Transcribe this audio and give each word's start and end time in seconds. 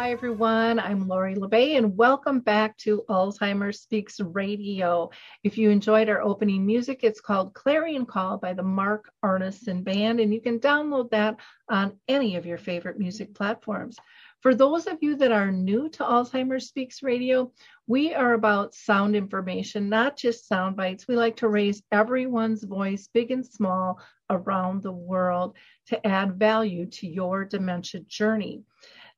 Hi, 0.00 0.12
everyone. 0.12 0.78
I'm 0.78 1.08
Lori 1.08 1.34
La 1.34 1.48
Bey, 1.48 1.74
and 1.74 1.96
welcome 1.96 2.38
back 2.38 2.76
to 2.78 3.02
Alzheimer's 3.10 3.80
Speaks 3.80 4.20
Radio. 4.20 5.10
If 5.42 5.58
you 5.58 5.70
enjoyed 5.70 6.08
our 6.08 6.22
opening 6.22 6.64
music, 6.64 7.00
it's 7.02 7.20
called 7.20 7.52
Clarion 7.52 8.06
Call 8.06 8.38
by 8.38 8.52
the 8.52 8.62
Mark 8.62 9.10
Arneson 9.24 9.82
Band, 9.82 10.20
and 10.20 10.32
you 10.32 10.40
can 10.40 10.60
download 10.60 11.10
that 11.10 11.38
on 11.68 11.98
any 12.06 12.36
of 12.36 12.46
your 12.46 12.58
favorite 12.58 13.00
music 13.00 13.34
platforms. 13.34 13.96
For 14.40 14.54
those 14.54 14.86
of 14.86 14.98
you 15.00 15.16
that 15.16 15.32
are 15.32 15.50
new 15.50 15.88
to 15.88 16.04
Alzheimer's 16.04 16.68
Speaks 16.68 17.02
Radio, 17.02 17.50
we 17.88 18.14
are 18.14 18.34
about 18.34 18.76
sound 18.76 19.16
information, 19.16 19.88
not 19.88 20.16
just 20.16 20.46
sound 20.46 20.76
bites. 20.76 21.08
We 21.08 21.16
like 21.16 21.38
to 21.38 21.48
raise 21.48 21.82
everyone's 21.90 22.62
voice, 22.62 23.08
big 23.12 23.32
and 23.32 23.44
small, 23.44 23.98
around 24.30 24.84
the 24.84 24.92
world 24.92 25.56
to 25.86 26.06
add 26.06 26.38
value 26.38 26.86
to 26.86 27.08
your 27.08 27.44
dementia 27.44 28.02
journey. 28.02 28.62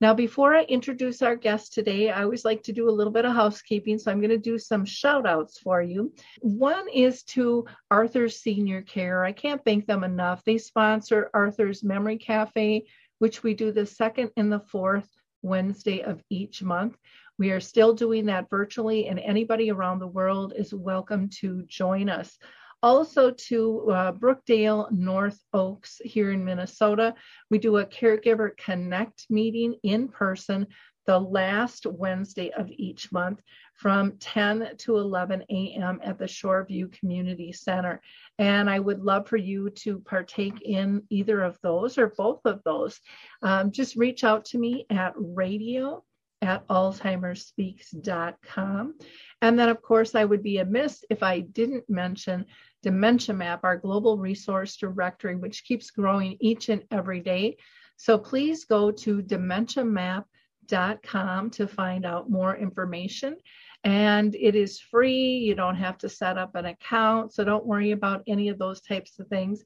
Now, 0.00 0.14
before 0.14 0.54
I 0.54 0.62
introduce 0.62 1.20
our 1.20 1.36
guest 1.36 1.74
today, 1.74 2.10
I 2.10 2.22
always 2.22 2.42
like 2.42 2.62
to 2.62 2.72
do 2.72 2.88
a 2.88 2.90
little 2.90 3.12
bit 3.12 3.26
of 3.26 3.34
housekeeping. 3.34 3.98
So 3.98 4.10
I'm 4.10 4.20
going 4.20 4.30
to 4.30 4.38
do 4.38 4.58
some 4.58 4.86
shout 4.86 5.26
outs 5.26 5.58
for 5.58 5.82
you. 5.82 6.14
One 6.40 6.88
is 6.88 7.22
to 7.24 7.66
Arthur's 7.90 8.40
Senior 8.40 8.80
Care. 8.80 9.22
I 9.22 9.32
can't 9.32 9.62
thank 9.62 9.86
them 9.86 10.02
enough. 10.02 10.42
They 10.44 10.56
sponsor 10.56 11.28
Arthur's 11.34 11.84
Memory 11.84 12.16
Cafe, 12.16 12.86
which 13.18 13.42
we 13.42 13.52
do 13.52 13.72
the 13.72 13.84
second 13.84 14.30
and 14.38 14.50
the 14.50 14.60
fourth 14.60 15.08
Wednesday 15.42 16.00
of 16.00 16.22
each 16.30 16.62
month. 16.62 16.96
We 17.38 17.50
are 17.50 17.60
still 17.60 17.92
doing 17.92 18.26
that 18.26 18.48
virtually, 18.48 19.06
and 19.06 19.18
anybody 19.18 19.70
around 19.70 19.98
the 19.98 20.06
world 20.06 20.54
is 20.56 20.72
welcome 20.72 21.28
to 21.40 21.62
join 21.66 22.08
us 22.08 22.38
also 22.82 23.30
to 23.30 23.90
uh, 23.90 24.12
Brookdale 24.12 24.90
North 24.90 25.40
Oaks 25.52 26.00
here 26.04 26.32
in 26.32 26.44
Minnesota. 26.44 27.14
We 27.50 27.58
do 27.58 27.78
a 27.78 27.86
Caregiver 27.86 28.56
Connect 28.56 29.26
meeting 29.30 29.76
in 29.82 30.08
person 30.08 30.66
the 31.06 31.18
last 31.18 31.86
Wednesday 31.86 32.50
of 32.50 32.70
each 32.70 33.10
month 33.10 33.40
from 33.74 34.18
10 34.18 34.76
to 34.78 34.98
11 34.98 35.42
a.m. 35.50 35.98
at 36.04 36.18
the 36.18 36.26
Shoreview 36.26 36.92
Community 36.92 37.52
Center. 37.52 38.00
And 38.38 38.70
I 38.70 38.78
would 38.78 39.02
love 39.02 39.26
for 39.26 39.36
you 39.36 39.70
to 39.70 39.98
partake 40.00 40.62
in 40.62 41.02
either 41.10 41.42
of 41.42 41.58
those 41.62 41.98
or 41.98 42.12
both 42.16 42.42
of 42.44 42.62
those. 42.64 43.00
Um, 43.42 43.72
just 43.72 43.96
reach 43.96 44.22
out 44.22 44.44
to 44.46 44.58
me 44.58 44.86
at 44.90 45.14
radio 45.16 46.04
at 46.42 46.66
alzheimersspeaks.com. 46.68 48.94
And 49.42 49.58
then, 49.58 49.68
of 49.68 49.82
course, 49.82 50.14
I 50.14 50.24
would 50.24 50.42
be 50.42 50.56
amiss 50.58 51.04
if 51.10 51.22
I 51.22 51.40
didn't 51.40 51.84
mention 51.88 52.46
Dementia 52.82 53.34
Map, 53.34 53.64
our 53.64 53.76
global 53.76 54.18
resource 54.18 54.76
directory, 54.76 55.36
which 55.36 55.64
keeps 55.64 55.90
growing 55.90 56.36
each 56.40 56.68
and 56.68 56.82
every 56.90 57.20
day. 57.20 57.56
So 57.96 58.16
please 58.16 58.64
go 58.64 58.90
to 58.90 59.22
dementiamap.com 59.22 61.50
to 61.50 61.68
find 61.68 62.06
out 62.06 62.30
more 62.30 62.56
information. 62.56 63.36
And 63.84 64.34
it 64.34 64.54
is 64.54 64.80
free. 64.80 65.38
You 65.38 65.54
don't 65.54 65.76
have 65.76 65.98
to 65.98 66.08
set 66.08 66.38
up 66.38 66.54
an 66.54 66.66
account. 66.66 67.32
So 67.32 67.44
don't 67.44 67.66
worry 67.66 67.90
about 67.90 68.22
any 68.26 68.48
of 68.48 68.58
those 68.58 68.80
types 68.80 69.18
of 69.18 69.28
things. 69.28 69.64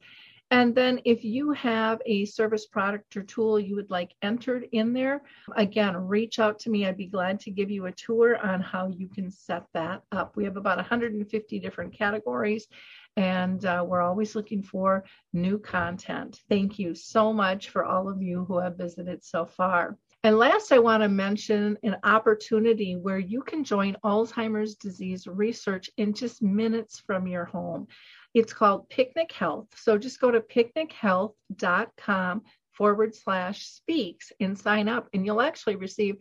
And 0.51 0.75
then 0.75 1.01
if 1.05 1.25
you 1.25 1.53
have 1.53 2.01
a 2.07 2.27
service 2.27 2.67
product 2.67 3.17
or 3.17 3.23
tool 3.23 3.59
you 3.59 3.75
would 3.75 3.91
like 3.91 4.15
entered 4.23 4.69
in 4.73 4.93
there, 4.93 5.23
again, 5.57 5.97
reach 5.97 6.39
out 6.39 6.59
to 6.61 6.71
me. 6.71 6.87
I'd 6.87 6.97
be 6.97 7.07
glad 7.07 7.41
to 7.41 7.51
give 7.51 7.71
you 7.71 7.87
a 7.87 7.93
tour 7.93 8.37
on 8.37 8.61
how 8.61 8.89
you 8.89 9.09
can 9.09 9.31
set 9.31 9.65
that 9.73 10.03
up. 10.13 10.37
We 10.37 10.45
have 10.45 10.57
about 10.57 10.77
150 10.77 11.59
different 11.59 11.97
categories 11.97 12.69
and 13.17 13.65
uh, 13.65 13.85
we're 13.87 14.01
always 14.01 14.35
looking 14.35 14.63
for 14.63 15.05
new 15.33 15.59
content. 15.59 16.41
Thank 16.49 16.79
you 16.79 16.95
so 16.95 17.33
much 17.33 17.71
for 17.71 17.85
all 17.85 18.09
of 18.09 18.23
you 18.23 18.45
who 18.45 18.59
have 18.59 18.77
visited 18.77 19.25
so 19.25 19.47
far. 19.47 19.97
And 20.25 20.39
last, 20.39 20.73
I 20.73 20.79
want 20.79 21.03
to 21.03 21.09
mention 21.09 21.77
an 21.83 21.97
opportunity 22.03 22.97
where 22.97 23.19
you 23.19 23.43
can 23.43 23.63
join 23.63 23.99
Alzheimer's 24.03 24.75
disease 24.75 25.27
research 25.27 25.91
in 25.99 26.15
just 26.15 26.43
minutes 26.43 26.99
from 26.99 27.27
your 27.27 27.45
home. 27.45 27.89
It's 28.33 28.55
called 28.55 28.89
Picnic 28.89 29.31
Health. 29.33 29.69
So 29.77 29.99
just 29.99 30.21
go 30.21 30.31
to 30.31 30.41
picnichealth.com 30.41 32.43
forward 32.73 33.15
slash 33.15 33.67
speaks 33.67 34.33
and 34.41 34.59
sign 34.59 34.89
up, 34.89 35.11
and 35.13 35.27
you'll 35.27 35.43
actually 35.43 35.77
receive 35.77 36.17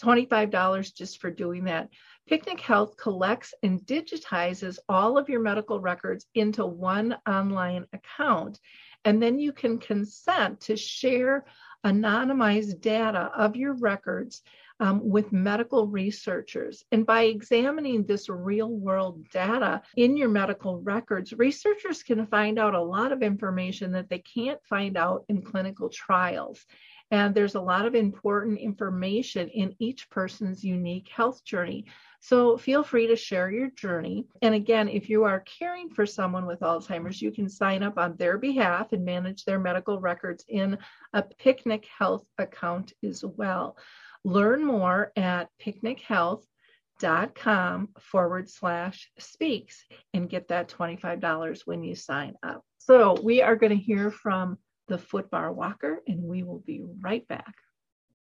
$25 0.00 0.94
just 0.94 1.20
for 1.20 1.30
doing 1.30 1.64
that. 1.64 1.88
Picnic 2.28 2.60
Health 2.60 2.98
collects 2.98 3.54
and 3.62 3.80
digitizes 3.80 4.78
all 4.86 5.16
of 5.16 5.30
your 5.30 5.40
medical 5.40 5.80
records 5.80 6.26
into 6.34 6.66
one 6.66 7.16
online 7.26 7.86
account. 7.94 8.60
And 9.06 9.22
then 9.22 9.38
you 9.38 9.52
can 9.52 9.78
consent 9.78 10.60
to 10.62 10.76
share 10.76 11.46
anonymized 11.86 12.82
data 12.82 13.30
of 13.34 13.56
your 13.56 13.72
records 13.74 14.42
um, 14.80 15.00
with 15.08 15.32
medical 15.32 15.86
researchers. 15.86 16.84
And 16.92 17.06
by 17.06 17.22
examining 17.22 18.04
this 18.04 18.28
real 18.28 18.70
world 18.70 19.24
data 19.30 19.80
in 19.96 20.16
your 20.16 20.28
medical 20.28 20.82
records, 20.82 21.32
researchers 21.32 22.02
can 22.02 22.26
find 22.26 22.58
out 22.58 22.74
a 22.74 22.82
lot 22.82 23.10
of 23.10 23.22
information 23.22 23.92
that 23.92 24.10
they 24.10 24.18
can't 24.18 24.60
find 24.68 24.98
out 24.98 25.24
in 25.28 25.40
clinical 25.40 25.88
trials. 25.88 26.64
And 27.10 27.34
there's 27.34 27.54
a 27.54 27.60
lot 27.60 27.86
of 27.86 27.94
important 27.94 28.58
information 28.58 29.48
in 29.48 29.74
each 29.78 30.10
person's 30.10 30.62
unique 30.62 31.08
health 31.08 31.42
journey. 31.44 31.86
So 32.20 32.58
feel 32.58 32.82
free 32.82 33.06
to 33.06 33.16
share 33.16 33.50
your 33.50 33.70
journey. 33.70 34.26
And 34.42 34.54
again, 34.54 34.88
if 34.88 35.08
you 35.08 35.24
are 35.24 35.40
caring 35.40 35.88
for 35.88 36.04
someone 36.04 36.44
with 36.46 36.60
Alzheimer's, 36.60 37.22
you 37.22 37.30
can 37.30 37.48
sign 37.48 37.82
up 37.82 37.96
on 37.96 38.16
their 38.16 38.36
behalf 38.36 38.92
and 38.92 39.04
manage 39.04 39.44
their 39.44 39.58
medical 39.58 40.00
records 40.00 40.44
in 40.48 40.76
a 41.12 41.22
Picnic 41.22 41.86
Health 41.98 42.26
account 42.36 42.92
as 43.02 43.24
well. 43.24 43.78
Learn 44.24 44.64
more 44.64 45.12
at 45.16 45.48
picnichealth.com 45.64 47.88
forward 48.00 48.50
slash 48.50 49.10
speaks 49.18 49.84
and 50.12 50.28
get 50.28 50.48
that 50.48 50.68
$25 50.68 51.62
when 51.64 51.84
you 51.84 51.94
sign 51.94 52.34
up. 52.42 52.64
So 52.78 53.16
we 53.22 53.40
are 53.42 53.56
going 53.56 53.70
to 53.70 53.76
hear 53.76 54.10
from 54.10 54.58
the 54.88 54.98
footbar 54.98 55.54
walker 55.54 56.00
and 56.06 56.22
we 56.22 56.42
will 56.42 56.62
be 56.66 56.82
right 57.00 57.26
back. 57.28 57.54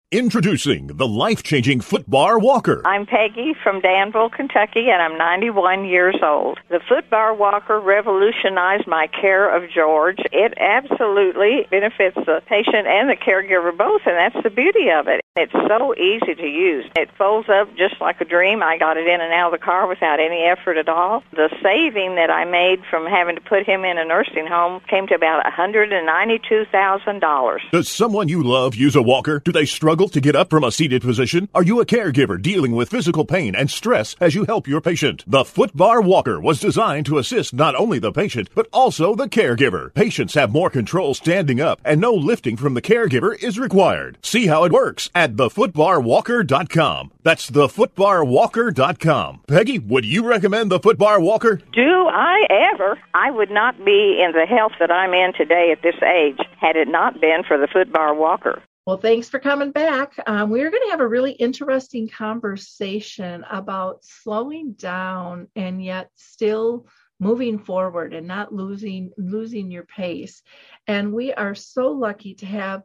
Introducing 0.10 0.88
the 0.88 1.06
life 1.06 1.44
changing 1.44 1.82
Footbar 1.82 2.42
Walker. 2.42 2.82
I'm 2.86 3.06
Peggy 3.06 3.54
from 3.62 3.82
Danville, 3.82 4.30
Kentucky, 4.30 4.88
and 4.90 5.02
I'm 5.02 5.18
91 5.18 5.84
years 5.84 6.16
old. 6.24 6.60
The 6.70 6.80
Footbar 6.90 7.38
Walker 7.38 7.78
revolutionized 7.78 8.88
my 8.88 9.08
care 9.08 9.54
of 9.54 9.70
George. 9.70 10.20
It 10.32 10.54
absolutely 10.58 11.68
benefits 11.70 12.16
the 12.16 12.42
patient 12.48 12.88
and 12.88 13.10
the 13.10 13.18
caregiver 13.18 13.78
both, 13.78 14.04
and 14.06 14.16
that's 14.16 14.42
the 14.46 14.50
beauty 14.50 14.88
of 14.98 15.10
it. 15.10 15.20
It's 15.38 15.54
so 15.54 15.94
easy 15.94 16.34
to 16.34 16.48
use. 16.48 16.90
It 16.96 17.12
folds 17.16 17.48
up 17.48 17.70
just 17.78 18.02
like 18.02 18.20
a 18.22 18.26
dream. 18.26 18.64
I 18.64 18.80
got 18.80 18.98
it 18.98 19.06
in 19.06 19.22
and 19.22 19.32
out 19.32 19.54
of 19.54 19.60
the 19.60 19.64
car 19.64 19.88
without 19.88 20.20
any 20.20 20.42
effort 20.42 20.78
at 20.78 20.90
all. 20.90 21.22
The 21.32 21.50
saving 21.62 22.16
that 22.16 22.32
I 22.32 22.44
made 22.44 22.84
from 22.90 23.06
having 23.06 23.36
to 23.36 23.42
put 23.42 23.64
him 23.64 23.86
in 23.86 24.00
a 24.00 24.06
nursing 24.06 24.48
home 24.48 24.82
came 24.90 25.06
to 25.06 25.14
about 25.14 25.46
$192,000. 25.46 27.60
Does 27.72 27.88
someone 27.88 28.30
you 28.30 28.42
love 28.42 28.74
use 28.74 28.96
a 28.96 29.04
walker? 29.04 29.40
Do 29.46 29.52
they 29.52 29.66
struggle 29.66 30.10
to 30.10 30.20
get 30.20 30.36
up 30.36 30.50
from 30.50 30.64
a 30.64 30.72
seated 30.72 31.04
position? 31.04 31.50
Are 31.54 31.62
you 31.62 31.80
a 31.82 31.86
caregiver 31.86 32.42
dealing 32.42 32.72
with 32.72 32.90
physical 32.90 33.24
pain 33.24 33.54
and 33.54 33.70
stress 33.70 34.16
as 34.20 34.34
you 34.34 34.46
help 34.46 34.68
your 34.68 34.82
patient? 34.82 35.24
The 35.28 35.44
Footbar 35.44 36.04
Walker 36.04 36.40
was 36.40 36.60
designed 36.60 37.06
to 37.06 37.20
assist 37.20 37.54
not 37.54 37.76
only 37.76 38.00
the 38.00 38.12
patient, 38.12 38.50
but 38.56 38.68
also 38.74 39.14
the 39.14 39.30
caregiver. 39.30 39.94
Patients 39.94 40.34
have 40.34 40.52
more 40.52 40.72
control 40.72 41.14
standing 41.14 41.62
up 41.62 41.80
and 41.86 42.02
no 42.02 42.12
lifting 42.12 42.58
from 42.58 42.74
the 42.74 42.82
caregiver 42.82 43.36
is 43.44 43.60
required. 43.60 44.18
See 44.24 44.48
how 44.48 44.64
it 44.64 44.72
works 44.72 45.12
at 45.14 45.27
thefootbarwalker.com. 45.36 47.12
That's 47.24 47.50
thefootbarwalker.com. 47.50 49.42
Peggy, 49.48 49.80
would 49.80 50.06
you 50.06 50.28
recommend 50.28 50.72
the 50.72 50.80
Footbar 50.80 51.22
Walker? 51.22 51.58
Do 51.74 52.08
I 52.08 52.46
ever? 52.74 52.98
I 53.14 53.32
would 53.32 53.52
not 53.52 53.84
be 53.84 54.24
in 54.24 54.32
the 54.32 54.46
health 54.46 54.74
that 54.80 54.92
I'm 54.92 55.14
in 55.14 55.34
today 55.34 55.72
at 55.72 55.82
this 55.82 56.02
age 56.02 56.40
had 56.60 56.76
it 56.76 56.88
not 56.88 57.20
been 57.20 57.44
for 57.48 57.58
the 57.58 57.68
Footbar 57.68 58.16
Walker. 58.16 58.64
Well, 58.86 58.98
thanks 58.98 59.28
for 59.28 59.40
coming 59.40 59.72
back. 59.72 60.14
Um, 60.28 60.50
we're 60.50 60.72
going 60.72 60.84
to 60.86 60.92
have 60.92 61.02
a 61.02 61.08
really 61.08 61.34
interesting 61.34 62.08
conversation 62.08 63.44
about 63.52 64.06
slowing 64.06 64.74
down 64.74 65.50
and 65.58 65.84
yet 65.84 66.10
still 66.16 66.88
moving 67.20 67.60
forward 67.60 68.14
and 68.14 68.28
not 68.28 68.54
losing 68.54 69.12
losing 69.18 69.72
your 69.72 69.84
pace. 69.84 70.42
And 70.88 71.12
we 71.12 71.34
are 71.34 71.54
so 71.54 71.92
lucky 71.92 72.36
to 72.36 72.46
have 72.46 72.84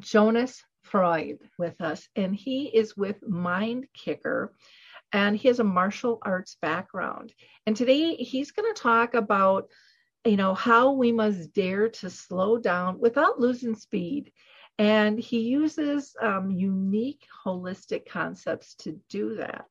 Jonas 0.00 0.62
Fröjd 0.92 1.38
with 1.58 1.80
us, 1.80 2.08
and 2.16 2.34
he 2.34 2.66
is 2.66 2.96
with 2.96 3.20
Mindkicker 3.22 4.48
and 5.12 5.36
he 5.36 5.48
has 5.48 5.60
a 5.60 5.64
martial 5.64 6.18
arts 6.22 6.56
background. 6.62 7.32
And 7.66 7.76
today 7.76 8.14
he's 8.14 8.50
going 8.50 8.72
to 8.74 8.80
talk 8.80 9.14
about 9.14 9.68
you 10.24 10.36
know 10.36 10.54
how 10.54 10.92
we 10.92 11.12
must 11.12 11.52
dare 11.52 11.88
to 11.88 12.10
slow 12.10 12.58
down 12.58 13.00
without 13.00 13.40
losing 13.40 13.74
speed 13.74 14.32
and 14.78 15.18
he 15.18 15.40
uses 15.40 16.14
um, 16.20 16.50
unique 16.50 17.26
holistic 17.44 18.08
concepts 18.08 18.74
to 18.76 19.00
do 19.08 19.36
that 19.36 19.64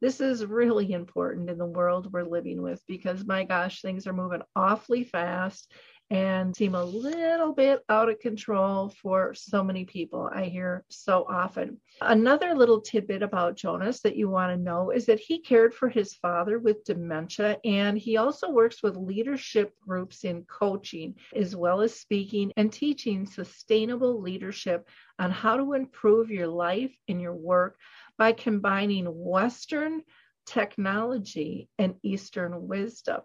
this 0.00 0.20
is 0.20 0.46
really 0.46 0.92
important 0.92 1.50
in 1.50 1.58
the 1.58 1.66
world 1.66 2.12
we're 2.12 2.24
living 2.24 2.62
with 2.62 2.82
because 2.86 3.26
my 3.26 3.44
gosh 3.44 3.82
things 3.82 4.06
are 4.06 4.12
moving 4.12 4.42
awfully 4.56 5.04
fast 5.04 5.70
and 6.10 6.56
seem 6.56 6.74
a 6.74 6.84
little 6.84 7.52
bit 7.52 7.82
out 7.88 8.08
of 8.08 8.18
control 8.18 8.88
for 8.88 9.34
so 9.34 9.62
many 9.62 9.84
people. 9.84 10.30
I 10.32 10.44
hear 10.44 10.84
so 10.88 11.26
often. 11.28 11.78
Another 12.00 12.54
little 12.54 12.80
tidbit 12.80 13.22
about 13.22 13.56
Jonas 13.56 14.00
that 14.00 14.16
you 14.16 14.30
want 14.30 14.52
to 14.52 14.62
know 14.62 14.90
is 14.90 15.06
that 15.06 15.20
he 15.20 15.40
cared 15.40 15.74
for 15.74 15.88
his 15.88 16.14
father 16.14 16.58
with 16.58 16.84
dementia, 16.84 17.58
and 17.64 17.98
he 17.98 18.16
also 18.16 18.50
works 18.50 18.82
with 18.82 18.96
leadership 18.96 19.74
groups 19.80 20.24
in 20.24 20.44
coaching, 20.44 21.14
as 21.36 21.54
well 21.54 21.80
as 21.82 21.98
speaking 21.98 22.52
and 22.56 22.72
teaching 22.72 23.26
sustainable 23.26 24.20
leadership 24.20 24.88
on 25.18 25.30
how 25.30 25.56
to 25.56 25.74
improve 25.74 26.30
your 26.30 26.48
life 26.48 26.94
and 27.08 27.20
your 27.20 27.34
work 27.34 27.76
by 28.16 28.32
combining 28.32 29.04
Western 29.06 30.02
technology 30.46 31.68
and 31.78 31.94
Eastern 32.02 32.66
wisdom. 32.66 33.20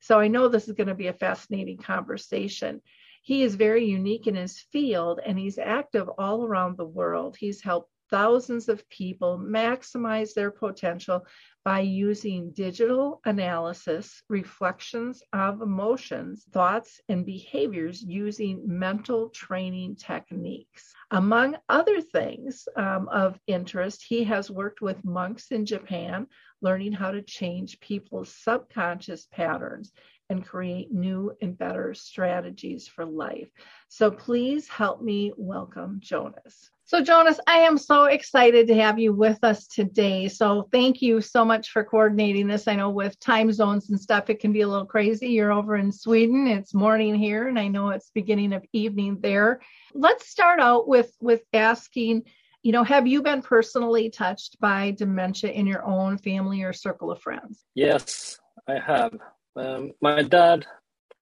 So 0.00 0.18
I 0.18 0.28
know 0.28 0.48
this 0.48 0.68
is 0.68 0.74
going 0.74 0.88
to 0.88 0.94
be 0.94 1.08
a 1.08 1.12
fascinating 1.12 1.78
conversation. 1.78 2.80
He 3.22 3.42
is 3.42 3.54
very 3.54 3.84
unique 3.84 4.26
in 4.26 4.34
his 4.34 4.58
field 4.58 5.20
and 5.24 5.38
he's 5.38 5.58
active 5.58 6.08
all 6.18 6.44
around 6.44 6.76
the 6.76 6.86
world. 6.86 7.36
He's 7.38 7.62
helped 7.62 7.90
thousands 8.10 8.68
of 8.68 8.88
people 8.88 9.38
maximize 9.38 10.34
their 10.34 10.50
potential 10.50 11.24
by 11.64 11.80
using 11.80 12.50
digital 12.52 13.20
analysis, 13.24 14.22
reflections 14.28 15.22
of 15.32 15.60
emotions, 15.60 16.44
thoughts, 16.52 17.00
and 17.08 17.24
behaviors 17.24 18.02
using 18.02 18.62
mental 18.66 19.28
training 19.28 19.96
techniques. 19.96 20.92
Among 21.10 21.56
other 21.68 22.00
things 22.00 22.66
um, 22.76 23.08
of 23.08 23.38
interest, 23.46 24.04
he 24.08 24.24
has 24.24 24.50
worked 24.50 24.80
with 24.80 25.04
monks 25.04 25.52
in 25.52 25.66
Japan, 25.66 26.26
learning 26.60 26.92
how 26.92 27.10
to 27.10 27.22
change 27.22 27.80
people's 27.80 28.34
subconscious 28.34 29.26
patterns 29.26 29.92
and 30.28 30.46
create 30.46 30.92
new 30.92 31.32
and 31.42 31.58
better 31.58 31.92
strategies 31.92 32.86
for 32.86 33.04
life. 33.04 33.48
So 33.88 34.10
please 34.10 34.68
help 34.68 35.02
me 35.02 35.32
welcome 35.36 35.98
Jonas. 36.00 36.70
So, 36.90 37.00
Jonas, 37.00 37.38
I 37.46 37.58
am 37.58 37.78
so 37.78 38.06
excited 38.06 38.66
to 38.66 38.74
have 38.74 38.98
you 38.98 39.12
with 39.12 39.44
us 39.44 39.68
today. 39.68 40.26
So, 40.26 40.68
thank 40.72 41.00
you 41.00 41.20
so 41.20 41.44
much 41.44 41.70
for 41.70 41.84
coordinating 41.84 42.48
this. 42.48 42.66
I 42.66 42.74
know 42.74 42.90
with 42.90 43.20
time 43.20 43.52
zones 43.52 43.90
and 43.90 44.00
stuff, 44.00 44.28
it 44.28 44.40
can 44.40 44.52
be 44.52 44.62
a 44.62 44.68
little 44.68 44.86
crazy. 44.86 45.28
You're 45.28 45.52
over 45.52 45.76
in 45.76 45.92
Sweden, 45.92 46.48
it's 46.48 46.74
morning 46.74 47.14
here, 47.14 47.46
and 47.46 47.60
I 47.60 47.68
know 47.68 47.90
it's 47.90 48.10
beginning 48.10 48.52
of 48.52 48.64
evening 48.72 49.18
there. 49.20 49.60
Let's 49.94 50.28
start 50.28 50.58
out 50.58 50.88
with 50.88 51.12
with 51.20 51.42
asking, 51.52 52.24
you 52.62 52.72
know, 52.72 52.84
have 52.84 53.06
you 53.06 53.22
been 53.22 53.42
personally 53.42 54.10
touched 54.10 54.60
by 54.60 54.90
dementia 54.92 55.50
in 55.50 55.66
your 55.66 55.84
own 55.84 56.18
family 56.18 56.62
or 56.62 56.72
circle 56.72 57.10
of 57.10 57.20
friends? 57.22 57.64
Yes, 57.74 58.38
I 58.68 58.78
have. 58.78 59.16
Um, 59.56 59.92
my 60.00 60.22
dad 60.22 60.66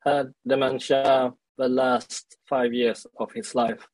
had 0.04 0.32
dementia 0.46 1.32
the 1.56 1.68
last 1.68 2.36
five 2.48 2.72
years 2.72 3.06
of 3.18 3.32
his 3.32 3.54
life 3.54 3.86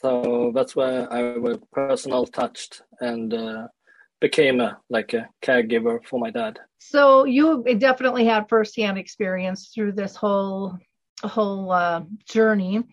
so 0.00 0.52
that's 0.54 0.76
where 0.76 1.12
I 1.12 1.36
was 1.38 1.58
personal 1.72 2.24
touched 2.26 2.82
and 3.00 3.34
uh, 3.34 3.66
became 4.20 4.60
a 4.60 4.78
like 4.88 5.12
a 5.12 5.28
caregiver 5.42 6.04
for 6.06 6.20
my 6.20 6.30
dad. 6.30 6.58
So 6.78 7.24
you 7.24 7.64
definitely 7.78 8.24
had 8.24 8.48
firsthand 8.48 8.98
experience 8.98 9.70
through 9.74 9.92
this 9.92 10.14
whole 10.14 10.78
whole 11.24 11.72
uh, 11.72 12.02
journey. 12.28 12.84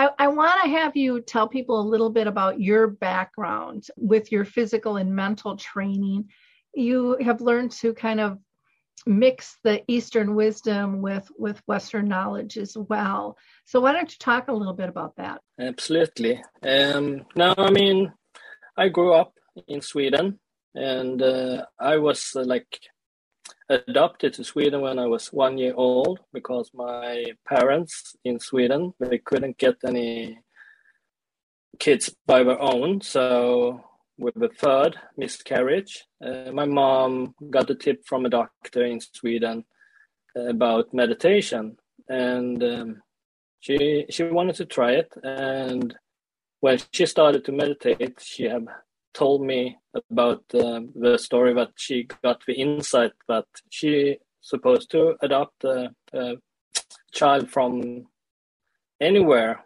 I, 0.00 0.08
I 0.18 0.28
want 0.28 0.62
to 0.62 0.70
have 0.70 0.96
you 0.96 1.20
tell 1.20 1.46
people 1.46 1.78
a 1.78 1.90
little 1.92 2.08
bit 2.08 2.26
about 2.26 2.58
your 2.58 2.86
background 2.86 3.86
with 3.98 4.32
your 4.32 4.46
physical 4.46 4.96
and 4.96 5.14
mental 5.14 5.58
training. 5.58 6.30
You 6.74 7.18
have 7.20 7.42
learned 7.42 7.72
to 7.72 7.92
kind 7.92 8.18
of 8.18 8.38
mix 9.04 9.58
the 9.62 9.82
Eastern 9.88 10.34
wisdom 10.34 11.02
with 11.02 11.30
with 11.36 11.60
Western 11.66 12.08
knowledge 12.08 12.56
as 12.56 12.78
well. 12.78 13.36
So 13.66 13.78
why 13.80 13.92
don't 13.92 14.10
you 14.10 14.16
talk 14.18 14.48
a 14.48 14.54
little 14.54 14.72
bit 14.72 14.88
about 14.88 15.16
that? 15.16 15.42
Absolutely. 15.58 16.42
Um, 16.62 17.26
now, 17.36 17.54
I 17.58 17.70
mean, 17.70 18.10
I 18.78 18.88
grew 18.88 19.12
up 19.12 19.34
in 19.68 19.82
Sweden, 19.82 20.40
and 20.74 21.20
uh, 21.20 21.66
I 21.78 21.98
was 21.98 22.32
uh, 22.34 22.44
like 22.44 22.80
adopted 23.70 24.34
to 24.34 24.44
Sweden 24.44 24.80
when 24.80 24.98
I 24.98 25.06
was 25.06 25.32
one 25.32 25.56
year 25.56 25.74
old 25.74 26.20
because 26.32 26.70
my 26.74 27.32
parents 27.48 28.16
in 28.24 28.40
Sweden 28.40 28.92
they 28.98 29.18
couldn't 29.18 29.58
get 29.58 29.76
any 29.86 30.40
kids 31.78 32.14
by 32.26 32.42
their 32.42 32.60
own, 32.60 33.00
so 33.00 33.84
with 34.18 34.34
the 34.34 34.50
third 34.58 34.96
miscarriage. 35.16 36.04
Uh, 36.24 36.50
my 36.52 36.66
mom 36.66 37.34
got 37.48 37.70
a 37.70 37.74
tip 37.74 38.02
from 38.06 38.26
a 38.26 38.30
doctor 38.30 38.84
in 38.84 39.00
Sweden 39.00 39.64
about 40.36 40.92
meditation, 40.92 41.76
and 42.08 42.62
um, 42.62 43.02
she 43.60 44.04
she 44.10 44.24
wanted 44.24 44.56
to 44.56 44.66
try 44.66 44.92
it. 44.92 45.12
And 45.22 45.94
when 46.60 46.78
she 46.92 47.06
started 47.06 47.44
to 47.44 47.52
meditate, 47.52 48.20
she 48.20 48.44
had 48.44 48.66
told 49.12 49.42
me 49.42 49.78
about 49.94 50.42
uh, 50.54 50.80
the 50.94 51.18
story 51.18 51.54
that 51.54 51.70
she 51.76 52.08
got 52.22 52.40
the 52.46 52.54
insight 52.54 53.12
that 53.28 53.46
she 53.68 54.18
supposed 54.40 54.90
to 54.90 55.16
adopt 55.22 55.64
a, 55.64 55.90
a 56.12 56.36
child 57.12 57.50
from 57.50 58.06
anywhere, 59.00 59.64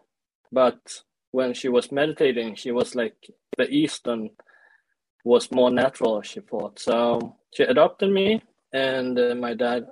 but 0.51 1.03
when 1.33 1.53
she 1.53 1.69
was 1.69 1.93
meditating, 1.93 2.55
she 2.55 2.71
was 2.71 2.95
like 2.95 3.17
the 3.57 3.69
Eastern 3.69 4.31
was 5.25 5.51
more 5.51 5.71
natural, 5.71 6.23
she 6.23 6.41
thought. 6.41 6.79
So 6.79 7.37
she 7.53 7.65
adopted 7.65 8.11
me, 8.11 8.43
and 8.73 9.19
uh, 9.19 9.35
my 9.35 9.55
dad 9.55 9.87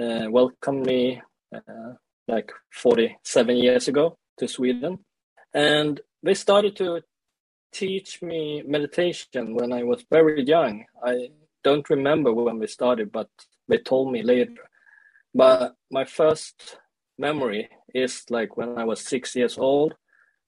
uh, 0.00 0.26
welcomed 0.30 0.86
me 0.86 1.20
uh, 1.54 1.94
like 2.28 2.52
47 2.72 3.56
years 3.56 3.88
ago 3.88 4.16
to 4.38 4.48
Sweden. 4.48 4.98
And 5.52 6.00
they 6.22 6.34
started 6.34 6.76
to 6.76 7.02
teach 7.76 8.22
me 8.22 8.62
meditation 8.66 9.54
when 9.54 9.70
I 9.70 9.82
was 9.82 10.04
very 10.10 10.42
young. 10.42 10.84
I 11.04 11.28
don't 11.62 11.88
remember 11.90 12.32
when 12.32 12.58
we 12.58 12.66
started, 12.66 13.12
but 13.12 13.28
they 13.68 13.78
told 13.78 14.10
me 14.10 14.22
later. 14.22 14.64
But 15.34 15.74
my 15.90 16.04
first 16.06 16.78
memory 17.18 17.68
is 17.94 18.24
like 18.30 18.56
when 18.56 18.78
I 18.78 18.84
was 18.84 19.00
six 19.00 19.36
years 19.36 19.58
old. 19.58 19.94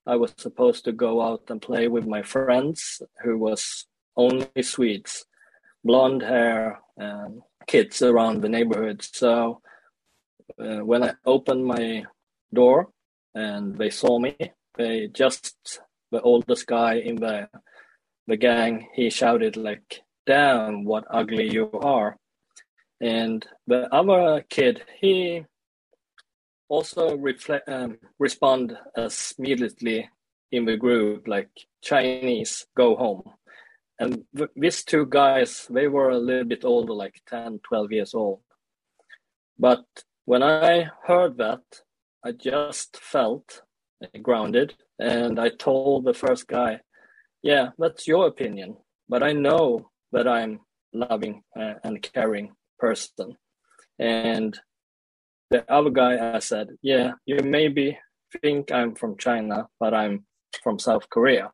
I 0.07 0.17
was 0.17 0.33
supposed 0.39 0.85
to 0.85 0.93
go 0.93 1.21
out 1.21 1.43
and 1.51 1.61
play 1.61 1.89
with 1.89 2.07
my 2.07 2.23
friends 2.23 3.03
who 3.23 3.37
was 3.37 3.87
only 4.17 4.63
Swedes, 4.63 5.27
blonde 5.85 6.23
hair, 6.23 6.81
and 6.97 7.43
kids 7.67 8.01
around 8.01 8.41
the 8.41 8.49
neighborhood. 8.49 9.03
So 9.03 9.61
uh, 10.59 10.79
when 10.79 11.03
I 11.03 11.13
opened 11.27 11.67
my 11.67 12.05
door 12.55 12.89
and 13.35 13.77
they 13.77 13.91
saw 13.91 14.19
me, 14.19 14.35
they 14.77 15.09
just 15.09 15.81
the 16.11 16.21
oldest 16.23 16.67
guy 16.67 16.95
in 16.95 17.17
the 17.17 17.49
the 18.27 18.37
gang 18.37 18.89
he 18.95 19.11
shouted 19.11 19.57
like, 19.57 20.03
"Damn, 20.27 20.85
what 20.85 21.05
ugly 21.11 21.51
you 21.51 21.71
are!" 21.73 22.17
And 23.01 23.47
the 23.67 23.93
other 23.95 24.45
kid 24.49 24.83
he 25.01 25.45
also 26.69 27.17
reflect 27.17 27.69
um, 27.69 27.99
respond 28.19 28.77
as 28.97 29.35
immediately 29.39 30.09
in 30.53 30.65
the 30.65 30.77
group 30.77 31.29
like 31.29 31.51
Chinese 31.83 32.67
go 32.77 32.97
home. 32.97 33.23
And 34.01 34.25
th- 34.37 34.51
these 34.55 34.85
two 34.85 35.07
guys 35.07 35.67
they 35.71 35.89
were 35.89 36.11
a 36.11 36.19
little 36.19 36.45
bit 36.45 36.65
older 36.65 36.93
like 36.93 37.21
10 37.29 37.61
12 37.67 37.93
years 37.93 38.15
old. 38.15 38.41
But 39.59 39.85
when 40.29 40.43
i 40.43 40.87
heard 41.07 41.39
that 41.39 41.63
i 42.23 42.31
just 42.33 42.99
felt 42.99 43.63
grounded 44.23 44.75
and 44.99 45.39
i 45.39 45.49
told 45.49 46.05
the 46.05 46.15
first 46.15 46.47
guy 46.47 46.81
yeah 47.43 47.69
that's 47.79 48.07
your 48.07 48.27
opinion 48.27 48.77
but 49.09 49.23
i 49.23 49.33
know 49.33 49.91
that 50.13 50.27
i'm 50.27 50.61
loving 50.93 51.43
uh, 51.59 51.75
and 51.85 52.03
caring 52.03 52.53
person 52.79 53.37
and 53.99 54.59
the 55.51 55.71
other 55.73 55.91
guy 55.91 56.35
i 56.35 56.39
said 56.39 56.69
yeah 56.83 57.13
you 57.27 57.39
maybe 57.45 57.99
think 58.43 58.73
i'm 58.73 58.95
from 58.95 59.17
china 59.17 59.67
but 59.81 59.95
i'm 59.95 60.25
from 60.63 60.79
south 60.79 61.09
korea 61.11 61.51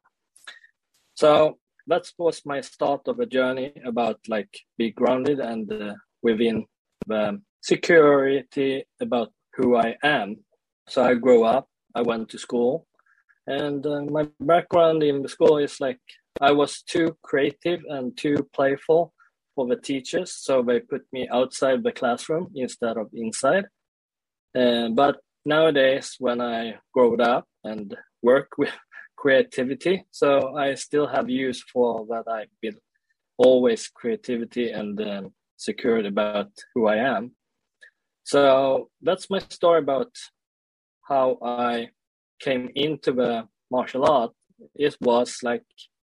so 1.14 1.58
that 1.86 2.10
was 2.18 2.42
my 2.44 2.60
start 2.60 3.06
of 3.08 3.20
a 3.20 3.26
journey 3.26 3.72
about 3.84 4.18
like 4.28 4.48
be 4.78 4.90
grounded 4.90 5.38
and 5.38 5.70
uh, 5.72 5.94
within 6.22 6.66
the 7.06 7.40
security 7.62 8.84
about 9.00 9.32
who 9.54 9.76
I 9.76 9.96
am. 10.02 10.36
So 10.88 11.02
I 11.04 11.14
grew 11.14 11.44
up, 11.44 11.68
I 11.94 12.02
went 12.02 12.28
to 12.30 12.38
school, 12.38 12.86
and 13.46 13.86
uh, 13.86 14.02
my 14.02 14.28
background 14.40 15.02
in 15.02 15.22
the 15.22 15.28
school 15.28 15.58
is 15.58 15.80
like 15.80 16.00
I 16.40 16.52
was 16.52 16.82
too 16.82 17.16
creative 17.22 17.80
and 17.88 18.16
too 18.16 18.48
playful 18.52 19.12
for 19.54 19.66
the 19.66 19.76
teachers, 19.76 20.34
so 20.34 20.62
they 20.62 20.80
put 20.80 21.02
me 21.12 21.28
outside 21.32 21.82
the 21.82 21.92
classroom 21.92 22.50
instead 22.54 22.96
of 22.96 23.08
inside. 23.12 23.66
Uh, 24.56 24.88
but 24.88 25.18
nowadays, 25.44 26.16
when 26.18 26.40
I 26.40 26.78
growed 26.92 27.20
up 27.20 27.46
and 27.62 27.96
work 28.22 28.48
with 28.58 28.72
creativity, 29.16 30.04
so 30.10 30.56
I 30.56 30.74
still 30.74 31.06
have 31.06 31.30
use 31.30 31.62
for 31.62 32.06
that. 32.06 32.24
I 32.28 32.46
build 32.60 32.76
always 33.36 33.88
creativity 33.88 34.70
and 34.70 35.00
um, 35.00 35.32
security 35.56 36.08
about 36.08 36.50
who 36.74 36.86
I 36.86 36.96
am. 36.96 37.32
So 38.24 38.90
that's 39.02 39.28
my 39.28 39.38
story 39.38 39.80
about 39.80 40.12
how 41.02 41.38
I 41.42 41.90
came 42.40 42.70
into 42.74 43.12
the 43.12 43.48
martial 43.70 44.04
art. 44.04 44.32
It 44.74 44.96
was 45.00 45.38
like 45.42 45.64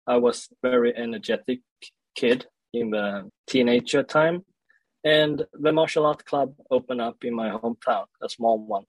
I 0.08 0.18
was 0.18 0.50
very 0.62 0.96
energetic 0.96 1.62
kid 2.15 2.46
in 2.74 2.89
the 2.92 3.30
teenager 3.48 4.03
time, 4.03 4.46
and 5.03 5.46
the 5.53 5.72
martial 5.72 6.06
art 6.06 6.25
club 6.25 6.53
opened 6.72 7.01
up 7.01 7.24
in 7.24 7.34
my 7.34 7.50
hometown, 7.50 8.06
a 8.22 8.30
small 8.30 8.58
one, 8.60 8.86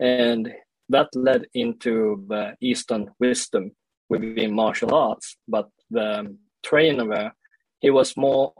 and 0.00 0.52
that 0.88 1.08
led 1.14 1.46
into 1.54 2.24
the 2.28 2.56
Eastern 2.60 3.10
wisdom 3.20 3.72
within 4.08 4.54
martial 4.54 4.94
arts. 4.94 5.36
But 5.46 5.68
the 5.90 6.36
trainer 6.62 7.32
he 7.80 7.90
was 7.90 8.16
more 8.16 8.52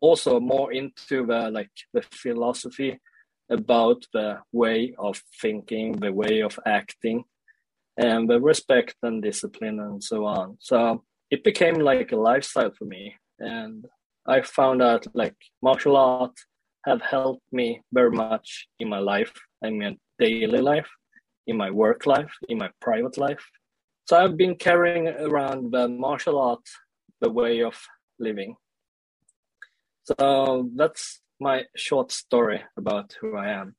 also 0.00 0.40
more 0.40 0.72
into 0.72 1.26
the 1.26 1.50
like 1.50 1.70
the 1.92 2.02
philosophy 2.10 2.98
about 3.50 4.06
the 4.12 4.38
way 4.52 4.94
of 4.98 5.22
thinking, 5.40 5.92
the 5.92 6.12
way 6.12 6.40
of 6.40 6.58
acting, 6.64 7.24
and 7.96 8.28
the 8.28 8.40
respect 8.40 8.96
and 9.02 9.22
discipline 9.22 9.80
and 9.80 10.02
so 10.02 10.24
on. 10.24 10.56
So 10.60 11.04
it 11.30 11.44
became 11.44 11.74
like 11.74 12.12
a 12.12 12.16
lifestyle 12.16 12.72
for 12.76 12.84
me. 12.84 13.14
And 13.38 13.86
I 14.26 14.42
found 14.42 14.82
out 14.82 15.06
like 15.14 15.36
martial 15.62 15.96
art 15.96 16.36
have 16.84 17.02
helped 17.02 17.46
me 17.52 17.82
very 17.92 18.10
much 18.10 18.68
in 18.78 18.88
my 18.88 18.98
life, 18.98 19.32
I 19.62 19.70
mean 19.70 19.98
daily 20.18 20.60
life, 20.60 20.88
in 21.46 21.56
my 21.56 21.70
work 21.70 22.06
life, 22.06 22.32
in 22.48 22.58
my 22.58 22.70
private 22.80 23.16
life. 23.18 23.44
So 24.06 24.16
I've 24.16 24.36
been 24.36 24.56
carrying 24.56 25.08
around 25.08 25.72
the 25.72 25.88
martial 25.88 26.38
art, 26.38 26.66
the 27.20 27.30
way 27.30 27.62
of 27.62 27.74
living. 28.18 28.56
So 30.04 30.68
that's 30.76 31.20
my 31.40 31.64
short 31.74 32.12
story 32.12 32.62
about 32.76 33.16
who 33.20 33.36
I 33.36 33.48
am. 33.48 33.74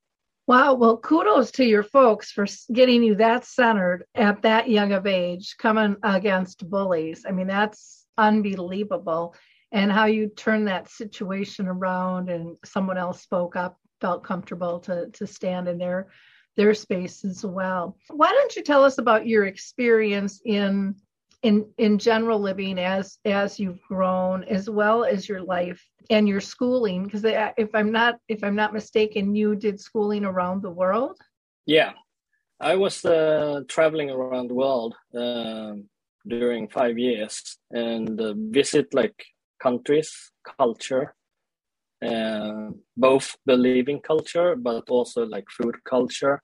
Wow. 0.46 0.74
Well, 0.74 0.98
kudos 0.98 1.50
to 1.52 1.64
your 1.64 1.82
folks 1.82 2.30
for 2.30 2.46
getting 2.72 3.02
you 3.02 3.16
that 3.16 3.44
centered 3.44 4.04
at 4.14 4.42
that 4.42 4.68
young 4.68 4.92
of 4.92 5.06
age, 5.06 5.56
coming 5.58 5.96
against 6.04 6.68
bullies. 6.70 7.24
I 7.28 7.32
mean, 7.32 7.48
that's 7.48 8.06
unbelievable. 8.16 9.34
And 9.72 9.90
how 9.90 10.04
you 10.04 10.28
turned 10.28 10.68
that 10.68 10.88
situation 10.88 11.66
around 11.66 12.30
and 12.30 12.56
someone 12.64 12.96
else 12.96 13.22
spoke 13.22 13.56
up, 13.56 13.76
felt 14.00 14.22
comfortable 14.22 14.78
to, 14.80 15.08
to 15.14 15.26
stand 15.26 15.68
in 15.68 15.78
their 15.78 16.08
their 16.56 16.72
space 16.74 17.24
as 17.24 17.44
well. 17.44 17.98
Why 18.08 18.30
don't 18.30 18.56
you 18.56 18.62
tell 18.62 18.82
us 18.82 18.96
about 18.96 19.26
your 19.26 19.44
experience 19.44 20.40
in 20.44 20.94
in 21.42 21.66
in 21.78 21.98
general 21.98 22.40
living 22.40 22.78
as 22.78 23.18
as 23.24 23.58
you've 23.60 23.82
grown 23.82 24.44
as 24.44 24.68
well 24.70 25.04
as 25.04 25.28
your 25.28 25.42
life 25.42 25.82
and 26.10 26.28
your 26.28 26.40
schooling 26.40 27.04
because 27.04 27.24
if 27.56 27.74
i'm 27.74 27.92
not 27.92 28.18
if 28.28 28.42
i'm 28.42 28.56
not 28.56 28.72
mistaken 28.72 29.34
you 29.34 29.54
did 29.54 29.80
schooling 29.80 30.24
around 30.24 30.62
the 30.62 30.70
world? 30.70 31.18
Yeah. 31.66 31.92
I 32.58 32.74
was 32.76 33.04
uh, 33.04 33.60
traveling 33.68 34.10
around 34.10 34.48
the 34.48 34.54
world 34.54 34.94
uh, 35.14 35.74
during 36.26 36.68
five 36.68 36.96
years 36.98 37.58
and 37.70 38.18
uh, 38.18 38.34
visit 38.36 38.94
like 38.94 39.22
countries 39.60 40.10
culture 40.58 41.14
uh, 42.04 42.70
both 42.96 43.36
the 43.46 43.56
living 43.56 44.00
culture 44.00 44.56
but 44.56 44.88
also 44.88 45.26
like 45.26 45.44
food 45.50 45.76
culture 45.84 46.42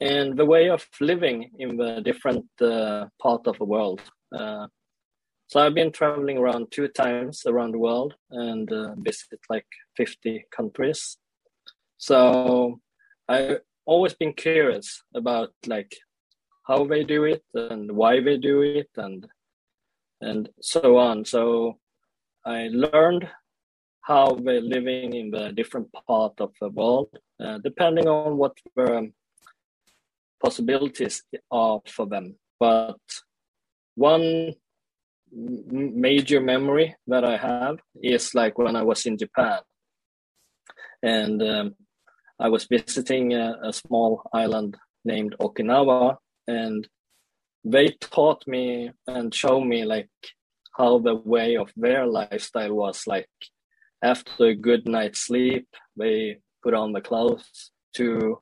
and 0.00 0.36
the 0.36 0.44
way 0.44 0.68
of 0.70 0.86
living 1.00 1.50
in 1.58 1.76
the 1.76 2.00
different 2.00 2.46
uh, 2.60 3.06
part 3.20 3.46
of 3.46 3.58
the 3.58 3.64
world 3.64 4.00
uh, 4.34 4.66
so 5.46 5.60
I've 5.60 5.74
been 5.74 5.92
traveling 5.92 6.38
around 6.38 6.70
two 6.70 6.88
times 6.88 7.42
around 7.46 7.72
the 7.72 7.78
world 7.78 8.14
and 8.30 8.70
uh, 8.72 8.94
like 9.50 9.66
50 9.96 10.46
countries. 10.50 11.18
So 11.98 12.80
I've 13.28 13.60
always 13.86 14.14
been 14.14 14.32
curious 14.32 15.02
about 15.14 15.52
like 15.66 15.94
how 16.66 16.86
they 16.86 17.04
do 17.04 17.24
it 17.24 17.44
and 17.54 17.92
why 17.92 18.20
they 18.20 18.38
do 18.38 18.62
it 18.62 18.90
and 18.96 19.26
and 20.20 20.48
so 20.60 20.96
on. 20.96 21.24
So 21.24 21.78
I 22.46 22.68
learned 22.72 23.28
how 24.00 24.38
they're 24.42 24.60
living 24.60 25.12
in 25.14 25.30
the 25.30 25.52
different 25.52 25.88
part 26.06 26.40
of 26.40 26.52
the 26.60 26.68
world, 26.68 27.08
uh, 27.42 27.58
depending 27.58 28.08
on 28.08 28.36
what 28.36 28.56
the 28.76 29.12
possibilities 30.42 31.22
are 31.50 31.80
for 31.86 32.06
them. 32.06 32.36
But 32.60 33.00
one 33.94 34.54
major 35.30 36.40
memory 36.40 36.94
that 37.06 37.24
I 37.24 37.36
have 37.36 37.78
is 38.02 38.34
like 38.34 38.58
when 38.58 38.76
I 38.76 38.82
was 38.82 39.06
in 39.06 39.18
Japan, 39.18 39.60
and 41.02 41.42
um, 41.42 41.74
I 42.38 42.48
was 42.48 42.64
visiting 42.64 43.34
a, 43.34 43.56
a, 43.62 43.72
small 43.72 44.22
island 44.32 44.76
named 45.04 45.34
Okinawa, 45.40 46.16
and 46.46 46.86
they 47.64 47.88
taught 48.00 48.46
me 48.46 48.90
and 49.06 49.34
showed 49.34 49.64
me 49.64 49.84
like 49.84 50.10
how 50.76 50.98
the 50.98 51.14
way 51.14 51.56
of 51.56 51.72
their 51.76 52.06
lifestyle 52.06 52.74
was 52.74 53.06
like. 53.06 53.28
After 54.02 54.48
a 54.48 54.54
good 54.54 54.86
night's 54.86 55.20
sleep, 55.20 55.66
they 55.96 56.36
put 56.62 56.74
on 56.74 56.92
the 56.92 57.00
clothes 57.00 57.70
to 57.96 58.38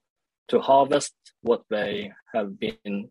to 0.49 0.61
harvest 0.61 1.14
what 1.42 1.62
they 1.71 2.11
have 2.35 2.59
been 2.59 3.11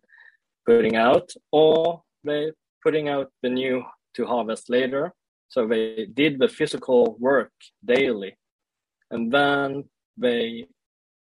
putting 0.66 0.98
out, 0.98 1.32
or 1.52 2.04
they 2.24 2.52
putting 2.84 3.10
out 3.10 3.32
the 3.42 3.50
new 3.50 3.84
to 4.16 4.26
harvest 4.26 4.70
later. 4.70 5.14
So 5.50 5.68
they 5.68 6.08
did 6.14 6.40
the 6.40 6.48
physical 6.48 7.18
work 7.20 7.52
daily, 7.84 8.38
and 9.10 9.32
then 9.32 9.86
they 10.18 10.68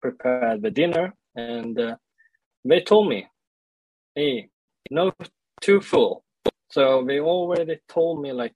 prepared 0.01 0.61
the 0.61 0.71
dinner, 0.71 1.13
and 1.35 1.79
uh, 1.79 1.95
they 2.65 2.81
told 2.81 3.07
me, 3.07 3.27
"Hey, 4.15 4.49
no 4.91 5.11
too 5.61 5.81
full." 5.81 6.23
So 6.69 7.03
they 7.07 7.19
already 7.19 7.79
told 7.87 8.21
me 8.21 8.31
like 8.33 8.55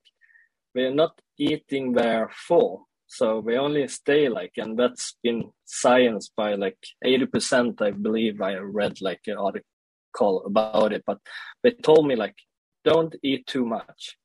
they're 0.74 0.94
not 0.94 1.18
eating 1.38 1.92
their 1.92 2.30
full, 2.46 2.88
so 3.06 3.42
they 3.46 3.56
only 3.56 3.88
stay 3.88 4.28
like, 4.28 4.52
and 4.56 4.78
that's 4.78 5.16
been 5.22 5.50
science 5.64 6.30
by 6.36 6.54
like 6.54 6.78
eighty 7.04 7.26
percent. 7.26 7.80
I 7.80 7.90
believe 7.90 8.40
I 8.40 8.56
read 8.56 9.00
like 9.00 9.22
an 9.26 9.38
article 9.38 9.73
call 10.16 10.44
about 10.46 10.92
it, 10.92 11.02
but 11.06 11.18
they 11.62 11.72
told 11.72 12.06
me 12.06 12.16
like, 12.16 12.36
don't 12.84 13.14
eat 13.22 13.46
too 13.46 13.64
much. 13.64 14.16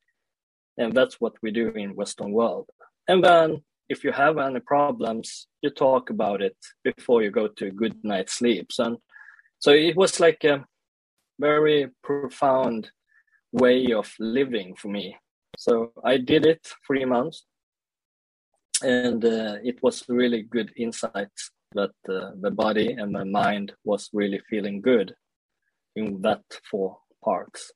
And 0.78 0.92
that's 0.92 1.20
what 1.20 1.34
we 1.42 1.50
do 1.50 1.68
in 1.70 1.96
Western 1.96 2.32
world. 2.32 2.66
And 3.08 3.24
then 3.24 3.62
if 3.88 4.04
you 4.04 4.12
have 4.12 4.38
any 4.38 4.60
problems, 4.60 5.48
you 5.62 5.70
talk 5.70 6.10
about 6.10 6.40
it 6.42 6.56
before 6.84 7.22
you 7.22 7.30
go 7.30 7.48
to 7.48 7.66
a 7.66 7.78
good 7.82 7.96
night's 8.04 8.34
sleep. 8.34 8.70
And 8.78 8.98
so 9.58 9.72
it 9.72 9.96
was 9.96 10.20
like 10.20 10.44
a 10.44 10.64
very 11.38 11.88
profound 12.02 12.90
way 13.52 13.92
of 13.92 14.12
living 14.18 14.76
for 14.76 14.88
me. 14.88 15.16
So 15.58 15.92
I 16.04 16.16
did 16.18 16.46
it 16.46 16.66
three 16.86 17.04
months, 17.04 17.44
and 18.82 19.24
uh, 19.24 19.56
it 19.62 19.82
was 19.82 20.04
really 20.08 20.42
good 20.42 20.72
insight 20.76 21.34
that 21.72 21.90
uh, 22.08 22.30
the 22.40 22.50
body 22.50 22.92
and 22.92 23.14
the 23.14 23.24
mind 23.24 23.72
was 23.84 24.08
really 24.12 24.40
feeling 24.48 24.80
good 24.80 25.14
in 25.96 26.22
that 26.22 26.42
four 26.70 26.98
parts. 27.22 27.72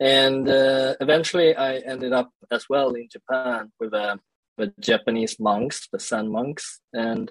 And 0.00 0.48
uh, 0.48 0.94
eventually, 1.00 1.54
I 1.54 1.76
ended 1.76 2.12
up 2.12 2.30
as 2.50 2.66
well 2.70 2.92
in 2.92 3.08
Japan 3.10 3.70
with 3.78 3.92
uh, 3.92 4.16
the 4.56 4.72
Japanese 4.80 5.38
monks, 5.38 5.88
the 5.92 5.98
Zen 5.98 6.30
monks, 6.32 6.80
and 6.92 7.30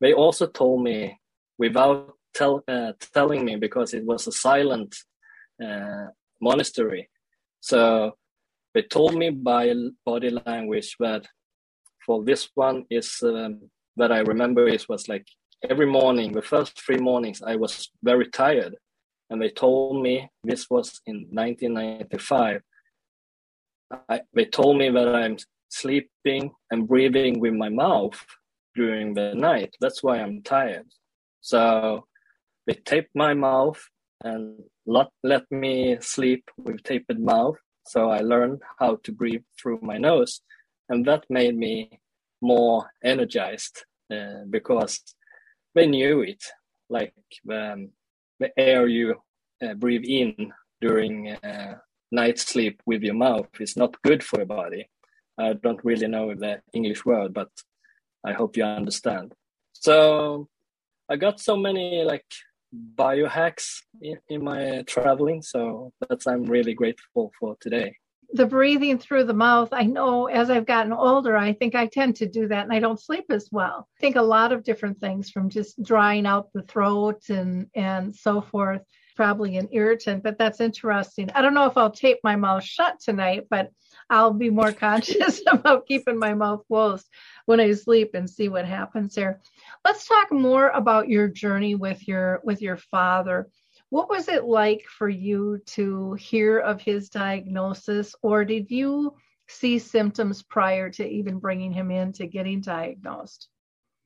they 0.00 0.12
also 0.12 0.46
told 0.46 0.82
me 0.84 1.18
without 1.58 2.12
tell, 2.32 2.62
uh, 2.68 2.92
telling 3.12 3.44
me 3.44 3.56
because 3.56 3.92
it 3.94 4.04
was 4.04 4.26
a 4.26 4.32
silent 4.32 4.94
uh, 5.64 6.06
monastery. 6.40 7.08
So 7.60 8.12
they 8.74 8.82
told 8.82 9.14
me 9.16 9.30
by 9.30 9.74
body 10.04 10.30
language 10.30 10.94
that 11.00 11.26
for 12.04 12.22
this 12.22 12.50
one 12.54 12.84
is 12.88 13.20
um, 13.22 13.70
that 13.96 14.12
I 14.12 14.18
remember 14.18 14.68
it 14.68 14.88
was 14.88 15.08
like 15.08 15.26
every 15.68 15.86
morning, 15.86 16.32
the 16.32 16.42
first 16.42 16.80
three 16.80 16.98
mornings, 16.98 17.42
I 17.42 17.56
was 17.56 17.90
very 18.02 18.28
tired 18.28 18.76
and 19.30 19.40
they 19.40 19.50
told 19.50 20.02
me 20.02 20.28
this 20.44 20.70
was 20.70 21.00
in 21.06 21.26
1995. 21.30 22.62
I, 24.08 24.20
they 24.34 24.44
told 24.44 24.78
me 24.78 24.90
that 24.90 25.14
I'm 25.14 25.36
sleeping 25.68 26.52
and 26.70 26.88
breathing 26.88 27.40
with 27.40 27.54
my 27.54 27.68
mouth 27.68 28.24
during 28.74 29.14
the 29.14 29.34
night. 29.34 29.74
That's 29.80 30.02
why 30.02 30.18
I'm 30.18 30.42
tired. 30.42 30.86
So 31.40 32.06
they 32.66 32.74
taped 32.74 33.14
my 33.14 33.34
mouth 33.34 33.80
and 34.22 34.60
let, 34.86 35.08
let 35.22 35.50
me 35.50 35.98
sleep 36.00 36.50
with 36.56 36.82
taped 36.82 37.18
mouth. 37.18 37.56
So 37.86 38.10
I 38.10 38.20
learned 38.20 38.62
how 38.78 38.98
to 39.04 39.12
breathe 39.12 39.44
through 39.60 39.80
my 39.82 39.98
nose. 39.98 40.40
And 40.88 41.04
that 41.06 41.24
made 41.28 41.56
me 41.56 42.00
more 42.40 42.90
energized 43.04 43.84
uh, 44.12 44.44
because 44.50 45.00
they 45.74 45.86
knew 45.86 46.22
it. 46.22 46.42
Like 46.88 47.14
um, 47.50 47.90
the 48.40 48.50
air 48.58 48.86
you 48.86 49.16
uh, 49.62 49.74
breathe 49.74 50.04
in 50.04 50.52
during 50.80 51.30
uh, 51.30 51.76
night 52.12 52.38
sleep 52.38 52.82
with 52.86 53.02
your 53.02 53.14
mouth 53.14 53.48
is 53.60 53.76
not 53.76 54.00
good 54.02 54.22
for 54.22 54.38
your 54.38 54.46
body. 54.46 54.88
I 55.38 55.54
don't 55.54 55.84
really 55.84 56.08
know 56.08 56.34
the 56.34 56.60
English 56.72 57.04
word, 57.04 57.34
but 57.34 57.48
I 58.24 58.32
hope 58.32 58.56
you 58.56 58.64
understand. 58.64 59.34
So 59.72 60.48
I 61.08 61.16
got 61.16 61.40
so 61.40 61.56
many 61.56 62.02
like 62.02 62.26
biohacks 62.94 63.82
in, 64.00 64.18
in 64.28 64.44
my 64.44 64.82
traveling, 64.86 65.42
so 65.42 65.92
that's 66.08 66.26
I'm 66.26 66.44
really 66.44 66.74
grateful 66.74 67.32
for 67.38 67.56
today. 67.60 67.96
The 68.32 68.46
breathing 68.46 68.98
through 68.98 69.24
the 69.24 69.34
mouth, 69.34 69.70
I 69.72 69.84
know 69.84 70.26
as 70.26 70.50
I've 70.50 70.66
gotten 70.66 70.92
older, 70.92 71.36
I 71.36 71.52
think 71.52 71.74
I 71.74 71.86
tend 71.86 72.16
to 72.16 72.26
do 72.26 72.48
that 72.48 72.64
and 72.64 72.72
I 72.72 72.80
don't 72.80 73.00
sleep 73.00 73.26
as 73.30 73.48
well. 73.50 73.88
I 73.96 74.00
think 74.00 74.16
a 74.16 74.22
lot 74.22 74.52
of 74.52 74.64
different 74.64 74.98
things 75.00 75.30
from 75.30 75.48
just 75.48 75.82
drying 75.82 76.26
out 76.26 76.52
the 76.52 76.62
throat 76.62 77.28
and 77.28 77.68
and 77.74 78.14
so 78.14 78.40
forth 78.40 78.82
probably 79.16 79.56
an 79.56 79.68
irritant, 79.72 80.22
but 80.22 80.38
that's 80.38 80.60
interesting. 80.60 81.30
I 81.34 81.42
don't 81.42 81.54
know 81.54 81.66
if 81.66 81.76
I'll 81.76 81.90
tape 81.90 82.18
my 82.22 82.36
mouth 82.36 82.62
shut 82.62 83.00
tonight, 83.00 83.46
but 83.50 83.70
I'll 84.08 84.32
be 84.32 84.50
more 84.50 84.72
conscious 84.86 85.42
about 85.46 85.86
keeping 85.86 86.18
my 86.18 86.34
mouth 86.34 86.62
closed 86.68 87.08
when 87.46 87.58
I 87.58 87.72
sleep 87.72 88.10
and 88.14 88.30
see 88.30 88.48
what 88.48 88.66
happens 88.66 89.14
there. 89.14 89.40
Let's 89.84 90.06
talk 90.06 90.30
more 90.30 90.68
about 90.68 91.08
your 91.08 91.26
journey 91.26 91.74
with 91.74 92.06
your 92.06 92.40
with 92.44 92.62
your 92.62 92.76
father. 92.76 93.48
What 93.90 94.08
was 94.08 94.28
it 94.28 94.44
like 94.44 94.84
for 94.88 95.08
you 95.08 95.60
to 95.66 96.14
hear 96.14 96.58
of 96.58 96.80
his 96.80 97.08
diagnosis 97.08 98.14
or 98.22 98.44
did 98.44 98.70
you 98.70 99.14
see 99.48 99.78
symptoms 99.78 100.42
prior 100.42 100.90
to 100.90 101.06
even 101.06 101.38
bringing 101.38 101.72
him 101.72 101.90
in 101.90 102.12
to 102.14 102.26
getting 102.26 102.60
diagnosed? 102.60 103.48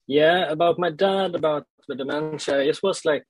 Yeah, 0.07 0.51
about 0.51 0.79
my 0.79 0.91
dad 0.91 1.35
about 1.35 1.67
the 1.89 1.95
dementia, 1.95 2.61
it 2.61 2.79
was 2.83 3.05
like 3.05 3.25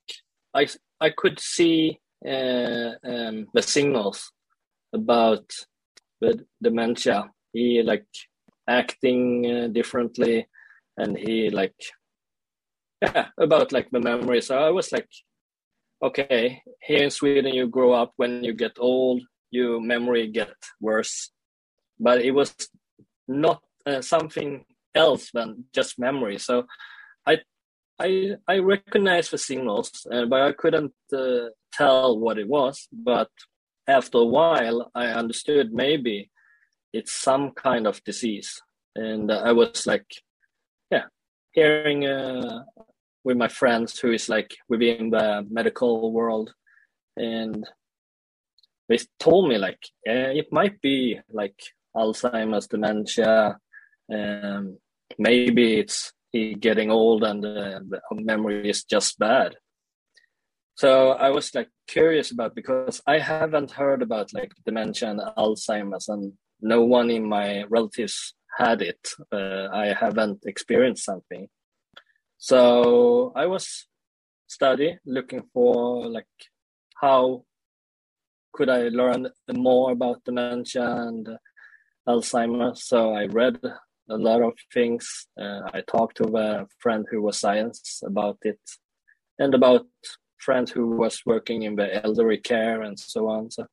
I 0.55 0.67
I 1.01 1.11
could 1.11 1.39
see 1.39 1.99
uh, 2.27 2.93
um, 3.05 3.47
the 3.55 3.63
signals 3.63 4.33
about 4.93 5.51
the 6.21 6.45
dementia. 6.63 7.31
He 7.53 7.83
like 7.83 8.07
acting 8.69 9.47
uh, 9.47 9.69
differently, 9.69 10.49
and 10.97 11.17
he 11.17 11.51
like 11.51 11.77
yeah 13.03 13.29
about 13.39 13.73
like 13.73 13.91
the 13.91 14.01
memory. 14.01 14.41
So 14.41 14.59
I 14.59 14.71
was 14.71 14.93
like, 14.93 15.09
okay, 16.03 16.63
here 16.81 17.03
in 17.03 17.11
Sweden, 17.11 17.55
you 17.55 17.67
grow 17.67 17.93
up 17.93 18.13
when 18.17 18.43
you 18.45 18.53
get 18.53 18.73
old, 18.79 19.23
your 19.51 19.81
memory 19.81 20.27
get 20.29 20.55
worse, 20.81 21.31
but 21.99 22.23
it 22.23 22.33
was 22.33 22.55
not 23.29 23.63
uh, 23.87 24.01
something 24.01 24.65
else 24.95 25.31
than 25.33 25.65
just 25.75 25.99
memory. 25.99 26.39
So 26.39 26.67
I 27.27 27.39
I 27.99 28.37
I 28.49 28.59
recognized 28.59 29.31
the 29.31 29.39
signals, 29.39 30.07
uh, 30.11 30.25
but 30.27 30.41
I 30.43 30.53
couldn't 30.53 30.95
uh, 31.13 31.51
tell 31.73 32.19
what 32.19 32.39
it 32.39 32.49
was. 32.49 32.89
But 32.93 33.31
after 33.87 34.19
a 34.19 34.25
while, 34.25 34.91
I 34.95 35.07
understood 35.07 35.73
maybe 35.73 36.31
it's 36.93 37.13
some 37.13 37.53
kind 37.53 37.87
of 37.87 38.03
disease, 38.05 38.61
and 38.95 39.31
I 39.31 39.53
was 39.53 39.87
like, 39.87 40.07
yeah, 40.91 41.05
hearing 41.53 42.07
uh, 42.07 42.65
with 43.25 43.37
my 43.37 43.49
friends 43.49 43.99
who 43.99 44.13
is 44.13 44.29
like 44.29 44.57
within 44.69 45.11
the 45.11 45.47
medical 45.51 46.13
world, 46.13 46.55
and 47.17 47.67
they 48.89 48.99
told 49.19 49.49
me 49.49 49.59
like 49.59 49.83
it 50.05 50.49
might 50.53 50.81
be 50.81 51.21
like 51.31 51.61
Alzheimer's, 51.97 52.67
dementia, 52.67 53.59
um, 54.13 54.79
maybe 55.19 55.79
it's 55.79 56.13
getting 56.33 56.91
old 56.91 57.25
and 57.25 57.45
uh, 57.45 57.81
the 57.89 58.01
memory 58.11 58.69
is 58.71 58.85
just 58.85 59.19
bad. 59.19 59.57
So 60.77 61.11
I 61.11 61.31
was 61.31 61.55
like 61.55 61.69
curious 61.89 62.31
about 62.31 62.55
because 62.55 63.03
I 63.07 63.19
haven't 63.19 63.73
heard 63.73 64.03
about 64.03 64.33
like 64.33 64.53
dementia 64.65 65.11
and 65.11 65.21
Alzheimer's, 65.37 66.09
and 66.09 66.33
no 66.61 66.83
one 66.83 67.11
in 67.11 67.29
my 67.29 67.65
relatives 67.69 68.35
had 68.57 68.81
it. 68.81 69.09
Uh, 69.31 69.69
I 69.73 69.93
haven't 69.93 70.45
experienced 70.47 71.05
something. 71.05 71.49
So 72.43 73.35
I 73.37 73.45
was 73.45 73.87
study 74.47 74.99
looking 75.05 75.43
for 75.53 76.09
like 76.09 76.25
how 76.99 77.45
could 78.55 78.71
I 78.71 78.89
learn 78.89 79.29
more 79.53 79.93
about 79.93 80.25
dementia 80.25 80.91
and 80.91 81.29
Alzheimer's. 82.09 82.85
So 82.87 83.15
I 83.15 83.27
read 83.27 83.59
a 84.09 84.17
lot 84.17 84.41
of 84.41 84.55
things. 84.73 85.27
Uh, 85.39 85.61
I 85.75 85.83
talked 85.83 86.17
to 86.17 86.35
a 86.35 86.67
friend 86.79 87.07
who 87.11 87.21
was 87.21 87.39
science 87.39 88.01
about 88.05 88.39
it, 88.43 88.59
and 89.39 89.55
about 89.55 89.87
friends 90.39 90.71
who 90.71 90.97
was 90.97 91.21
working 91.27 91.65
in 91.65 91.77
the 91.77 92.03
elderly 92.03 92.39
care 92.39 92.81
and 92.81 92.99
so 92.99 93.29
on. 93.29 93.51
So, 93.51 93.67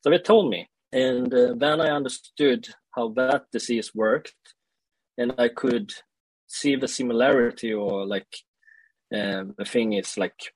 so 0.00 0.10
they 0.10 0.18
told 0.18 0.48
me, 0.48 0.70
and 0.90 1.32
uh, 1.32 1.54
then 1.54 1.82
I 1.82 1.90
understood 1.90 2.66
how 2.96 3.10
that 3.10 3.44
disease 3.52 3.94
worked, 3.94 4.34
and 5.18 5.34
I 5.36 5.48
could 5.48 5.92
see 6.46 6.76
the 6.76 6.88
similarity 6.88 7.72
or 7.72 8.06
like 8.06 8.28
uh, 9.14 9.44
the 9.56 9.64
thing 9.64 9.92
is 9.92 10.16
like, 10.18 10.52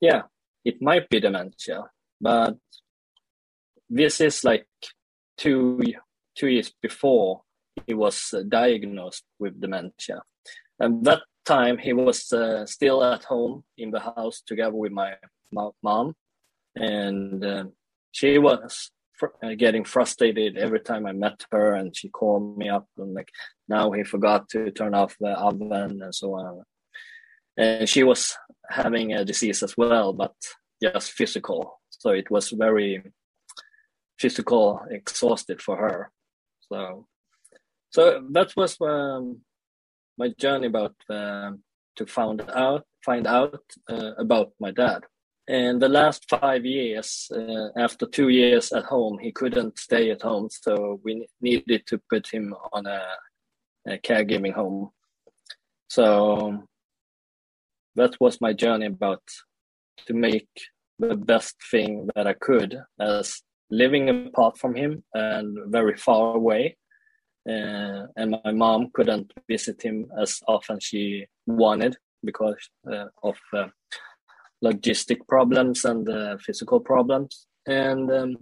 yeah, 0.00 0.22
it 0.64 0.80
might 0.80 1.08
be 1.08 1.20
dementia, 1.20 1.84
but 2.20 2.56
this 3.90 4.20
is 4.20 4.44
like 4.44 4.66
two 5.36 5.80
two 6.34 6.48
years 6.48 6.72
before 6.80 7.42
he 7.86 7.94
was 7.94 8.32
uh, 8.34 8.42
diagnosed 8.48 9.24
with 9.38 9.60
dementia. 9.60 10.22
And 10.78 11.04
that 11.04 11.22
time 11.44 11.78
he 11.78 11.92
was 11.92 12.32
uh, 12.32 12.64
still 12.66 13.04
at 13.04 13.24
home 13.24 13.64
in 13.76 13.90
the 13.90 14.00
house 14.00 14.42
together 14.46 14.74
with 14.74 14.92
my 14.92 15.14
mom, 15.82 16.14
and 16.74 17.44
uh, 17.44 17.64
she 18.12 18.38
was 18.38 18.90
fr- 19.22 19.46
uh, 19.46 19.54
getting 19.54 19.84
frustrated 19.84 20.56
every 20.56 20.80
time 20.80 21.06
I 21.06 21.12
met 21.12 21.44
her, 21.52 21.74
and 21.74 21.96
she 21.96 22.08
called 22.08 22.58
me 22.58 22.68
up 22.68 22.86
and 22.98 23.14
like, 23.14 23.30
now 23.68 23.92
he 23.92 24.02
forgot 24.02 24.48
to 24.50 24.70
turn 24.70 24.94
off 24.94 25.16
the 25.20 25.30
oven 25.30 26.02
and 26.02 26.14
so 26.14 26.34
on. 26.34 26.64
And 27.56 27.88
she 27.88 28.02
was 28.02 28.36
having 28.68 29.12
a 29.12 29.24
disease 29.24 29.62
as 29.62 29.76
well, 29.76 30.12
but 30.12 30.34
just 30.82 31.12
physical. 31.12 31.80
So 31.90 32.10
it 32.10 32.30
was 32.30 32.50
very 32.50 33.02
physical, 34.18 34.80
exhausted 34.90 35.60
for 35.62 35.76
her. 35.76 36.10
So 36.68 37.06
so 37.90 38.26
that 38.30 38.56
was 38.56 38.76
um, 38.80 39.42
my 40.16 40.28
journey 40.38 40.66
about 40.66 40.94
uh, 41.10 41.52
to 41.96 42.06
find 42.06 42.40
out 42.54 42.86
find 43.04 43.26
out 43.26 43.60
uh, 43.88 44.12
about 44.18 44.52
my 44.58 44.70
dad. 44.70 45.02
And 45.48 45.82
the 45.82 45.88
last 45.88 46.28
five 46.28 46.64
years, 46.64 47.30
uh, 47.34 47.68
after 47.76 48.06
two 48.06 48.28
years 48.28 48.72
at 48.72 48.84
home, 48.84 49.18
he 49.18 49.32
couldn't 49.32 49.78
stay 49.78 50.10
at 50.10 50.22
home, 50.22 50.48
so 50.50 51.00
we 51.04 51.26
needed 51.40 51.86
to 51.88 52.00
put 52.08 52.28
him 52.28 52.54
on 52.72 52.86
a, 52.86 53.02
a 53.88 53.98
caregiving 53.98 54.52
home. 54.52 54.90
So 55.88 56.62
that 57.96 58.14
was 58.20 58.40
my 58.40 58.52
journey 58.52 58.86
about 58.86 59.22
to 60.06 60.14
make 60.14 60.48
the 60.98 61.16
best 61.16 61.56
thing 61.70 62.08
that 62.14 62.26
I 62.26 62.34
could 62.34 62.80
as 63.00 63.42
living 63.70 64.26
apart 64.26 64.58
from 64.58 64.74
him 64.74 65.02
and 65.14 65.58
very 65.72 65.96
far 65.96 66.36
away 66.36 66.76
uh, 67.48 68.06
and 68.16 68.36
my 68.44 68.52
mom 68.52 68.90
couldn't 68.92 69.32
visit 69.48 69.82
him 69.82 70.06
as 70.20 70.38
often 70.46 70.78
she 70.80 71.26
wanted 71.46 71.96
because 72.22 72.56
uh, 72.90 73.06
of 73.22 73.36
uh, 73.52 73.66
logistic 74.62 75.26
problems 75.28 75.84
and 75.84 76.08
uh, 76.08 76.36
physical 76.38 76.80
problems 76.80 77.46
and 77.66 78.10
um, 78.10 78.36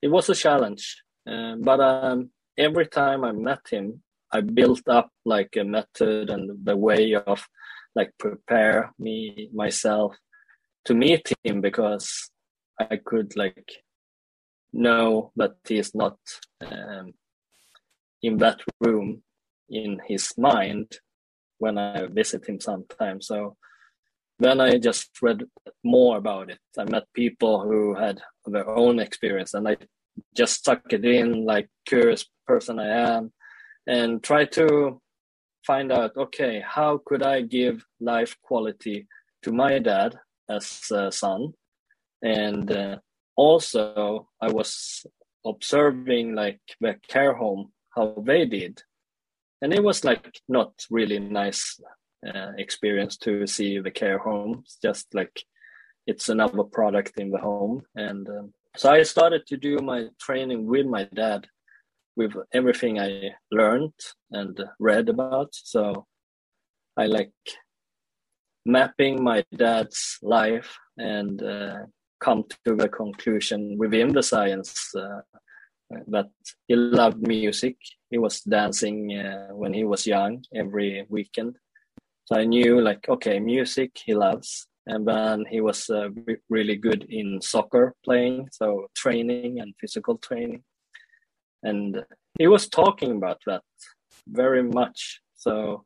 it 0.00 0.08
was 0.08 0.28
a 0.28 0.34
challenge 0.34 1.02
uh, 1.30 1.54
but 1.60 1.80
um, 1.80 2.30
every 2.58 2.86
time 2.86 3.24
i 3.24 3.32
met 3.32 3.60
him 3.70 4.02
i 4.32 4.40
built 4.40 4.86
up 4.88 5.10
like 5.24 5.54
a 5.56 5.64
method 5.64 6.30
and 6.30 6.50
the 6.64 6.76
way 6.76 7.14
of 7.14 7.46
like 7.94 8.10
prepare 8.18 8.92
me 8.98 9.48
myself 9.52 10.16
to 10.84 10.94
meet 10.94 11.32
him 11.44 11.60
because 11.60 12.30
i 12.80 12.96
could 12.96 13.36
like 13.36 13.72
know 14.72 15.30
that 15.36 15.52
he 15.68 15.78
is 15.78 15.94
not 15.94 16.16
um, 16.62 17.12
in 18.22 18.38
that 18.38 18.60
room 18.80 19.22
in 19.68 20.00
his 20.06 20.32
mind 20.38 20.98
when 21.58 21.78
I 21.78 22.06
visit 22.06 22.48
him 22.48 22.60
sometimes. 22.60 23.26
So 23.26 23.56
then 24.42 24.60
I 24.60 24.78
just 24.78 25.10
read 25.20 25.44
more 25.84 26.16
about 26.16 26.50
it. 26.50 26.58
I 26.78 26.84
met 26.84 27.04
people 27.14 27.60
who 27.60 27.94
had 27.94 28.20
their 28.46 28.68
own 28.68 28.98
experience 28.98 29.54
and 29.54 29.68
I 29.68 29.76
just 30.36 30.54
stuck 30.54 30.92
it 30.92 31.04
in 31.04 31.44
like 31.44 31.68
curious 31.86 32.26
person 32.46 32.78
I 32.78 33.16
am 33.16 33.32
and 33.86 34.22
try 34.22 34.44
to 34.44 35.00
find 35.66 35.92
out 35.92 36.16
okay 36.16 36.62
how 36.64 37.00
could 37.04 37.22
i 37.22 37.40
give 37.40 37.84
life 38.00 38.36
quality 38.42 39.06
to 39.42 39.52
my 39.52 39.78
dad 39.78 40.16
as 40.48 40.82
a 40.90 41.10
son 41.10 41.52
and 42.22 42.70
uh, 42.70 42.96
also 43.36 44.28
i 44.40 44.48
was 44.48 45.04
observing 45.44 46.34
like 46.34 46.60
the 46.80 46.94
care 47.08 47.34
home 47.34 47.72
how 47.96 48.14
they 48.24 48.44
did 48.44 48.82
and 49.60 49.72
it 49.72 49.82
was 49.82 50.04
like 50.04 50.40
not 50.48 50.72
really 50.90 51.18
nice 51.18 51.80
uh, 52.26 52.52
experience 52.58 53.16
to 53.16 53.46
see 53.46 53.78
the 53.78 53.90
care 53.90 54.18
home 54.18 54.64
just 54.82 55.14
like 55.14 55.42
it's 56.06 56.28
another 56.28 56.64
product 56.64 57.18
in 57.18 57.30
the 57.30 57.38
home 57.38 57.82
and 57.94 58.28
um, 58.28 58.52
so 58.76 58.90
i 58.90 59.02
started 59.02 59.46
to 59.46 59.56
do 59.56 59.78
my 59.78 60.06
training 60.20 60.66
with 60.66 60.86
my 60.86 61.04
dad 61.14 61.46
with 62.16 62.32
everything 62.52 63.00
i 63.00 63.30
learned 63.50 63.92
and 64.30 64.60
read 64.78 65.08
about 65.08 65.48
so 65.52 66.06
i 66.96 67.06
like 67.06 67.32
mapping 68.64 69.22
my 69.22 69.44
dad's 69.56 70.18
life 70.22 70.78
and 70.96 71.42
uh, 71.42 71.78
come 72.20 72.44
to 72.64 72.76
the 72.76 72.88
conclusion 72.88 73.76
within 73.76 74.12
the 74.12 74.22
science 74.22 74.94
uh, 74.94 75.20
that 76.06 76.28
he 76.68 76.76
loved 76.76 77.26
music. 77.26 77.76
He 78.10 78.18
was 78.18 78.40
dancing 78.40 79.16
uh, 79.16 79.48
when 79.48 79.72
he 79.72 79.84
was 79.84 80.06
young 80.06 80.44
every 80.54 81.04
weekend. 81.08 81.56
So 82.24 82.36
I 82.36 82.44
knew 82.44 82.80
like, 82.80 83.08
okay, 83.08 83.38
music 83.38 83.98
he 84.04 84.14
loves. 84.14 84.66
And 84.86 85.06
then 85.06 85.44
he 85.48 85.60
was 85.60 85.88
uh, 85.90 86.08
really 86.48 86.76
good 86.76 87.06
in 87.08 87.40
soccer 87.40 87.94
playing, 88.04 88.48
so 88.50 88.88
training 88.96 89.60
and 89.60 89.74
physical 89.80 90.18
training. 90.18 90.64
And 91.62 92.04
he 92.38 92.48
was 92.48 92.68
talking 92.68 93.12
about 93.12 93.38
that 93.46 93.62
very 94.26 94.62
much. 94.62 95.20
So 95.36 95.84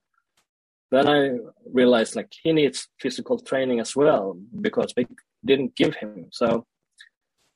then 0.90 1.09
I 1.09 1.31
realized 1.72 2.16
like 2.16 2.33
he 2.42 2.53
needs 2.53 2.88
physical 2.99 3.38
training 3.38 3.81
as 3.81 3.94
well 3.94 4.38
because 4.61 4.92
they 4.96 5.07
didn't 5.44 5.77
give 5.77 5.94
him. 5.96 6.29
So 6.33 6.64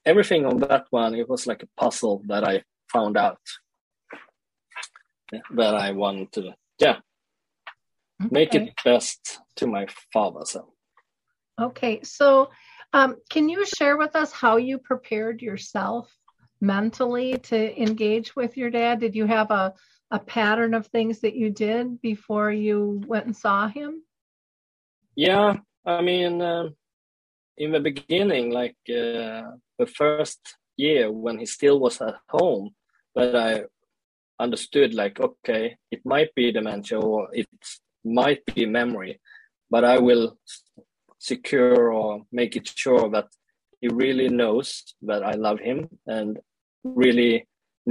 everything 0.04 0.44
on 0.44 0.58
that 0.60 0.86
one, 0.90 1.14
it 1.14 1.28
was 1.28 1.46
like 1.46 1.62
a 1.62 1.80
puzzle 1.80 2.22
that 2.26 2.46
I 2.46 2.62
found 2.92 3.16
out 3.16 3.40
that 5.54 5.74
I 5.74 5.92
wanted 5.92 6.32
to, 6.32 6.54
yeah, 6.78 6.96
okay. 8.20 8.28
make 8.30 8.54
it 8.54 8.72
best 8.84 9.40
to 9.56 9.66
my 9.66 9.86
father. 10.12 10.40
So, 10.44 10.72
okay, 11.60 12.02
so 12.02 12.50
um, 12.92 13.16
can 13.28 13.48
you 13.48 13.64
share 13.66 13.96
with 13.96 14.16
us 14.16 14.32
how 14.32 14.56
you 14.56 14.78
prepared 14.78 15.42
yourself 15.42 16.14
mentally 16.60 17.38
to 17.38 17.82
engage 17.82 18.36
with 18.36 18.56
your 18.56 18.70
dad? 18.70 19.00
Did 19.00 19.14
you 19.14 19.26
have 19.26 19.50
a 19.50 19.74
a 20.10 20.18
pattern 20.18 20.74
of 20.74 20.86
things 20.88 21.20
that 21.20 21.36
you 21.36 21.50
did 21.50 22.00
before 22.00 22.50
you 22.50 23.00
went 23.06 23.26
and 23.26 23.36
saw 23.36 23.68
him? 23.68 24.02
Yeah, 25.14 25.56
I 25.84 26.02
mean, 26.02 26.42
uh, 26.42 26.70
in 27.56 27.72
the 27.72 27.80
beginning, 27.80 28.50
like 28.50 28.76
uh, 28.88 29.54
the 29.78 29.86
first 29.94 30.56
year 30.76 31.12
when 31.12 31.38
he 31.38 31.46
still 31.46 31.78
was 31.78 32.00
at 32.00 32.16
home, 32.28 32.70
but 33.14 33.36
I 33.36 33.64
understood 34.38 34.94
like, 34.94 35.20
okay, 35.20 35.76
it 35.90 36.00
might 36.04 36.34
be 36.34 36.52
dementia 36.52 36.98
or 36.98 37.28
it 37.32 37.48
might 38.04 38.44
be 38.54 38.66
memory, 38.66 39.20
but 39.70 39.84
I 39.84 39.98
will 39.98 40.36
secure 41.18 41.92
or 41.92 42.22
make 42.32 42.56
it 42.56 42.68
sure 42.68 43.10
that 43.10 43.28
he 43.80 43.88
really 43.88 44.28
knows 44.28 44.84
that 45.02 45.22
I 45.22 45.32
love 45.32 45.60
him 45.60 45.88
and 46.06 46.38
really 46.84 47.46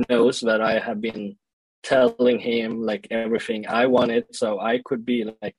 knows 0.09 0.41
that 0.41 0.61
I 0.61 0.79
have 0.79 1.01
been 1.01 1.37
telling 1.83 2.39
him 2.39 2.81
like 2.81 3.07
everything 3.11 3.67
I 3.67 3.85
wanted 3.85 4.35
so 4.35 4.59
I 4.59 4.81
could 4.83 5.05
be 5.05 5.31
like 5.41 5.55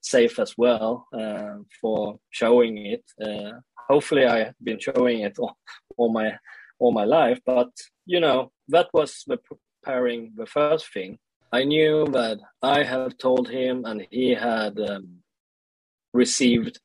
safe 0.00 0.38
as 0.38 0.54
well 0.58 1.06
uh, 1.12 1.56
for 1.80 2.18
showing 2.30 2.78
it. 2.86 3.04
Uh, 3.20 3.60
hopefully, 3.88 4.26
I 4.26 4.38
have 4.44 4.54
been 4.62 4.78
showing 4.78 5.20
it 5.20 5.38
all, 5.38 5.56
all, 5.96 6.12
my 6.12 6.36
all 6.78 6.92
my 6.92 7.04
life, 7.04 7.40
but 7.46 7.70
you 8.04 8.20
know 8.20 8.50
that 8.68 8.88
was 8.92 9.22
the 9.26 9.38
preparing 9.38 10.32
the 10.36 10.46
first 10.46 10.92
thing. 10.92 11.18
I 11.54 11.64
knew 11.64 12.06
that 12.12 12.38
I 12.62 12.82
have 12.82 13.18
told 13.18 13.48
him, 13.50 13.84
and 13.84 14.06
he 14.10 14.30
had 14.30 14.80
um, 14.80 15.18
received 16.14 16.80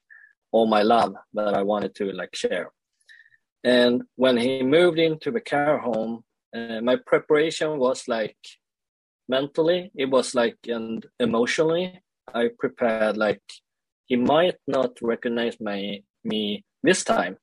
all 0.52 0.68
my 0.68 0.82
love 0.82 1.16
that 1.34 1.54
I 1.54 1.64
wanted 1.64 1.96
to 1.96 2.12
like 2.12 2.36
share. 2.36 2.72
And 3.64 4.04
when 4.16 4.36
he 4.36 4.64
moved 4.64 5.00
into 5.00 5.32
the 5.32 5.40
care 5.40 5.78
home, 5.78 6.26
uh, 6.54 6.82
my 6.82 6.98
preparation 6.98 7.80
was 7.80 8.10
like 8.10 8.38
mentally, 9.30 9.92
it 9.96 10.10
was 10.10 10.36
like 10.36 10.58
and 10.68 11.06
emotionally, 11.18 12.02
I 12.34 12.50
prepared 12.60 13.16
like 13.16 13.42
he 14.06 14.18
might 14.18 14.58
not 14.68 15.02
recognize 15.02 15.58
my 15.62 16.02
me 16.26 16.66
this 16.84 17.06
time. 17.06 17.38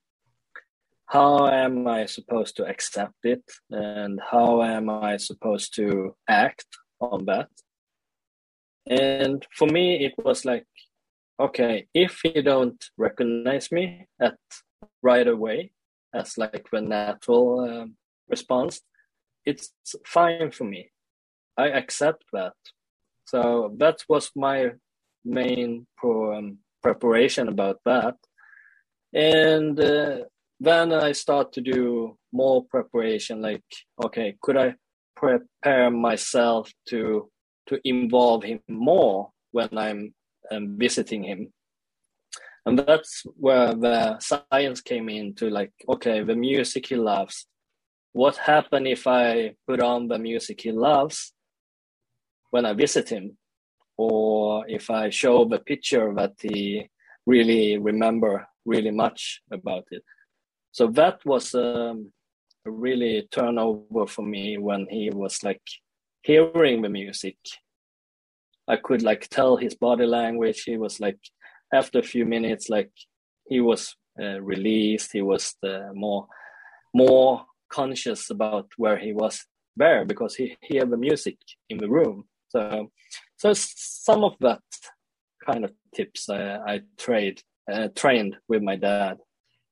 How 1.07 1.49
am 1.49 1.87
I 1.87 2.07
supposed 2.07 2.57
to 2.57 2.67
accept 2.67 3.25
it, 3.25 3.45
and 3.71 4.21
how 4.31 4.63
am 4.63 4.91
I 4.91 5.17
supposed 5.17 5.75
to 5.77 6.17
act 6.29 6.67
that? 7.27 7.49
And 8.87 9.47
for 9.57 9.67
me, 9.69 10.05
it 10.05 10.14
was 10.19 10.45
like, 10.45 10.67
okay, 11.40 11.87
if 11.95 12.23
you 12.25 12.43
don't 12.43 12.83
recognize 12.97 13.73
me 13.73 14.07
at 14.21 14.38
right 15.03 15.27
away 15.27 15.73
as 16.12 16.38
like 16.38 16.67
the 16.71 16.81
natural 16.81 17.61
um, 17.61 17.97
response, 18.29 18.83
it's 19.45 19.73
fine 20.07 20.51
for 20.51 20.64
me. 20.64 20.90
I 21.57 21.69
accept 21.69 22.25
that 22.33 22.55
so 23.25 23.75
that 23.79 24.05
was 24.09 24.31
my 24.37 24.73
main 25.25 25.87
pro, 25.97 26.37
um, 26.37 26.59
preparation 26.83 27.49
about 27.49 27.81
that. 27.85 28.17
And 29.12 29.79
uh, 29.81 30.19
then 30.61 30.93
I 30.93 31.12
start 31.12 31.53
to 31.53 31.61
do 31.61 32.19
more 32.33 32.64
preparation, 32.64 33.40
like, 33.40 33.64
okay, 34.05 34.37
could 34.43 34.57
I 34.57 34.75
prepare 35.16 35.90
myself 35.90 36.70
to 36.88 37.31
to 37.66 37.81
involve 37.85 38.44
him 38.44 38.61
more 38.68 39.31
when 39.53 39.68
I'm 39.77 40.14
um, 40.50 40.77
visiting 40.79 41.22
him? 41.22 41.53
And 42.66 42.79
that's 42.79 43.22
where 43.37 43.74
the 43.74 44.18
science 44.20 44.81
came 44.81 45.09
into 45.09 45.50
like, 45.50 45.72
okay, 45.88 46.22
the 46.22 46.35
music 46.35 46.87
he 46.87 46.96
loves. 46.96 47.46
What 48.12 48.37
happen 48.37 48.87
if 48.87 49.07
I 49.07 49.55
put 49.66 49.81
on 49.81 50.09
the 50.09 50.18
music 50.18 50.62
he 50.62 50.72
loves 50.72 51.33
when 52.50 52.64
I 52.64 52.72
visit 52.72 53.09
him, 53.09 53.37
or 53.96 54.64
if 54.68 54.90
I 54.90 55.11
show 55.11 55.44
the 55.44 55.59
picture 55.59 56.12
that 56.14 56.33
he 56.40 56.88
really 57.27 57.79
remember 57.79 58.46
really 58.64 58.90
much 58.90 59.42
about 59.50 59.85
it. 59.90 60.03
So 60.72 60.88
that 60.88 61.24
was 61.24 61.55
um, 61.55 62.12
really 62.64 63.29
turnover 63.31 64.07
for 64.07 64.22
me 64.22 64.59
when 64.59 64.87
he 64.90 65.11
was 65.11 65.42
like 65.42 65.62
hearing 66.22 66.83
the 66.83 66.88
music. 66.88 67.37
I 68.66 68.77
could 68.77 69.03
like 69.03 69.29
tell 69.29 69.57
his 69.57 69.74
body 69.74 70.07
language. 70.07 70.62
He 70.64 70.77
was 70.77 71.00
like 71.00 71.18
after 71.72 71.98
a 71.98 72.03
few 72.03 72.24
minutes, 72.24 72.70
like 72.70 72.90
he 73.46 73.61
was 73.61 73.94
uh, 74.20 74.40
released. 74.40 75.12
He 75.12 75.22
was 75.22 75.55
the 75.62 75.90
more 75.94 76.27
more 76.94 77.44
conscious 77.68 78.31
about 78.31 78.68
where 78.77 78.96
he 78.96 79.12
was 79.12 79.44
there 79.77 80.05
because 80.05 80.37
he 80.37 80.57
hear 80.61 80.85
the 80.87 80.96
music 80.96 81.37
in 81.68 81.79
the 81.79 81.88
room. 81.88 82.24
So, 82.48 82.90
so 83.37 83.53
some 83.55 84.22
of 84.22 84.35
that 84.40 84.62
kind 85.44 85.64
of 85.64 85.72
tips 85.94 86.29
I, 86.29 86.57
I 86.66 86.83
trade 86.96 87.42
uh, 87.70 87.88
trained 87.94 88.37
with 88.48 88.62
my 88.62 88.77
dad. 88.77 89.18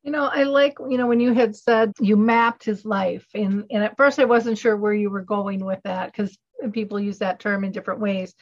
You 0.02 0.10
know, 0.10 0.24
I 0.24 0.42
like 0.42 0.78
you 0.90 0.98
know 0.98 1.06
when 1.06 1.20
you 1.20 1.32
had 1.32 1.54
said 1.54 1.92
you 2.00 2.16
mapped 2.16 2.64
his 2.64 2.84
life, 2.84 3.26
and 3.34 3.64
and 3.70 3.84
at 3.84 3.96
first 3.96 4.18
I 4.18 4.24
wasn't 4.24 4.58
sure 4.58 4.76
where 4.76 4.94
you 4.94 5.10
were 5.10 5.22
going 5.22 5.64
with 5.64 5.80
that 5.84 6.06
because 6.06 6.36
people 6.72 6.98
use 6.98 7.18
that 7.18 7.38
term 7.38 7.64
in 7.64 7.72
different 7.72 8.00
ways. 8.00 8.34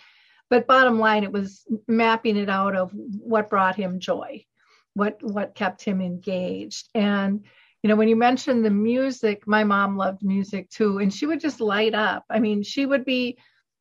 But 0.49 0.66
bottom 0.66 0.99
line, 0.99 1.23
it 1.23 1.33
was 1.33 1.64
mapping 1.87 2.37
it 2.37 2.49
out 2.49 2.75
of 2.77 2.92
what 2.92 3.51
brought 3.51 3.77
him 3.77 4.01
joy, 4.01 4.44
what 4.94 5.23
what 5.23 5.55
kept 5.55 5.85
him 5.85 6.01
engaged, 6.01 6.88
and 6.94 7.44
you 7.83 7.88
know 7.88 7.96
when 7.96 8.09
you 8.09 8.16
mentioned 8.16 8.64
the 8.64 8.70
music, 8.70 9.46
my 9.46 9.64
mom 9.64 9.99
loved 9.99 10.23
music 10.23 10.70
too, 10.70 10.99
and 10.99 11.12
she 11.12 11.27
would 11.27 11.40
just 11.40 11.61
light 11.61 11.94
up. 11.94 12.25
I 12.31 12.40
mean, 12.40 12.62
she 12.62 12.87
would 12.87 13.05
be 13.05 13.37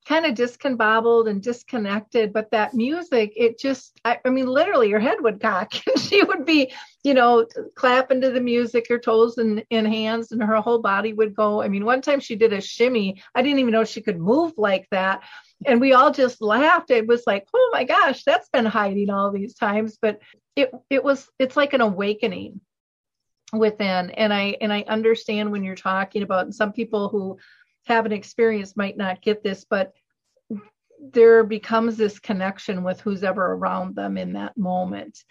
kind 0.08 0.26
of 0.26 0.34
discombobbled 0.34 1.30
and 1.30 1.42
disconnected 1.42 2.34
but 2.34 2.50
that 2.52 2.74
music 2.74 3.34
it 3.36 3.60
just 3.60 4.00
I, 4.06 4.18
I, 4.26 4.30
mean 4.30 4.48
literally 4.48 4.90
your 4.90 5.00
head 5.00 5.18
would 5.22 5.42
cock. 5.42 5.72
And 5.88 6.00
she 6.04 6.24
would 6.24 6.46
be 6.46 6.74
you 7.04 7.14
know 7.14 7.46
clapping 7.76 8.22
to 8.22 8.32
the 8.32 8.42
music 8.42 8.88
her 8.90 8.98
toes 8.98 9.38
and, 9.38 9.64
and 9.70 9.88
hands 9.88 10.32
and 10.32 10.42
her 10.42 10.56
whole 10.56 10.80
body 10.80 11.14
would 11.14 11.36
go. 11.36 11.62
I 11.62 11.68
mean 11.68 11.86
one 11.86 12.02
time 12.02 12.20
she 12.20 12.36
did 12.36 12.54
a 12.54 12.62
shimmy. 12.62 13.22
I 13.36 13.42
didn't 13.42 13.60
even 13.60 13.72
know 13.72 13.84
she 13.84 14.02
could 14.02 14.20
move 14.20 14.54
like 14.58 14.88
that. 14.92 15.24
And 15.66 15.82
we 15.82 15.94
all 15.94 16.12
just 16.12 16.42
laughed. 16.42 16.92
It 16.92 17.08
was 17.08 17.24
like 17.28 17.48
oh 17.54 17.70
my 17.74 17.84
gosh 17.84 18.24
that's 18.24 18.50
been 18.50 18.66
hiding 18.66 19.10
all 19.10 19.32
these 19.32 19.54
times. 19.56 19.98
But 20.02 20.20
it 20.56 20.72
it 20.90 21.04
was 21.04 21.30
it's 21.40 21.58
like 21.58 21.74
an 21.74 21.82
awakening 21.82 22.62
within. 23.54 24.12
And 24.12 24.34
i 24.34 24.56
and 24.62 24.72
i 24.72 24.84
understand 24.88 25.52
when 25.52 25.64
you're 25.64 25.76
talking 25.76 26.24
about 26.24 26.54
some 26.54 26.72
people 26.72 27.10
who 27.10 27.38
have 27.90 28.06
an 28.06 28.12
experience 28.12 28.78
might 28.78 28.96
not 28.96 29.22
get 29.22 29.44
this, 29.44 29.66
but 29.70 29.94
there 31.12 31.44
becomes 31.44 31.98
this 31.98 32.20
connection 32.20 32.84
with 32.84 33.02
who's 33.02 33.24
ever 33.24 33.54
around 33.54 33.96
them 33.96 34.18
in 34.18 34.34
that 34.34 34.58
moment 34.58 35.24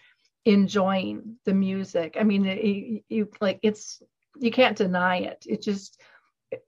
enjoying 0.45 1.37
the 1.45 1.53
music. 1.53 2.17
I 2.19 2.23
mean 2.23 2.43
you, 2.43 3.01
you 3.07 3.29
like 3.39 3.59
it's 3.63 4.01
you 4.39 4.51
can't 4.51 4.77
deny 4.77 5.17
it. 5.17 5.45
It 5.47 5.61
just 5.61 6.01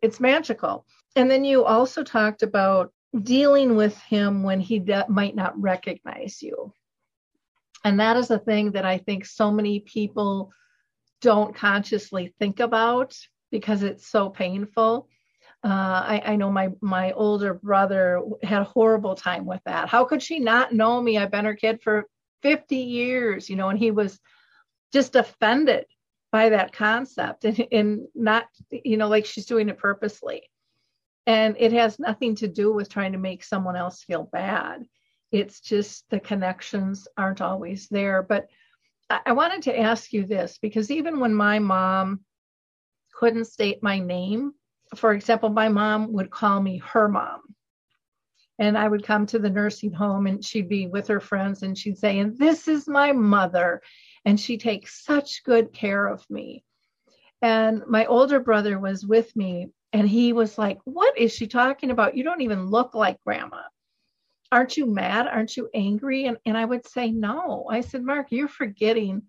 it's 0.02 0.20
magical. 0.20 0.86
And 1.16 1.30
then 1.30 1.44
you 1.44 1.66
also 1.66 2.04
talked 2.04 2.44
about 2.44 2.94
dealing 3.24 3.76
with 3.76 3.98
him 4.04 4.44
when 4.44 4.60
he 4.60 4.80
de- 4.80 5.06
might 5.10 5.36
not 5.36 5.60
recognize 5.60 6.42
you. 6.42 6.72
And 7.84 8.00
that 8.00 8.16
is 8.18 8.30
a 8.30 8.40
thing 8.40 8.72
that 8.74 8.86
i 8.86 8.98
think 8.98 9.26
so 9.26 9.52
many 9.52 9.80
people 9.80 10.52
don't 11.22 11.56
consciously 11.56 12.34
think 12.40 12.60
about 12.60 13.18
because 13.52 13.84
it's 13.84 14.08
so 14.08 14.30
painful 14.30 15.08
uh, 15.64 15.68
I, 15.68 16.22
I, 16.26 16.36
know 16.38 16.50
my 16.50 16.70
my 16.82 17.12
older 17.12 17.54
brother 17.54 18.22
had 18.42 18.62
a 18.62 18.66
horrible 18.66 19.14
time 19.14 19.46
with 19.46 19.62
that. 19.66 19.90
How 19.90 20.06
could 20.06 20.24
she 20.24 20.40
not 20.40 20.74
know 20.74 21.00
me? 21.00 21.20
I've 21.20 21.30
been 21.30 21.46
her 21.46 21.54
kid 21.54 21.82
for 21.84 22.08
50 22.42 22.76
years, 22.76 23.48
you 23.48 23.56
know, 23.56 23.70
and 23.70 23.78
he 23.78 23.92
was 23.92 24.20
just 24.92 25.16
offended 25.16 25.86
by 26.32 26.50
that 26.50 26.74
concept 26.74 27.46
and, 27.46 27.68
and 27.72 28.08
not, 28.16 28.46
you 28.72 28.98
know, 28.98 29.08
like 29.08 29.26
she's 29.26 29.46
doing 29.46 29.70
it 29.70 29.78
purposely. 29.78 30.50
And 31.28 31.56
it 31.60 31.74
has 31.74 32.00
nothing 32.00 32.36
to 32.36 32.48
do 32.48 32.74
with 32.74 32.90
trying 32.90 33.12
to 33.12 33.18
make 33.20 33.44
someone 33.44 33.76
else 33.76 34.04
feel 34.04 34.24
bad. 34.24 34.84
It's 35.32 35.60
just 35.62 36.10
the 36.10 36.20
connections 36.20 37.08
aren't 37.18 37.42
always 37.42 37.88
there. 37.90 38.24
But 38.24 38.48
I, 39.10 39.20
I 39.28 39.32
wanted 39.34 39.64
to 39.64 39.80
ask 39.80 40.12
you 40.12 40.26
this 40.26 40.58
because 40.60 40.90
even 40.90 41.20
when 41.20 41.34
my 41.34 41.60
mom 41.60 42.22
couldn't 43.14 43.46
state 43.46 43.84
my 43.84 44.00
name, 44.00 44.54
for 44.96 45.14
example, 45.14 45.50
my 45.50 45.70
mom 45.70 46.12
would 46.14 46.30
call 46.30 46.62
me 46.62 46.80
her 46.80 47.08
mom. 47.08 47.42
And 48.60 48.78
I 48.78 48.88
would 48.88 49.04
come 49.04 49.26
to 49.28 49.40
the 49.40 49.50
nursing 49.50 49.92
home 49.92 50.28
and 50.28 50.44
she'd 50.44 50.70
be 50.70 50.88
with 50.88 51.08
her 51.08 51.20
friends 51.20 51.64
and 51.64 51.78
she'd 51.78 51.98
say, 51.98 52.20
And 52.20 52.38
this 52.38 52.68
is 52.68 52.88
my 52.88 53.12
mother. 53.12 53.82
And 54.26 54.40
she 54.40 54.58
takes 54.58 55.04
such 55.04 55.44
good 55.44 55.74
care 55.74 56.06
of 56.06 56.24
me. 56.30 56.64
And 57.42 57.84
my 57.88 58.06
older 58.06 58.40
brother 58.40 58.78
was 58.78 59.06
with 59.06 59.36
me 59.36 59.70
and 59.94 60.08
he 60.08 60.32
was 60.32 60.58
like, 60.58 60.80
What 60.84 61.18
is 61.18 61.34
she 61.34 61.48
talking 61.48 61.90
about? 61.90 62.16
You 62.16 62.24
don't 62.24 62.42
even 62.42 62.68
look 62.68 62.94
like 62.94 63.24
grandma. 63.26 63.64
Aren't 64.52 64.78
you 64.78 64.86
mad? 64.86 65.28
Aren't 65.28 65.58
you 65.58 65.70
angry? 65.74 66.26
And, 66.26 66.38
and 66.46 66.56
I 66.56 66.66
would 66.66 66.86
say, 66.86 67.12
No. 67.12 67.66
I 67.70 67.82
said, 67.82 68.04
Mark, 68.04 68.28
you're 68.30 68.48
forgetting 68.48 69.24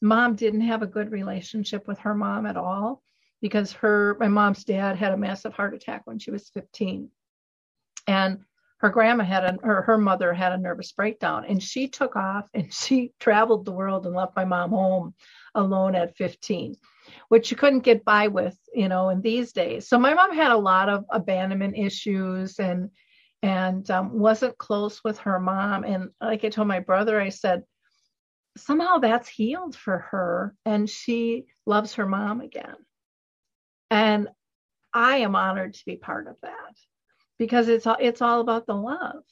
mom 0.00 0.34
didn't 0.36 0.62
have 0.62 0.80
a 0.80 0.86
good 0.86 1.10
relationship 1.10 1.86
with 1.86 1.98
her 1.98 2.14
mom 2.14 2.46
at 2.46 2.56
all 2.56 3.02
because 3.40 3.72
her 3.72 4.16
my 4.20 4.28
mom's 4.28 4.64
dad 4.64 4.96
had 4.96 5.12
a 5.12 5.16
massive 5.16 5.52
heart 5.52 5.74
attack 5.74 6.02
when 6.04 6.18
she 6.18 6.30
was 6.30 6.48
15 6.50 7.10
and 8.06 8.40
her 8.78 8.88
grandma 8.88 9.24
had 9.24 9.44
a 9.44 9.58
her, 9.62 9.82
her 9.82 9.98
mother 9.98 10.32
had 10.32 10.52
a 10.52 10.58
nervous 10.58 10.92
breakdown 10.92 11.44
and 11.46 11.62
she 11.62 11.88
took 11.88 12.16
off 12.16 12.46
and 12.54 12.72
she 12.74 13.12
traveled 13.20 13.64
the 13.64 13.72
world 13.72 14.06
and 14.06 14.14
left 14.14 14.36
my 14.36 14.44
mom 14.44 14.70
home 14.70 15.14
alone 15.54 15.94
at 15.94 16.16
15 16.16 16.76
which 17.28 17.50
you 17.50 17.56
couldn't 17.56 17.80
get 17.80 18.04
by 18.04 18.28
with 18.28 18.56
you 18.74 18.88
know 18.88 19.08
in 19.08 19.20
these 19.20 19.52
days. 19.52 19.88
So 19.88 19.98
my 19.98 20.14
mom 20.14 20.34
had 20.34 20.52
a 20.52 20.56
lot 20.56 20.88
of 20.88 21.04
abandonment 21.10 21.76
issues 21.76 22.58
and 22.58 22.90
and 23.42 23.90
um, 23.90 24.18
wasn't 24.18 24.58
close 24.58 25.02
with 25.02 25.18
her 25.20 25.40
mom. 25.40 25.84
And 25.84 26.10
like 26.20 26.44
i 26.44 26.48
told 26.48 26.68
my 26.68 26.80
brother 26.80 27.20
i 27.20 27.30
said 27.30 27.62
somehow 28.56 28.98
that's 28.98 29.28
healed 29.28 29.76
for 29.76 29.98
her 30.10 30.54
and 30.64 30.88
she 30.88 31.46
loves 31.66 31.94
her 31.94 32.06
mom 32.06 32.40
again 32.40 32.76
and 33.90 34.28
I 34.92 35.18
am 35.18 35.36
honored 35.36 35.74
to 35.74 35.84
be 35.84 35.96
part 35.96 36.26
of 36.26 36.36
that 36.42 36.74
because 37.38 37.68
it's 37.68 37.86
all, 37.86 37.96
it's 38.00 38.22
all 38.22 38.40
about 38.40 38.66
the 38.66 38.74
love. 38.74 39.22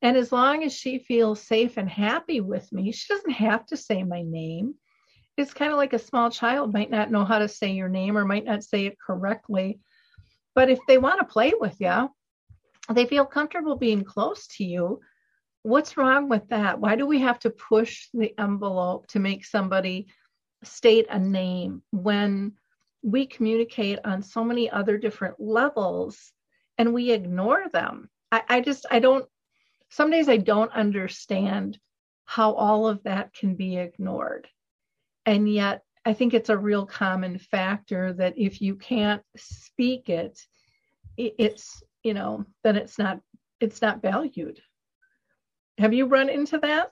And 0.00 0.16
as 0.16 0.32
long 0.32 0.64
as 0.64 0.72
she 0.72 0.98
feels 0.98 1.40
safe 1.40 1.76
and 1.76 1.88
happy 1.88 2.40
with 2.40 2.70
me, 2.72 2.90
she 2.92 3.12
doesn't 3.12 3.30
have 3.30 3.66
to 3.66 3.76
say 3.76 4.02
my 4.02 4.22
name. 4.22 4.74
It's 5.36 5.54
kind 5.54 5.72
of 5.72 5.78
like 5.78 5.92
a 5.92 5.98
small 5.98 6.30
child 6.30 6.72
might 6.72 6.90
not 6.90 7.10
know 7.10 7.24
how 7.24 7.38
to 7.38 7.48
say 7.48 7.70
your 7.72 7.88
name 7.88 8.18
or 8.18 8.24
might 8.24 8.44
not 8.44 8.64
say 8.64 8.86
it 8.86 8.98
correctly. 8.98 9.78
But 10.54 10.70
if 10.70 10.80
they 10.86 10.98
want 10.98 11.20
to 11.20 11.32
play 11.32 11.52
with 11.58 11.76
you, 11.80 12.10
they 12.92 13.06
feel 13.06 13.24
comfortable 13.24 13.76
being 13.76 14.04
close 14.04 14.46
to 14.58 14.64
you. 14.64 15.00
What's 15.62 15.96
wrong 15.96 16.28
with 16.28 16.48
that? 16.48 16.80
Why 16.80 16.96
do 16.96 17.06
we 17.06 17.20
have 17.20 17.38
to 17.40 17.50
push 17.50 18.08
the 18.12 18.34
envelope 18.38 19.06
to 19.08 19.20
make 19.20 19.44
somebody 19.44 20.08
state 20.64 21.06
a 21.08 21.18
name 21.18 21.82
when 21.92 22.54
we 23.02 23.26
communicate 23.26 23.98
on 24.04 24.22
so 24.22 24.44
many 24.44 24.70
other 24.70 24.96
different 24.96 25.34
levels 25.38 26.32
and 26.78 26.94
we 26.94 27.10
ignore 27.10 27.68
them. 27.72 28.08
I, 28.30 28.42
I 28.48 28.60
just, 28.60 28.86
I 28.90 29.00
don't, 29.00 29.26
some 29.90 30.10
days 30.10 30.28
I 30.28 30.38
don't 30.38 30.72
understand 30.72 31.78
how 32.24 32.52
all 32.52 32.88
of 32.88 33.02
that 33.02 33.34
can 33.34 33.56
be 33.56 33.76
ignored. 33.76 34.48
And 35.26 35.52
yet, 35.52 35.82
I 36.04 36.14
think 36.14 36.34
it's 36.34 36.48
a 36.48 36.56
real 36.58 36.86
common 36.86 37.38
factor 37.38 38.12
that 38.14 38.34
if 38.36 38.60
you 38.60 38.74
can't 38.74 39.22
speak 39.36 40.08
it, 40.08 40.40
it's, 41.16 41.82
you 42.02 42.14
know, 42.14 42.44
then 42.64 42.76
it's 42.76 42.98
not, 42.98 43.20
it's 43.60 43.82
not 43.82 44.02
valued. 44.02 44.60
Have 45.78 45.92
you 45.92 46.06
run 46.06 46.28
into 46.28 46.58
that? 46.58 46.90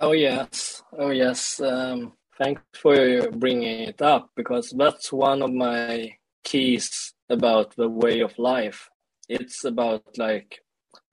Oh, 0.00 0.12
yes. 0.12 0.82
Oh, 0.98 1.10
yes. 1.10 1.60
Um, 1.60 2.12
Thanks 2.36 2.62
for 2.74 3.30
bringing 3.30 3.80
it 3.82 4.02
up 4.02 4.30
because 4.34 4.74
that's 4.76 5.12
one 5.12 5.40
of 5.40 5.52
my 5.52 6.16
keys 6.42 7.14
about 7.30 7.76
the 7.76 7.88
way 7.88 8.20
of 8.20 8.36
life. 8.38 8.88
It's 9.28 9.64
about 9.64 10.02
like 10.18 10.60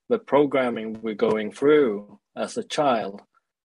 the 0.10 0.18
programming 0.18 1.00
we're 1.04 1.14
going 1.14 1.52
through 1.52 2.20
as 2.36 2.58
a 2.58 2.64
child, 2.64 3.22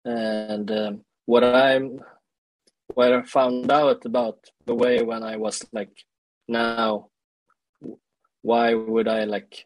and 0.06 0.72
um, 0.72 1.02
what 1.26 1.44
I'm 1.44 2.00
what 2.94 3.12
I 3.12 3.22
found 3.24 3.70
out 3.70 4.06
about 4.06 4.38
the 4.66 4.76
way 4.76 5.04
when 5.04 5.22
I 5.22 5.36
was 5.36 5.62
like 5.74 6.06
now, 6.48 7.10
why 8.42 8.74
would 8.76 9.10
I 9.10 9.26
like 9.26 9.66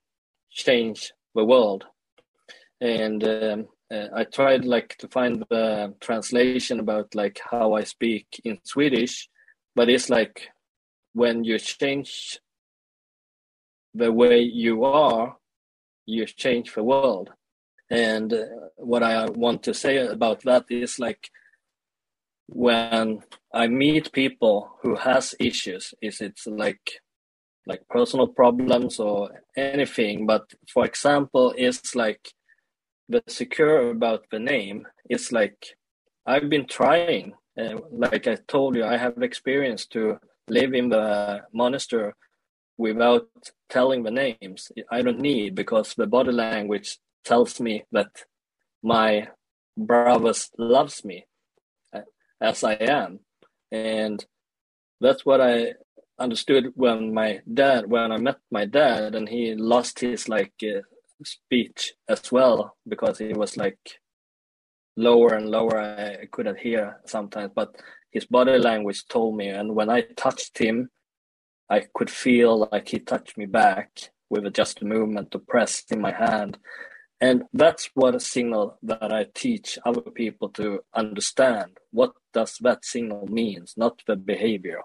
change 0.52 1.12
the 1.36 1.46
world? 1.46 1.86
And 2.82 3.24
um, 3.24 3.68
uh, 3.92 4.08
I 4.14 4.24
tried 4.24 4.66
like 4.66 4.96
to 5.00 5.08
find 5.08 5.46
the 5.50 5.94
translation 6.00 6.80
about 6.80 7.14
like 7.14 7.40
how 7.52 7.74
I 7.74 7.84
speak 7.84 8.42
in 8.44 8.60
Swedish, 8.64 9.30
but 9.76 9.90
it's 9.90 10.10
like 10.10 10.50
when 11.14 11.44
you 11.44 11.60
change 11.60 12.40
the 13.94 14.12
way 14.12 14.40
you 14.42 14.84
are, 14.84 15.38
you 16.06 16.26
change 16.26 16.74
the 16.74 16.84
world. 16.84 17.32
And 17.90 18.34
uh, 18.34 18.46
what 18.78 19.04
I 19.04 19.30
want 19.30 19.64
to 19.64 19.74
say 19.74 19.98
about 19.98 20.42
that 20.42 20.66
is 20.70 21.00
like 21.00 21.30
when 22.48 23.24
I 23.54 23.68
meet 23.68 24.12
people 24.12 24.78
who 24.82 24.96
has 24.96 25.36
issues, 25.40 25.94
is 26.02 26.22
it's 26.22 26.48
like 26.48 27.02
like 27.68 27.88
personal 27.90 28.28
problems 28.28 29.00
or 29.00 29.44
anything, 29.58 30.28
but 30.28 30.54
for 30.72 30.86
example, 30.86 31.54
it's 31.58 31.96
like 31.96 32.30
the 33.08 33.22
secure 33.28 33.92
about 33.92 34.26
the 34.32 34.40
name 34.40 34.88
is 35.10 35.32
like 35.32 35.78
I've 36.26 36.50
been 36.50 36.68
trying. 36.68 37.34
and 37.58 37.80
like 37.92 38.28
I 38.28 38.36
told 38.48 38.76
you, 38.76 38.84
I 38.84 38.98
have 38.98 39.22
experience 39.22 39.86
to 39.88 40.20
live 40.50 40.74
in 40.74 40.90
the 40.90 41.42
monastery 41.54 42.12
without 42.78 43.30
telling 43.70 44.04
the 44.04 44.12
names. 44.12 44.72
I 44.92 45.02
don't 45.02 45.20
need 45.20 45.56
because 45.56 45.94
the 45.94 46.08
body 46.08 46.32
language 46.32 47.00
tells 47.24 47.60
me 47.60 47.86
that 47.92 48.12
my 48.84 49.30
brothers 49.78 50.50
loves 50.58 51.06
me 51.06 51.26
as 52.42 52.64
I 52.64 52.74
am, 52.74 53.20
and 53.72 54.26
that's 55.00 55.26
what 55.26 55.42
I 55.42 55.76
understood 56.20 56.72
when 56.76 57.14
my 57.14 57.42
dad 57.52 57.88
when 57.88 58.12
I 58.12 58.18
met 58.18 58.38
my 58.52 58.66
dad 58.66 59.16
and 59.16 59.28
he 59.28 59.54
lost 59.56 60.00
his 60.00 60.30
like 60.30 60.54
uh, 60.64 60.82
speech 61.24 61.94
as 62.10 62.32
well 62.32 62.76
because 62.88 63.20
he 63.20 63.34
was 63.34 63.58
like 63.58 64.00
lower 64.98 65.34
and 65.34 65.50
lower. 65.50 65.80
I 65.80 66.26
couldn't 66.32 66.60
hear 66.60 67.02
sometimes, 67.06 67.52
but 67.56 67.76
his 68.12 68.26
body 68.26 68.58
language 68.58 69.08
told 69.08 69.36
me. 69.36 69.50
And 69.50 69.76
when 69.76 69.90
I 69.90 70.02
touched 70.16 70.58
him, 70.58 70.90
I 71.70 71.86
could 71.94 72.10
feel 72.10 72.70
like 72.72 72.90
he 72.90 73.00
touched 73.00 73.38
me 73.38 73.46
back 73.46 73.90
with 74.30 74.52
just 74.54 74.82
a 74.82 74.86
movement 74.86 75.32
to 75.32 75.40
press 75.40 75.84
in 75.90 76.02
my 76.02 76.12
hand. 76.12 76.58
And 77.22 77.44
that's 77.54 77.90
what 77.94 78.16
a 78.16 78.20
signal 78.20 78.78
that 78.84 79.12
I 79.12 79.28
teach 79.34 79.80
other 79.86 80.02
people 80.02 80.50
to 80.50 80.82
understand. 80.94 81.78
What 81.92 82.12
does 82.34 82.58
that 82.62 82.84
signal 82.84 83.28
means, 83.28 83.74
not 83.78 84.02
the 84.06 84.16
behavior, 84.16 84.82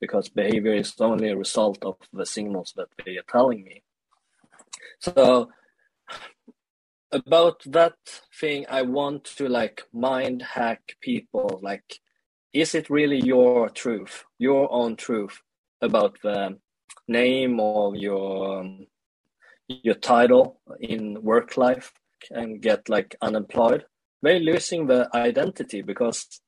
because 0.00 0.28
behavior 0.28 0.74
is 0.74 0.94
only 1.00 1.28
a 1.28 1.36
result 1.36 1.84
of 1.84 1.96
the 2.12 2.26
signals 2.26 2.72
that 2.76 2.88
they 3.04 3.16
are 3.18 3.24
telling 3.30 3.64
me. 3.64 3.82
So 5.00 5.50
about 7.12 7.62
that 7.66 7.94
thing 8.40 8.66
i 8.68 8.82
want 8.82 9.24
to 9.24 9.48
like 9.48 9.82
mind 9.92 10.42
hack 10.42 10.96
people 11.00 11.60
like 11.62 12.00
is 12.52 12.74
it 12.74 12.90
really 12.90 13.20
your 13.20 13.68
truth 13.70 14.24
your 14.38 14.70
own 14.72 14.96
truth 14.96 15.42
about 15.82 16.16
the 16.22 16.58
name 17.08 17.60
of 17.60 17.94
your 17.96 18.60
um, 18.60 18.86
your 19.68 19.94
title 19.94 20.60
in 20.80 21.22
work 21.22 21.56
life 21.56 21.92
and 22.30 22.62
get 22.62 22.88
like 22.88 23.16
unemployed. 23.20 23.84
They're 24.22 24.40
losing 24.40 24.86
the 24.86 25.08
identity 25.14 25.82
because 25.82 26.40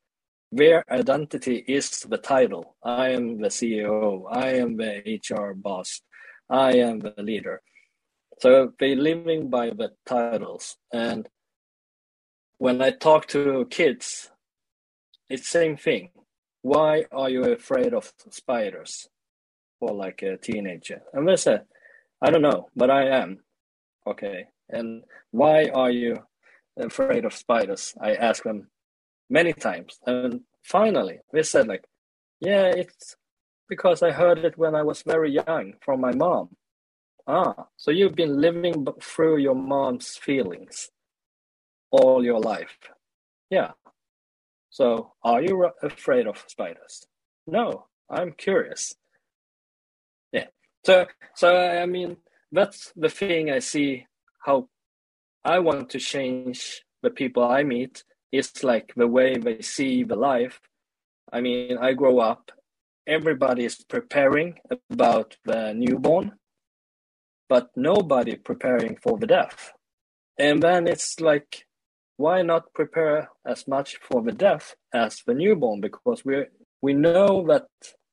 their 0.50 0.84
identity 0.90 1.64
is 1.68 2.00
the 2.00 2.18
title. 2.18 2.76
I 2.82 3.10
am 3.10 3.40
the 3.40 3.48
CEO. 3.48 4.24
I 4.30 4.54
am 4.54 4.76
the 4.76 5.20
HR 5.30 5.52
boss. 5.54 6.00
I 6.48 6.74
am 6.78 7.00
the 7.00 7.14
leader. 7.18 7.60
So 8.38 8.72
they're 8.78 8.96
living 8.96 9.50
by 9.50 9.70
the 9.70 9.90
titles. 10.06 10.76
And 10.92 11.28
when 12.58 12.80
I 12.80 12.90
talk 12.90 13.26
to 13.28 13.66
kids, 13.70 14.30
it's 15.28 15.48
same 15.48 15.76
thing. 15.76 16.10
Why 16.62 17.04
are 17.12 17.30
you 17.30 17.44
afraid 17.44 17.94
of 17.94 18.12
spiders? 18.30 19.08
For 19.80 19.92
like 19.92 20.22
a 20.22 20.36
teenager. 20.36 21.02
And 21.12 21.28
they 21.28 21.36
say, 21.36 21.60
I 22.20 22.30
don't 22.30 22.42
know, 22.42 22.68
but 22.74 22.90
I 22.90 23.04
am. 23.08 23.44
Okay. 24.06 24.46
And 24.68 25.04
why 25.30 25.66
are 25.72 25.90
you 25.90 26.24
afraid 26.76 27.24
of 27.24 27.32
spiders? 27.32 27.94
I 28.00 28.14
ask 28.14 28.42
them 28.42 28.70
many 29.30 29.52
times. 29.52 30.00
And 30.04 30.40
finally, 30.64 31.20
they 31.32 31.44
said 31.44 31.68
like, 31.68 31.84
yeah, 32.40 32.66
it's 32.66 33.16
because 33.68 34.02
I 34.02 34.10
heard 34.10 34.38
it 34.38 34.58
when 34.58 34.74
I 34.74 34.82
was 34.82 35.02
very 35.02 35.30
young 35.30 35.74
from 35.80 36.00
my 36.00 36.12
mom. 36.12 36.56
Ah, 37.30 37.66
so 37.76 37.90
you've 37.90 38.14
been 38.14 38.40
living 38.40 38.86
through 39.02 39.36
your 39.36 39.54
mom's 39.54 40.16
feelings 40.16 40.90
all 41.90 42.24
your 42.24 42.40
life. 42.40 42.78
Yeah. 43.50 43.72
So 44.70 45.12
are 45.22 45.42
you 45.42 45.70
afraid 45.82 46.26
of 46.26 46.42
spiders? 46.46 47.06
No, 47.46 47.84
I'm 48.08 48.32
curious. 48.32 48.94
Yeah. 50.32 50.46
So, 50.86 51.06
so 51.34 51.54
I 51.54 51.84
mean, 51.84 52.16
that's 52.50 52.94
the 52.96 53.10
thing 53.10 53.50
I 53.50 53.58
see 53.58 54.06
how 54.46 54.68
I 55.44 55.58
want 55.58 55.90
to 55.90 55.98
change 55.98 56.82
the 57.02 57.10
people 57.10 57.44
I 57.44 57.62
meet 57.62 58.04
is 58.32 58.64
like 58.64 58.94
the 58.96 59.06
way 59.06 59.36
they 59.36 59.60
see 59.60 60.02
the 60.02 60.16
life. 60.16 60.60
I 61.30 61.42
mean, 61.42 61.76
I 61.76 61.92
grow 61.92 62.20
up, 62.20 62.52
everybody 63.06 63.66
is 63.66 63.84
preparing 63.84 64.58
about 64.90 65.36
the 65.44 65.74
newborn 65.74 66.32
but 67.48 67.70
nobody 67.76 68.36
preparing 68.36 68.96
for 68.96 69.18
the 69.18 69.26
death. 69.26 69.72
And 70.38 70.62
then 70.62 70.86
it's 70.86 71.20
like, 71.20 71.66
why 72.16 72.42
not 72.42 72.74
prepare 72.74 73.30
as 73.46 73.66
much 73.66 73.96
for 74.02 74.22
the 74.22 74.32
death 74.32 74.76
as 74.92 75.22
the 75.26 75.34
newborn? 75.34 75.80
Because 75.80 76.24
we 76.24 76.44
we 76.80 76.92
know 76.94 77.44
that 77.48 77.66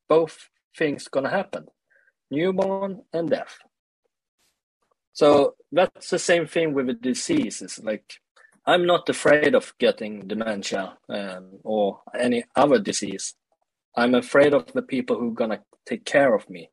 both 0.09 0.49
things 0.77 1.07
gonna 1.07 1.29
happen, 1.29 1.65
newborn 2.31 3.03
and 3.13 3.29
death. 3.29 3.57
So 5.13 5.55
that's 5.71 6.09
the 6.09 6.19
same 6.19 6.45
thing 6.45 6.73
with 6.73 6.87
the 6.87 6.93
diseases. 6.93 7.79
Like, 7.83 8.15
I'm 8.65 8.85
not 8.85 9.07
afraid 9.07 9.55
of 9.55 9.73
getting 9.79 10.27
dementia 10.27 10.97
um, 11.09 11.59
or 11.63 12.01
any 12.19 12.43
other 12.55 12.79
disease. 12.79 13.35
I'm 13.95 14.15
afraid 14.15 14.53
of 14.53 14.73
the 14.73 14.81
people 14.81 15.17
who 15.17 15.29
are 15.29 15.41
gonna 15.41 15.61
take 15.85 16.05
care 16.05 16.33
of 16.33 16.49
me, 16.49 16.69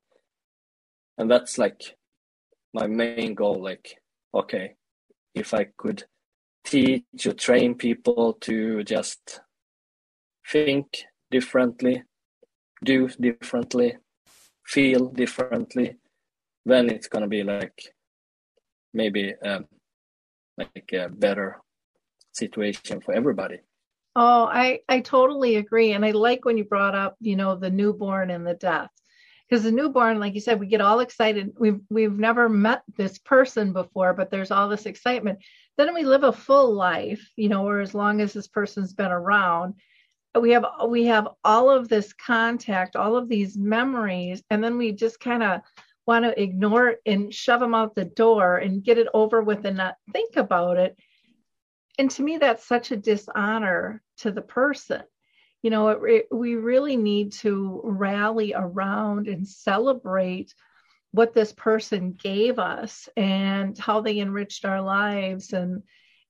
and 1.16 1.30
that's 1.30 1.56
like 1.56 1.96
my 2.72 2.86
main 2.86 3.34
goal 3.34 3.62
like 3.62 3.96
okay 4.34 4.74
if 5.34 5.54
i 5.54 5.64
could 5.76 6.04
teach 6.64 7.26
or 7.26 7.32
train 7.32 7.74
people 7.74 8.34
to 8.34 8.82
just 8.84 9.40
think 10.50 11.04
differently 11.30 12.02
do 12.84 13.08
differently 13.20 13.96
feel 14.66 15.08
differently 15.08 15.96
then 16.64 16.88
it's 16.88 17.08
going 17.08 17.22
to 17.22 17.28
be 17.28 17.42
like 17.42 17.94
maybe 18.94 19.34
um, 19.44 19.66
like 20.58 20.90
a 20.92 21.08
better 21.08 21.60
situation 22.32 23.00
for 23.00 23.14
everybody. 23.14 23.58
Oh 24.14 24.44
i 24.44 24.80
i 24.88 25.00
totally 25.00 25.56
agree. 25.56 25.92
And 25.92 26.04
i 26.04 26.10
like 26.10 26.44
when 26.44 26.58
you 26.58 26.64
brought 26.64 26.94
up 26.94 27.16
you 27.20 27.36
know 27.36 27.56
the 27.56 27.70
newborn 27.70 28.30
and 28.30 28.46
the 28.46 28.54
death 28.54 28.90
because 29.48 29.64
the 29.64 29.70
newborn 29.70 30.18
like 30.18 30.34
you 30.34 30.40
said 30.40 30.60
we 30.60 30.66
get 30.66 30.80
all 30.80 31.00
excited. 31.00 31.52
We've 31.58 31.80
we've 31.90 32.18
never 32.18 32.48
met 32.48 32.82
this 32.96 33.18
person 33.18 33.72
before 33.72 34.14
but 34.14 34.30
there's 34.30 34.50
all 34.50 34.68
this 34.68 34.86
excitement. 34.86 35.40
Then 35.76 35.94
we 35.94 36.04
live 36.04 36.24
a 36.24 36.32
full 36.32 36.74
life 36.74 37.26
you 37.36 37.48
know 37.48 37.66
or 37.66 37.80
as 37.80 37.94
long 37.94 38.20
as 38.20 38.32
this 38.32 38.48
person's 38.48 38.94
been 38.94 39.10
around. 39.10 39.74
We 40.38 40.52
have 40.52 40.64
we 40.88 41.06
have 41.06 41.28
all 41.44 41.70
of 41.70 41.88
this 41.88 42.12
contact 42.12 42.96
all 42.96 43.16
of 43.16 43.28
these 43.28 43.56
memories 43.56 44.42
and 44.50 44.62
then 44.62 44.78
we 44.78 44.92
just 44.92 45.20
kind 45.20 45.42
of 45.42 45.60
want 46.06 46.24
to 46.24 46.40
ignore 46.40 46.88
it 46.88 47.00
and 47.06 47.32
shove 47.32 47.60
them 47.60 47.74
out 47.74 47.94
the 47.94 48.04
door 48.04 48.56
and 48.56 48.82
get 48.82 48.98
it 48.98 49.06
over 49.14 49.40
with 49.40 49.64
and 49.64 49.76
not 49.76 49.96
think 50.12 50.36
about 50.36 50.76
it. 50.76 50.96
And 51.98 52.10
to 52.12 52.22
me 52.22 52.38
that's 52.38 52.66
such 52.66 52.90
a 52.90 52.96
dishonor 52.96 54.02
to 54.18 54.32
the 54.32 54.42
person 54.42 55.02
you 55.62 55.70
know, 55.70 55.88
it, 55.88 55.98
it, 56.02 56.26
we 56.30 56.56
really 56.56 56.96
need 56.96 57.32
to 57.32 57.80
rally 57.84 58.52
around 58.54 59.28
and 59.28 59.46
celebrate 59.46 60.54
what 61.12 61.34
this 61.34 61.52
person 61.52 62.12
gave 62.12 62.58
us 62.58 63.08
and 63.16 63.78
how 63.78 64.00
they 64.00 64.18
enriched 64.18 64.64
our 64.64 64.80
lives 64.80 65.52
and 65.52 65.82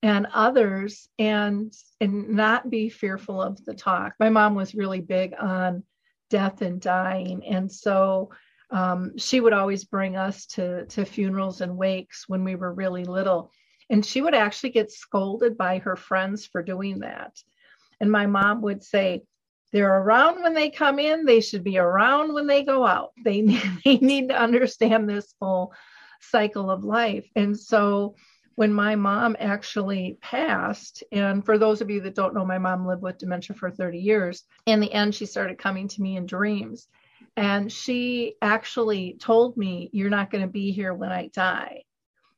and 0.05 0.27
others 0.35 1.09
and 1.18 1.73
and 2.01 2.31
not 2.31 2.68
be 2.68 2.88
fearful 2.88 3.40
of 3.40 3.64
the 3.64 3.75
talk. 3.75 4.14
My 4.18 4.29
mom 4.29 4.55
was 4.55 4.75
really 4.75 5.01
big 5.01 5.35
on 5.38 5.85
death 6.29 6.61
and 6.61 6.81
dying. 6.81 7.47
And 7.47 7.71
so 7.71 8.31
um, 8.71 9.16
she 9.18 9.38
would 9.40 9.53
always 9.53 9.85
bring 9.85 10.16
us 10.16 10.47
to 10.47 10.87
to 10.87 11.05
funerals 11.05 11.61
and 11.61 11.77
wakes 11.77 12.25
when 12.29 12.45
we 12.45 12.57
were 12.57 12.73
really 12.73 13.05
little. 13.05 13.51
And 13.88 14.05
she 14.05 14.21
would 14.21 14.35
actually 14.35 14.71
get 14.71 14.90
scolded 14.90 15.57
by 15.57 15.79
her 15.79 15.97
friends 15.97 16.47
for 16.47 16.62
doing 16.62 17.01
that 17.01 17.38
and 18.03 18.11
my 18.11 18.27
mom 18.27 18.61
would 18.62 18.83
say, 18.83 19.23
they're 19.73 20.01
around 20.01 20.43
when 20.43 20.53
they 20.53 20.69
come 20.69 20.99
in, 20.99 21.25
they 21.25 21.41
should 21.41 21.65
be 21.65 21.79
around 21.79 22.35
when 22.35 22.47
they 22.47 22.65
go 22.65 22.85
out. 22.85 23.12
They, 23.25 23.41
they 23.85 23.97
need 23.97 24.29
to 24.29 24.38
understand 24.38 25.09
this 25.09 25.35
full 25.38 25.73
cycle 26.21 26.71
of 26.71 26.85
life. 26.85 27.27
And 27.37 27.59
so 27.59 28.17
when 28.57 28.73
my 28.73 28.97
mom 28.97 29.37
actually 29.38 30.19
passed, 30.21 31.05
and 31.11 31.47
for 31.47 31.57
those 31.57 31.81
of 31.81 31.88
you 31.88 32.01
that 32.03 32.15
don't 32.15 32.35
know, 32.35 32.45
my 32.45 32.59
mom 32.59 32.87
lived 32.87 33.03
with 33.03 33.19
dementia 33.19 33.57
for 33.57 33.71
30 33.71 33.99
years. 33.99 34.45
In 34.67 34.81
the 34.81 34.93
end, 34.93 35.15
she 35.15 35.25
started 35.25 35.57
coming 35.59 35.88
to 35.88 36.03
me 36.03 36.17
in 36.17 36.27
dreams. 36.27 36.88
And 37.37 37.73
she 37.73 38.35
actually 38.43 39.17
told 39.21 39.57
me, 39.57 39.88
You're 39.93 40.11
not 40.11 40.31
going 40.31 40.43
to 40.43 40.51
be 40.51 40.73
here 40.73 40.93
when 40.93 41.12
I 41.12 41.29
die. 41.29 41.85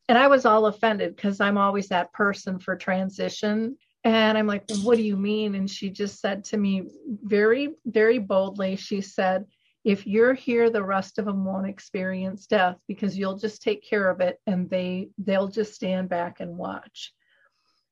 And 0.08 0.18
I 0.18 0.28
was 0.28 0.44
all 0.44 0.66
offended 0.66 1.16
because 1.16 1.40
I'm 1.40 1.58
always 1.58 1.88
that 1.88 2.12
person 2.12 2.58
for 2.58 2.76
transition. 2.76 3.76
And 4.04 4.36
I'm 4.36 4.46
like, 4.46 4.64
what 4.82 4.98
do 4.98 5.02
you 5.02 5.16
mean? 5.16 5.54
And 5.54 5.68
she 5.68 5.88
just 5.88 6.20
said 6.20 6.44
to 6.44 6.58
me 6.58 6.90
very, 7.06 7.70
very 7.86 8.18
boldly, 8.18 8.76
she 8.76 9.00
said, 9.00 9.46
if 9.82 10.06
you're 10.06 10.34
here, 10.34 10.70
the 10.70 10.82
rest 10.82 11.18
of 11.18 11.24
them 11.24 11.44
won't 11.44 11.68
experience 11.68 12.46
death 12.46 12.76
because 12.86 13.16
you'll 13.16 13.36
just 13.36 13.62
take 13.62 13.88
care 13.88 14.08
of 14.08 14.20
it 14.20 14.40
and 14.46 14.68
they 14.68 15.08
they'll 15.18 15.48
just 15.48 15.74
stand 15.74 16.08
back 16.08 16.40
and 16.40 16.56
watch. 16.56 17.12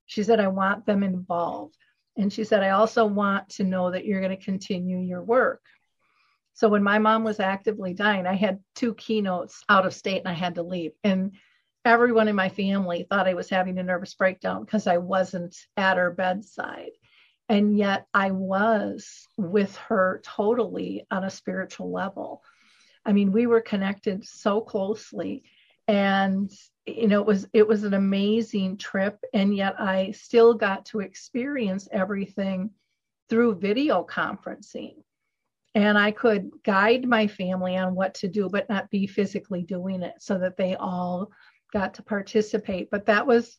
She 0.06 0.22
said, 0.22 0.40
I 0.40 0.48
want 0.48 0.86
them 0.86 1.02
involved. 1.02 1.76
And 2.16 2.32
she 2.32 2.44
said, 2.44 2.62
I 2.62 2.70
also 2.70 3.06
want 3.06 3.48
to 3.50 3.64
know 3.64 3.90
that 3.90 4.04
you're 4.04 4.20
going 4.20 4.36
to 4.36 4.44
continue 4.44 4.98
your 4.98 5.22
work. 5.22 5.62
So 6.54 6.68
when 6.68 6.82
my 6.82 6.98
mom 6.98 7.24
was 7.24 7.40
actively 7.40 7.94
dying, 7.94 8.26
I 8.26 8.34
had 8.34 8.60
two 8.74 8.94
keynotes 8.94 9.64
out 9.68 9.86
of 9.86 9.94
state 9.94 10.18
and 10.18 10.28
I 10.28 10.34
had 10.34 10.56
to 10.56 10.62
leave. 10.62 10.92
And 11.02 11.32
everyone 11.84 12.28
in 12.28 12.36
my 12.36 12.48
family 12.48 13.06
thought 13.08 13.28
I 13.28 13.34
was 13.34 13.50
having 13.50 13.78
a 13.78 13.82
nervous 13.82 14.14
breakdown 14.14 14.64
because 14.64 14.86
I 14.86 14.98
wasn't 14.98 15.56
at 15.76 15.96
her 15.96 16.10
bedside. 16.10 16.92
And 17.48 17.76
yet 17.76 18.06
I 18.14 18.30
was 18.30 19.26
with 19.36 19.76
her 19.76 20.20
totally 20.24 21.04
on 21.10 21.24
a 21.24 21.30
spiritual 21.30 21.90
level. 21.92 22.42
I 23.04 23.12
mean, 23.12 23.32
we 23.32 23.46
were 23.46 23.60
connected 23.60 24.24
so 24.26 24.60
closely 24.60 25.44
and 25.88 26.50
you 26.86 27.08
know 27.08 27.20
it 27.20 27.26
was 27.26 27.46
it 27.52 27.66
was 27.66 27.82
an 27.82 27.94
amazing 27.94 28.76
trip 28.76 29.18
and 29.34 29.54
yet 29.54 29.74
I 29.80 30.12
still 30.12 30.54
got 30.54 30.86
to 30.86 31.00
experience 31.00 31.88
everything 31.90 32.70
through 33.28 33.56
video 33.56 34.04
conferencing. 34.04 34.94
And 35.74 35.96
I 35.96 36.10
could 36.10 36.50
guide 36.64 37.08
my 37.08 37.26
family 37.26 37.78
on 37.78 37.94
what 37.94 38.14
to 38.16 38.28
do, 38.28 38.50
but 38.50 38.68
not 38.68 38.90
be 38.90 39.06
physically 39.06 39.62
doing 39.62 40.02
it 40.02 40.14
so 40.18 40.38
that 40.38 40.58
they 40.58 40.76
all 40.76 41.30
got 41.72 41.94
to 41.94 42.02
participate 42.02 42.90
but 42.90 43.06
that 43.06 43.26
was 43.26 43.58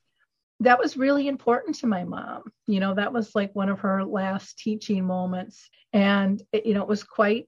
that 0.63 0.79
was 0.79 0.97
really 0.97 1.27
important 1.27 1.75
to 1.75 1.87
my 1.87 2.03
mom. 2.03 2.43
You 2.67 2.79
know 2.79 2.93
that 2.95 3.13
was 3.13 3.35
like 3.35 3.53
one 3.53 3.69
of 3.69 3.81
her 3.81 4.03
last 4.03 4.57
teaching 4.57 5.05
moments. 5.05 5.69
And 5.91 6.41
it, 6.51 6.65
you 6.65 6.73
know 6.73 6.81
it 6.81 6.87
was 6.87 7.03
quite 7.03 7.47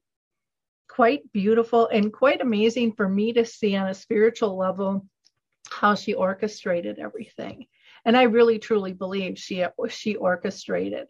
quite 0.87 1.31
beautiful 1.31 1.87
and 1.87 2.13
quite 2.13 2.41
amazing 2.41 2.93
for 2.93 3.07
me 3.07 3.33
to 3.33 3.45
see 3.45 3.75
on 3.75 3.87
a 3.87 3.93
spiritual 3.93 4.57
level 4.57 5.05
how 5.69 5.95
she 5.95 6.13
orchestrated 6.13 6.99
everything. 6.99 7.67
And 8.03 8.15
i 8.15 8.23
really 8.23 8.59
truly 8.59 8.93
believe 8.93 9.39
she 9.39 9.65
she 9.89 10.15
orchestrated 10.15 11.07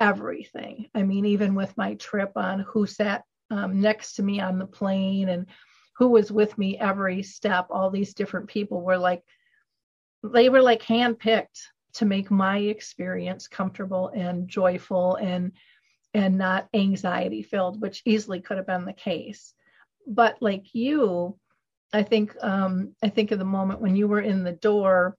everything. 0.00 0.88
I 0.94 1.02
mean 1.02 1.26
even 1.26 1.54
with 1.54 1.76
my 1.76 1.94
trip 1.94 2.32
on 2.36 2.60
who 2.60 2.86
sat 2.86 3.22
um, 3.50 3.80
next 3.80 4.14
to 4.14 4.22
me 4.22 4.40
on 4.40 4.58
the 4.58 4.66
plane 4.66 5.28
and 5.28 5.46
who 5.96 6.08
was 6.08 6.30
with 6.30 6.56
me 6.58 6.78
every 6.78 7.22
step 7.22 7.66
all 7.70 7.90
these 7.90 8.14
different 8.14 8.48
people 8.48 8.80
were 8.80 8.98
like 8.98 9.22
they 10.22 10.48
were 10.48 10.62
like 10.62 10.82
handpicked 10.82 11.60
to 11.94 12.04
make 12.04 12.30
my 12.30 12.58
experience 12.58 13.46
comfortable 13.46 14.08
and 14.08 14.48
joyful 14.48 15.16
and 15.16 15.52
and 16.12 16.38
not 16.38 16.68
anxiety 16.74 17.42
filled 17.42 17.80
which 17.80 18.02
easily 18.04 18.40
could 18.40 18.56
have 18.56 18.66
been 18.66 18.84
the 18.84 18.92
case. 18.92 19.54
But 20.06 20.36
like 20.40 20.74
you 20.74 21.38
i 21.92 22.02
think 22.02 22.36
um 22.42 22.94
i 23.02 23.08
think 23.08 23.30
of 23.30 23.38
the 23.38 23.44
moment 23.44 23.80
when 23.80 23.94
you 23.94 24.08
were 24.08 24.20
in 24.20 24.42
the 24.42 24.52
door 24.52 25.16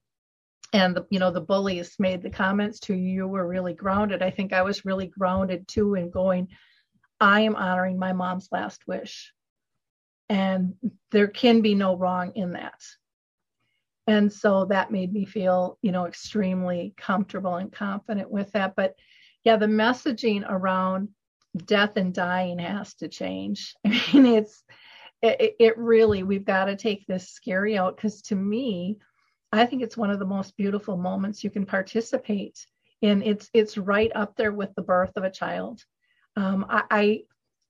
and 0.73 0.95
the 0.95 1.05
you 1.09 1.19
know 1.19 1.32
the 1.32 1.41
bullies 1.41 1.95
made 1.99 2.21
the 2.21 2.30
comments 2.30 2.80
to 2.82 2.93
you 2.93 3.09
you 3.09 3.28
were 3.28 3.47
really 3.47 3.73
grounded. 3.73 4.21
I 4.21 4.30
think 4.30 4.51
i 4.53 4.61
was 4.61 4.86
really 4.86 5.07
grounded 5.07 5.67
too 5.67 5.95
in 5.95 6.09
going 6.09 6.49
i 7.19 7.41
am 7.41 7.55
honoring 7.55 7.97
my 7.97 8.13
mom's 8.13 8.49
last 8.51 8.86
wish 8.88 9.34
and 10.30 10.73
there 11.11 11.28
can 11.28 11.61
be 11.61 11.76
no 11.76 11.95
wrong 11.95 12.32
in 12.36 12.53
that. 12.53 12.82
And 14.07 14.32
so 14.32 14.65
that 14.65 14.91
made 14.91 15.11
me 15.13 15.26
feel 15.26 15.78
you 15.82 15.91
know 15.91 16.05
extremely 16.05 16.93
comfortable 16.97 17.55
and 17.55 17.71
confident 17.71 18.30
with 18.30 18.51
that. 18.53 18.76
But 18.76 18.95
yeah 19.43 19.57
the 19.57 19.67
messaging 19.67 20.43
around 20.47 21.09
death 21.65 21.97
and 21.97 22.13
dying 22.13 22.59
has 22.59 22.93
to 22.95 23.07
change. 23.07 23.76
I 23.86 24.01
mean 24.13 24.26
it's 24.26 24.63
it, 25.21 25.55
it 25.59 25.78
really 25.78 26.23
we've 26.23 26.45
got 26.45 26.65
to 26.65 26.76
take 26.76 27.07
this 27.07 27.30
scary 27.30 27.78
out 27.78 27.95
because 27.95 28.21
to 28.23 28.36
me 28.36 28.99
i 29.51 29.65
think 29.65 29.82
it's 29.82 29.97
one 29.97 30.11
of 30.11 30.19
the 30.19 30.26
most 30.26 30.55
beautiful 30.55 30.97
moments 30.97 31.43
you 31.43 31.49
can 31.49 31.65
participate 31.65 32.63
in. 33.01 33.21
It's 33.21 33.49
it's 33.53 33.78
right 33.78 34.11
up 34.15 34.36
there 34.36 34.51
with 34.51 34.73
the 34.76 34.82
birth 34.82 35.13
of 35.15 35.23
a 35.23 35.32
child. 35.32 35.84
Um, 36.36 36.65
I, 36.69 36.84
I 36.91 37.21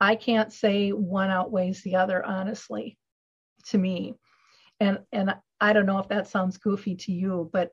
i 0.02 0.16
can't 0.16 0.52
say 0.52 0.92
one 0.92 1.30
outweighs 1.30 1.82
the 1.84 1.96
other 1.96 2.26
honestly 2.26 2.98
to 3.66 3.78
me 3.78 4.16
and 4.80 5.00
and 5.12 5.34
I 5.62 5.74
don't 5.74 5.86
know 5.86 6.00
if 6.00 6.08
that 6.10 6.28
sounds 6.28 6.58
goofy 6.58 6.96
to 6.96 7.12
you, 7.12 7.50
but 7.54 7.72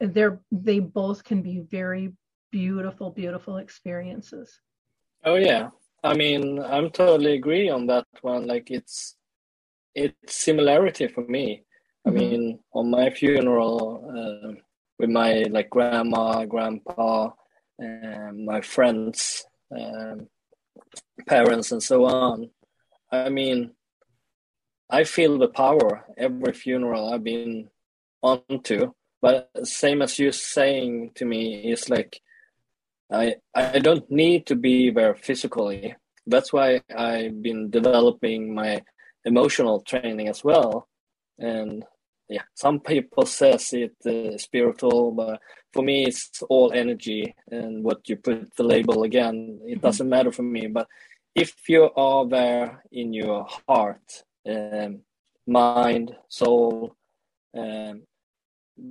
they're 0.00 0.40
they 0.50 0.80
both 0.80 1.24
can 1.24 1.42
be 1.42 1.60
very 1.60 2.12
beautiful, 2.50 3.10
beautiful 3.10 3.56
experiences. 3.56 4.60
Oh 5.24 5.36
yeah, 5.36 5.70
I 6.04 6.14
mean 6.14 6.60
I'm 6.60 6.90
totally 6.90 7.34
agree 7.34 7.68
on 7.68 7.86
that 7.86 8.06
one. 8.20 8.46
Like 8.46 8.70
it's 8.70 9.16
it's 9.94 10.36
similarity 10.36 11.08
for 11.08 11.24
me. 11.24 11.64
I 12.06 12.10
mm-hmm. 12.10 12.18
mean 12.18 12.58
on 12.74 12.90
my 12.90 13.10
funeral 13.10 14.04
uh, 14.10 14.54
with 14.98 15.10
my 15.10 15.44
like 15.50 15.70
grandma, 15.70 16.44
grandpa, 16.44 17.30
and 17.78 18.44
my 18.44 18.60
friends, 18.60 19.44
um, 19.76 20.28
parents, 21.26 21.72
and 21.72 21.82
so 21.82 22.04
on. 22.04 22.50
I 23.10 23.28
mean 23.28 23.72
I 24.90 25.04
feel 25.04 25.38
the 25.38 25.48
power 25.48 26.04
every 26.18 26.52
funeral 26.52 27.12
I've 27.12 27.24
been 27.24 27.70
onto. 28.22 28.92
But 29.22 29.48
same 29.66 30.02
as 30.02 30.18
you 30.18 30.32
saying 30.32 31.12
to 31.14 31.24
me 31.24 31.72
is 31.72 31.88
like 31.88 32.20
I 33.10 33.36
I 33.54 33.78
don't 33.78 34.10
need 34.10 34.46
to 34.46 34.56
be 34.56 34.90
there 34.90 35.14
physically. 35.14 35.94
That's 36.26 36.52
why 36.52 36.82
I've 36.94 37.42
been 37.42 37.70
developing 37.70 38.54
my 38.54 38.82
emotional 39.24 39.80
training 39.80 40.28
as 40.28 40.44
well. 40.44 40.88
And 41.38 41.84
yeah, 42.32 42.42
some 42.54 42.80
people 42.80 43.26
says 43.26 43.72
it 43.72 43.94
uh, 44.06 44.38
spiritual, 44.38 45.12
but 45.12 45.40
for 45.72 45.82
me 45.82 46.04
it's 46.06 46.42
all 46.48 46.72
energy 46.72 47.34
and 47.50 47.84
what 47.84 48.08
you 48.08 48.16
put 48.16 48.54
the 48.56 48.62
label 48.62 49.02
again. 49.02 49.60
It 49.64 49.74
mm-hmm. 49.74 49.80
doesn't 49.80 50.08
matter 50.08 50.32
for 50.32 50.42
me. 50.42 50.66
But 50.66 50.88
if 51.34 51.68
you 51.68 51.90
are 51.96 52.26
there 52.26 52.82
in 52.90 53.12
your 53.12 53.46
heart 53.66 54.24
um, 54.48 55.00
mind, 55.46 56.14
soul, 56.28 56.96
um, 57.56 58.02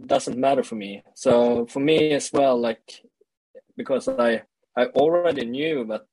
doesn't 0.06 0.38
matter 0.38 0.64
for 0.64 0.76
me. 0.76 1.04
So 1.16 1.66
for 1.66 1.80
me 1.80 2.12
as 2.14 2.32
well, 2.32 2.60
like 2.60 3.02
because 3.76 4.08
I 4.08 4.44
I 4.76 4.86
already 4.86 5.46
knew 5.46 5.86
that 5.86 6.06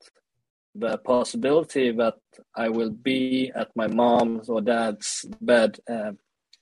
the 0.75 0.99
possibility 0.99 1.93
that 1.93 2.19
I 2.55 2.69
will 2.69 2.91
be 2.91 3.51
at 3.55 3.75
my 3.75 3.89
mom's 3.89 4.49
or 4.49 4.61
dad's 4.61 5.27
bed 5.41 5.79
uh, 5.91 6.13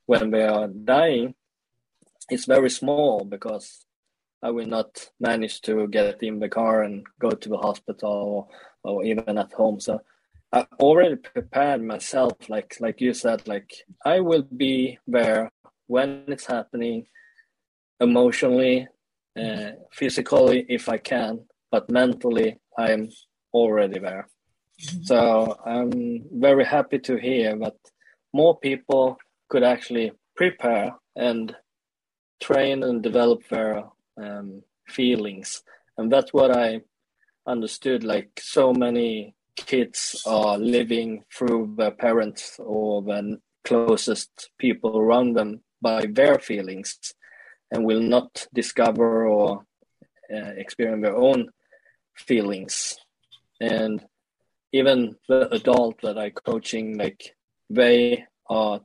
when 0.06 0.30
they 0.30 0.44
are 0.44 0.68
dying 0.68 1.34
is 2.30 2.44
very 2.46 2.70
small 2.70 3.24
because 3.24 3.86
I 4.42 4.50
will 4.50 4.66
not 4.66 5.10
manage 5.20 5.60
to 5.62 5.88
get 5.88 6.22
in 6.22 6.38
the 6.38 6.48
car 6.48 6.82
and 6.82 7.04
go 7.18 7.30
to 7.30 7.48
the 7.48 7.58
hospital 7.58 8.48
or, 8.84 8.92
or 8.92 9.04
even 9.04 9.38
at 9.38 9.52
home. 9.52 9.80
So 9.80 10.00
I 10.52 10.66
already 10.78 11.16
prepared 11.16 11.82
myself, 11.82 12.34
like 12.48 12.76
like 12.80 13.00
you 13.00 13.12
said, 13.14 13.46
like 13.48 13.72
I 14.04 14.20
will 14.20 14.42
be 14.42 14.98
there 15.06 15.50
when 15.86 16.24
it's 16.28 16.46
happening, 16.46 17.06
emotionally, 18.00 18.88
uh, 19.38 19.72
physically 19.92 20.64
if 20.68 20.88
I 20.88 20.98
can, 20.98 21.46
but 21.70 21.90
mentally 21.90 22.58
I'm 22.78 23.10
already 23.52 23.98
there. 23.98 24.28
Mm-hmm. 24.80 25.02
So 25.02 25.58
I'm 25.64 26.24
very 26.32 26.64
happy 26.64 26.98
to 27.00 27.16
hear 27.16 27.56
that 27.58 27.76
more 28.32 28.58
people 28.58 29.18
could 29.48 29.62
actually 29.62 30.12
prepare 30.34 30.94
and 31.14 31.54
train 32.40 32.82
and 32.82 33.02
develop 33.02 33.46
their 33.48 33.84
um, 34.20 34.62
feelings, 34.88 35.62
and 35.96 36.12
that's 36.12 36.32
what 36.32 36.50
I 36.50 36.82
understood. 37.46 38.04
Like 38.04 38.40
so 38.42 38.72
many 38.72 39.34
kids 39.56 40.22
are 40.26 40.58
living 40.58 41.24
through 41.32 41.74
their 41.76 41.90
parents 41.90 42.58
or 42.58 43.02
the 43.02 43.40
closest 43.64 44.50
people 44.58 44.98
around 44.98 45.34
them 45.34 45.62
by 45.80 46.06
their 46.10 46.38
feelings 46.38 47.14
and 47.70 47.84
will 47.84 48.00
not 48.00 48.46
discover 48.54 49.26
or 49.26 49.64
uh, 50.32 50.52
experience 50.56 51.02
their 51.02 51.16
own 51.16 51.48
feelings 52.14 52.96
and 53.60 54.04
even 54.72 55.16
the 55.28 55.48
adult 55.52 56.00
that 56.02 56.18
i 56.18 56.30
coaching 56.30 56.96
like 56.96 57.34
they 57.68 58.24
are 58.48 58.80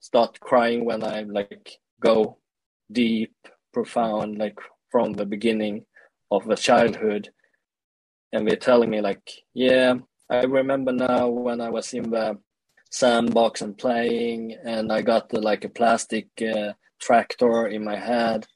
start 0.00 0.38
crying 0.40 0.84
when 0.84 1.02
i 1.02 1.22
like 1.22 1.78
go 2.00 2.38
deep 2.90 3.34
profound 3.72 4.38
like 4.38 4.58
from 4.90 5.12
the 5.12 5.26
beginning 5.26 5.84
of 6.30 6.46
the 6.46 6.56
childhood 6.56 7.30
and 8.32 8.46
they're 8.46 8.56
telling 8.56 8.90
me 8.90 9.00
like, 9.00 9.30
yeah, 9.54 9.94
I 10.30 10.44
remember 10.44 10.92
now 10.92 11.28
when 11.28 11.60
I 11.60 11.70
was 11.70 11.92
in 11.94 12.10
the 12.10 12.38
sandbox 12.90 13.62
and 13.62 13.76
playing, 13.76 14.56
and 14.64 14.92
I 14.92 15.02
got 15.02 15.28
the, 15.28 15.40
like 15.40 15.64
a 15.64 15.68
plastic 15.68 16.28
uh, 16.42 16.72
tractor 17.00 17.66
in 17.66 17.84
my 17.84 17.96
head, 17.96 18.46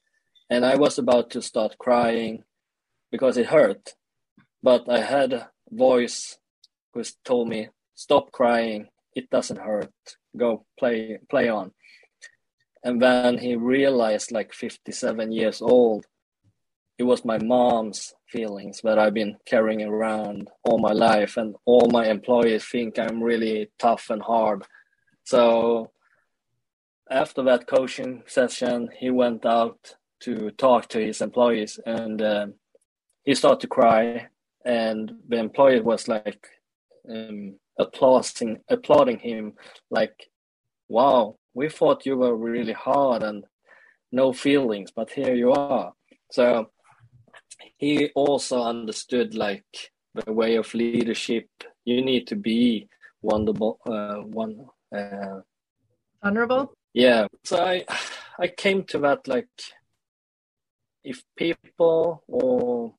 and 0.51 0.65
I 0.65 0.77
was 0.77 0.99
about 0.99 1.31
to 1.31 1.43
start 1.43 1.79
crying 1.79 2.45
because 3.11 3.37
it 3.37 3.47
hurt, 3.47 3.95
but 4.63 4.89
I 4.89 5.01
had 5.01 5.33
a 5.33 5.51
voice 5.71 6.39
who 6.93 7.03
told 7.25 7.49
me, 7.49 7.69
"Stop 7.95 8.33
crying. 8.33 8.89
It 9.15 9.31
doesn't 9.31 9.61
hurt. 9.61 9.93
Go 10.37 10.65
play, 10.79 11.19
play 11.31 11.49
on." 11.49 11.73
And 12.85 13.01
then 13.01 13.39
he 13.39 13.55
realized, 13.55 14.33
like 14.33 14.53
57 14.53 15.31
years 15.31 15.63
old, 15.63 16.07
it 16.99 17.05
was 17.05 17.25
my 17.25 17.39
mom's 17.39 18.15
feelings 18.29 18.81
that 18.83 18.99
I've 18.99 19.15
been 19.15 19.37
carrying 19.47 19.83
around 19.83 20.49
all 20.65 20.79
my 20.79 20.93
life, 20.93 21.37
and 21.37 21.55
all 21.65 21.89
my 21.91 22.07
employees 22.07 22.65
think 22.65 22.99
I'm 22.99 23.23
really 23.23 23.71
tough 23.79 24.11
and 24.11 24.23
hard. 24.23 24.65
So 25.25 25.91
after 27.11 27.43
that 27.45 27.67
coaching 27.67 28.23
session, 28.27 28.89
he 28.99 29.11
went 29.11 29.45
out 29.47 29.97
to 30.21 30.51
talk 30.53 30.89
to 30.89 31.05
his 31.05 31.21
employees, 31.21 31.79
and 31.85 32.21
uh, 32.23 32.47
he 33.25 33.35
started 33.35 33.61
to 33.61 33.67
cry. 33.69 34.29
And 34.65 35.13
the 35.29 35.39
employee 35.39 35.81
was 35.81 36.07
like 36.07 36.47
um, 37.09 37.57
applauding, 37.79 38.63
applauding 38.69 39.19
him, 39.19 39.55
like, 39.91 40.31
"Wow, 40.89 41.37
we 41.55 41.69
thought 41.69 42.07
you 42.07 42.17
were 42.17 42.37
really 42.37 42.73
hard 42.73 43.23
and 43.23 43.45
no 44.11 44.33
feelings, 44.33 44.91
but 44.91 45.11
here 45.11 45.35
you 45.35 45.53
are." 45.53 45.93
So 46.31 46.71
he 47.79 48.11
also 48.15 48.63
understood 48.63 49.35
like 49.35 49.93
the 50.15 50.33
way 50.33 50.57
of 50.57 50.75
leadership. 50.75 51.49
You 51.85 52.03
need 52.03 52.27
to 52.29 52.37
be 52.37 52.89
wonderful, 53.23 53.79
uh, 53.87 54.17
one 54.23 54.67
uh, 54.95 55.41
vulnerable. 56.23 56.75
Yeah, 56.95 57.27
so 57.45 57.65
I 57.65 57.85
I 58.39 58.49
came 58.49 58.85
to 58.85 58.99
that 58.99 59.27
like 59.27 59.49
if 61.05 61.23
people 61.37 62.23
or 62.29 62.95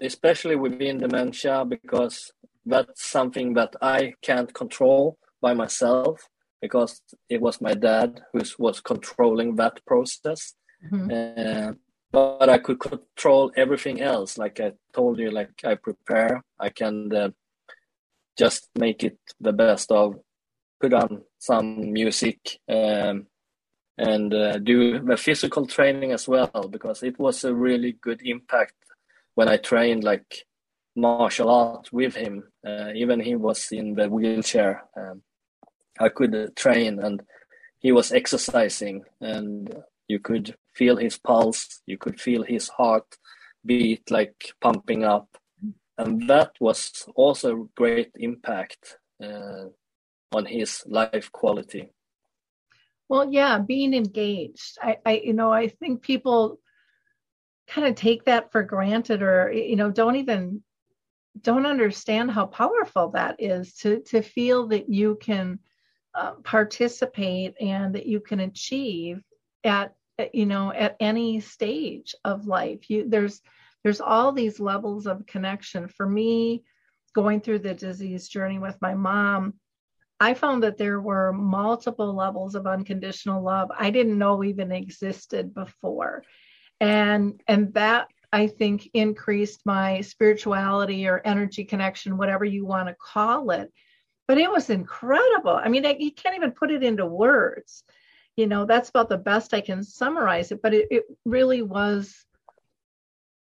especially 0.00 0.56
within 0.56 0.98
dementia 0.98 1.64
because 1.64 2.32
that's 2.66 3.04
something 3.04 3.54
that 3.54 3.74
I 3.82 4.14
can't 4.22 4.52
control 4.52 5.18
by 5.40 5.54
myself 5.54 6.28
because 6.60 7.02
it 7.28 7.40
was 7.40 7.60
my 7.60 7.74
dad 7.74 8.22
who 8.32 8.40
was 8.58 8.80
controlling 8.80 9.56
that 9.56 9.84
process. 9.86 10.54
Mm-hmm. 10.90 11.10
Uh, 11.10 11.72
but 12.10 12.48
I 12.48 12.58
could 12.58 12.78
control 12.78 13.52
everything 13.56 14.00
else. 14.00 14.38
Like 14.38 14.60
I 14.60 14.72
told 14.92 15.18
you, 15.18 15.30
like 15.30 15.50
I 15.64 15.74
prepare, 15.74 16.42
I 16.58 16.70
can 16.70 17.14
uh, 17.14 17.30
just 18.38 18.68
make 18.78 19.02
it 19.02 19.18
the 19.40 19.52
best 19.52 19.90
of 19.90 20.20
put 20.80 20.92
on 20.92 21.22
some 21.38 21.92
music 21.92 22.60
um, 22.68 23.26
and 23.98 24.34
uh, 24.34 24.58
do 24.58 25.00
the 25.00 25.16
physical 25.16 25.66
training 25.66 26.12
as 26.12 26.26
well 26.28 26.68
because 26.70 27.02
it 27.02 27.18
was 27.18 27.44
a 27.44 27.54
really 27.54 27.92
good 27.92 28.20
impact 28.24 28.74
when 29.34 29.48
I 29.48 29.56
trained 29.56 30.04
like 30.04 30.44
martial 30.96 31.50
art 31.50 31.92
with 31.92 32.14
him. 32.14 32.44
Uh, 32.66 32.90
even 32.94 33.20
he 33.20 33.36
was 33.36 33.68
in 33.72 33.94
the 33.94 34.08
wheelchair. 34.08 34.84
Um, 34.96 35.22
I 35.98 36.08
could 36.08 36.56
train 36.56 36.98
and 36.98 37.22
he 37.78 37.92
was 37.92 38.12
exercising 38.12 39.04
and 39.20 39.74
you 40.08 40.18
could 40.18 40.56
feel 40.74 40.96
his 40.96 41.18
pulse. 41.18 41.80
You 41.86 41.98
could 41.98 42.20
feel 42.20 42.42
his 42.42 42.68
heart 42.68 43.06
beat 43.64 44.10
like 44.10 44.52
pumping 44.60 45.04
up. 45.04 45.28
And 45.96 46.28
that 46.28 46.52
was 46.60 47.08
also 47.14 47.70
great 47.76 48.10
impact 48.16 48.98
uh, 49.22 49.66
on 50.32 50.46
his 50.46 50.82
life 50.86 51.30
quality. 51.30 51.92
Well, 53.08 53.30
yeah, 53.30 53.58
being 53.58 53.94
engaged. 53.94 54.78
I, 54.82 54.96
I, 55.06 55.22
you 55.24 55.34
know, 55.34 55.52
I 55.52 55.68
think 55.68 56.02
people 56.02 56.58
kind 57.68 57.86
of 57.86 57.94
take 57.94 58.24
that 58.24 58.50
for 58.50 58.62
granted, 58.62 59.22
or 59.22 59.52
you 59.52 59.76
know, 59.76 59.90
don't 59.90 60.16
even 60.16 60.62
don't 61.40 61.66
understand 61.66 62.30
how 62.30 62.46
powerful 62.46 63.10
that 63.10 63.36
is 63.38 63.74
to 63.74 64.00
to 64.00 64.22
feel 64.22 64.68
that 64.68 64.88
you 64.88 65.18
can 65.20 65.58
uh, 66.14 66.32
participate 66.44 67.54
and 67.60 67.94
that 67.94 68.06
you 68.06 68.20
can 68.20 68.40
achieve 68.40 69.22
at 69.64 69.94
you 70.32 70.46
know 70.46 70.72
at 70.72 70.96
any 71.00 71.40
stage 71.40 72.14
of 72.24 72.46
life. 72.46 72.88
You 72.88 73.08
there's 73.08 73.40
there's 73.82 74.00
all 74.00 74.32
these 74.32 74.60
levels 74.60 75.06
of 75.06 75.26
connection. 75.26 75.88
For 75.88 76.08
me, 76.08 76.64
going 77.14 77.40
through 77.40 77.60
the 77.60 77.74
disease 77.74 78.28
journey 78.28 78.58
with 78.58 78.76
my 78.80 78.94
mom, 78.94 79.54
I 80.20 80.34
found 80.34 80.62
that 80.62 80.78
there 80.78 81.00
were 81.00 81.32
multiple 81.32 82.14
levels 82.14 82.54
of 82.54 82.66
unconditional 82.66 83.42
love 83.42 83.70
I 83.76 83.90
didn't 83.90 84.18
know 84.18 84.44
even 84.44 84.70
existed 84.72 85.52
before. 85.52 86.22
And 86.80 87.42
and 87.48 87.74
that 87.74 88.08
I 88.34 88.48
think 88.48 88.90
increased 88.94 89.60
my 89.64 90.00
spirituality 90.00 91.06
or 91.06 91.22
energy 91.24 91.64
connection, 91.64 92.16
whatever 92.16 92.44
you 92.44 92.66
want 92.66 92.88
to 92.88 92.96
call 93.00 93.52
it. 93.52 93.72
But 94.26 94.38
it 94.38 94.50
was 94.50 94.70
incredible. 94.70 95.52
I 95.52 95.68
mean, 95.68 95.86
I, 95.86 95.94
you 96.00 96.10
can't 96.10 96.34
even 96.34 96.50
put 96.50 96.72
it 96.72 96.82
into 96.82 97.06
words. 97.06 97.84
You 98.36 98.48
know, 98.48 98.66
that's 98.66 98.88
about 98.88 99.08
the 99.08 99.18
best 99.18 99.54
I 99.54 99.60
can 99.60 99.84
summarize 99.84 100.50
it. 100.50 100.60
But 100.62 100.74
it, 100.74 100.88
it 100.90 101.04
really 101.24 101.62
was 101.62 102.12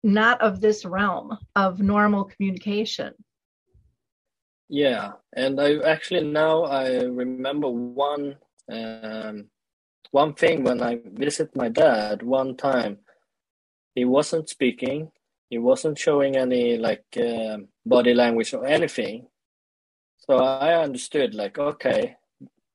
not 0.03 0.41
of 0.41 0.61
this 0.61 0.85
realm 0.85 1.39
of 1.55 1.78
normal 1.78 2.24
communication. 2.24 3.14
Yeah, 4.68 5.12
and 5.33 5.61
I 5.61 5.76
actually 5.78 6.24
now 6.24 6.64
I 6.64 7.03
remember 7.03 7.68
one 7.68 8.37
um, 8.68 9.45
one 10.11 10.35
thing 10.35 10.64
when 10.64 10.83
I 10.83 10.99
visit 11.05 11.55
my 11.55 11.68
dad 11.68 12.24
one 12.24 12.57
time. 12.57 12.99
He 13.95 14.05
wasn't 14.05 14.49
speaking. 14.49 15.11
He 15.51 15.59
wasn't 15.59 15.99
showing 15.99 16.36
any 16.36 16.78
like 16.78 17.05
uh, 17.16 17.59
body 17.84 18.14
language 18.14 18.55
or 18.55 18.64
anything. 18.66 19.26
So 20.18 20.38
I 20.38 20.82
understood 20.82 21.34
like 21.34 21.59
okay, 21.59 22.16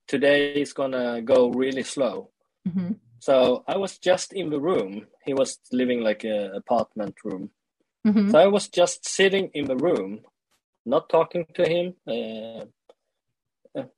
today 0.08 0.54
is 0.54 0.74
gonna 0.74 1.22
go 1.22 1.50
really 1.50 1.84
slow. 1.84 2.30
Mm-hmm. 2.68 2.94
So 3.20 3.64
I 3.68 3.78
was 3.78 3.98
just 3.98 4.34
in 4.34 4.50
the 4.50 4.60
room. 4.60 5.08
He 5.26 5.34
was 5.34 5.60
living 5.72 6.02
like 6.02 6.24
a 6.24 6.52
apartment 6.54 7.16
room. 7.24 7.50
Mm-hmm. 8.06 8.32
So 8.32 8.38
I 8.40 8.48
was 8.48 8.68
just 8.68 9.08
sitting 9.08 9.50
in 9.54 9.66
the 9.66 9.76
room 9.76 10.22
not 10.88 11.10
talking 11.10 11.46
to 11.54 11.68
him. 11.68 11.94
Uh, 12.08 12.66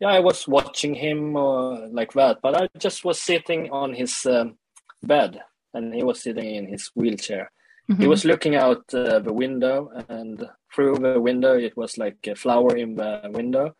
yeah, 0.01 0.09
I 0.09 0.19
was 0.19 0.47
watching 0.47 0.95
him 0.95 1.37
uh, 1.37 1.87
like 1.89 2.11
that, 2.13 2.39
but 2.41 2.55
I 2.55 2.67
just 2.77 3.05
was 3.05 3.21
sitting 3.21 3.69
on 3.71 3.93
his 3.93 4.25
um, 4.25 4.57
bed, 5.01 5.41
and 5.73 5.93
he 5.93 6.03
was 6.03 6.21
sitting 6.21 6.55
in 6.55 6.67
his 6.67 6.91
wheelchair. 6.95 7.51
Mm-hmm. 7.89 8.01
He 8.01 8.07
was 8.07 8.25
looking 8.25 8.55
out 8.55 8.93
uh, 8.93 9.19
the 9.19 9.33
window, 9.33 9.89
and 10.09 10.47
through 10.73 10.95
the 10.95 11.19
window, 11.19 11.57
it 11.57 11.75
was 11.75 11.97
like 11.97 12.17
a 12.27 12.35
flower 12.35 12.75
in 12.75 12.95
the 12.95 13.21
window. 13.33 13.75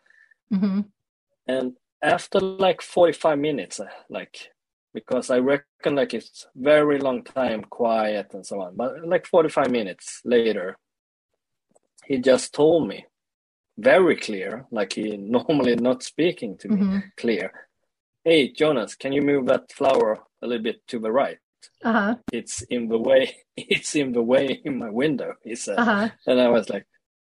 Mm-hmm. 0.51 0.81
And 1.47 1.73
after 2.01 2.39
like 2.39 2.81
forty-five 2.81 3.37
minutes, 3.37 3.79
uh, 3.79 3.85
like 4.09 4.51
because 4.93 5.29
I 5.29 5.37
reckon 5.37 5.95
like 5.95 6.13
it's 6.13 6.47
very 6.55 6.99
long 6.99 7.23
time 7.23 7.63
quiet 7.63 8.33
and 8.33 8.45
so 8.45 8.61
on, 8.61 8.75
but 8.75 9.07
like 9.07 9.27
forty-five 9.27 9.69
minutes 9.69 10.21
later, 10.25 10.77
he 12.05 12.17
just 12.17 12.53
told 12.53 12.87
me 12.87 13.05
very 13.77 14.15
clear, 14.15 14.65
like 14.71 14.93
he 14.93 15.17
normally 15.17 15.75
not 15.75 16.01
speaking 16.03 16.57
to 16.57 16.67
me 16.67 16.81
mm-hmm. 16.81 16.99
clear. 17.15 17.51
Hey, 18.23 18.51
Jonas, 18.51 18.95
can 18.95 19.13
you 19.13 19.21
move 19.21 19.45
that 19.45 19.71
flower 19.71 20.19
a 20.41 20.47
little 20.47 20.63
bit 20.63 20.85
to 20.87 20.99
the 20.99 21.11
right? 21.11 21.37
Uh-huh. 21.83 22.15
It's 22.31 22.61
in 22.63 22.87
the 22.87 22.97
way. 22.97 23.35
It's 23.57 23.93
in 23.95 24.13
the 24.13 24.21
way 24.21 24.61
in 24.63 24.77
my 24.77 24.89
window. 24.89 25.33
He 25.43 25.55
said, 25.55 25.77
uh-huh. 25.77 26.09
and 26.27 26.39
I 26.39 26.49
was 26.49 26.69
like, 26.69 26.87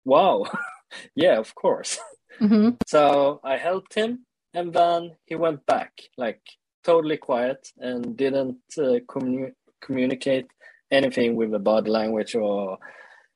"Wow, 0.03 0.45
yeah, 1.15 1.37
of 1.37 1.53
course." 1.53 1.99
Mm-hmm. 2.41 2.69
So 2.87 3.39
I 3.43 3.57
helped 3.57 3.93
him, 3.93 4.25
and 4.53 4.73
then 4.73 5.15
he 5.25 5.35
went 5.35 5.65
back, 5.65 5.91
like 6.17 6.41
totally 6.83 7.17
quiet, 7.17 7.71
and 7.77 8.17
didn't 8.17 8.57
uh, 8.77 8.99
commu- 9.07 9.53
communicate 9.81 10.47
anything 10.91 11.35
with 11.35 11.51
the 11.51 11.59
body 11.59 11.91
language 11.91 12.35
or 12.35 12.79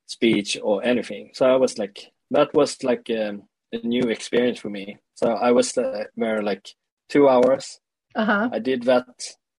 speech 0.08 0.58
or 0.62 0.84
anything. 0.84 1.32
So 1.34 1.46
I 1.46 1.56
was 1.56 1.78
like, 1.78 2.12
that 2.32 2.54
was 2.54 2.84
like 2.84 3.10
um, 3.10 3.44
a 3.72 3.78
new 3.78 4.04
experience 4.10 4.60
for 4.60 4.70
me. 4.70 4.98
So 5.16 5.30
I 5.30 5.52
was 5.52 5.78
uh, 5.78 6.06
there 6.16 6.42
like 6.42 6.68
two 7.10 7.30
hours. 7.30 7.80
Uh-huh. 8.16 8.50
I 8.52 8.60
did 8.60 8.84
that 8.84 9.08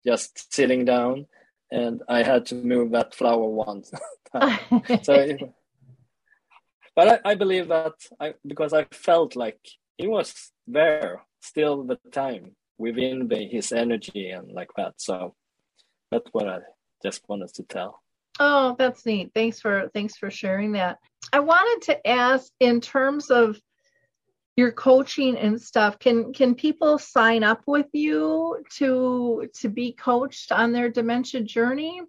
just 0.06 0.54
sitting 0.54 0.86
down, 0.86 1.26
and 1.72 2.02
I 2.08 2.24
had 2.24 2.46
to 2.48 2.56
move 2.56 2.92
that 2.92 3.16
flower 3.16 3.48
once. 3.48 3.92
so, 5.04 5.38
but 6.96 7.08
I, 7.26 7.32
I 7.32 7.36
believe 7.36 7.68
that 7.70 7.94
I 8.20 8.34
because 8.46 8.74
I 8.74 8.86
felt 8.92 9.36
like 9.36 9.60
he 9.98 10.08
was 10.08 10.52
there 10.68 11.24
still 11.42 11.84
the 11.84 12.00
time 12.12 12.56
within 12.78 13.28
the, 13.28 13.48
his 13.48 13.72
energy 13.72 14.30
and 14.30 14.52
like 14.52 14.70
that. 14.78 14.94
So 14.98 15.36
that's 16.12 16.30
what 16.32 16.48
I 16.48 16.60
just 17.04 17.28
wanted 17.28 17.54
to 17.56 17.64
tell. 17.64 18.02
Oh, 18.40 18.76
that's 18.80 19.06
neat. 19.06 19.32
Thanks 19.36 19.60
for 19.60 19.90
thanks 19.94 20.16
for 20.16 20.32
sharing 20.32 20.72
that. 20.74 20.98
I 21.34 21.40
wanted 21.40 21.86
to 21.88 22.08
ask 22.08 22.52
in 22.60 22.80
terms 22.80 23.30
of 23.30 23.58
your 24.60 24.72
coaching 24.72 25.38
and 25.38 25.56
stuff 25.70 25.94
can 26.00 26.18
can 26.40 26.52
people 26.66 26.94
sign 26.98 27.42
up 27.52 27.62
with 27.76 27.90
you 27.94 28.64
to 28.78 29.48
to 29.60 29.68
be 29.80 29.88
coached 29.94 30.52
on 30.52 30.72
their 30.72 30.90
dementia 30.90 31.42
journey 31.42 32.02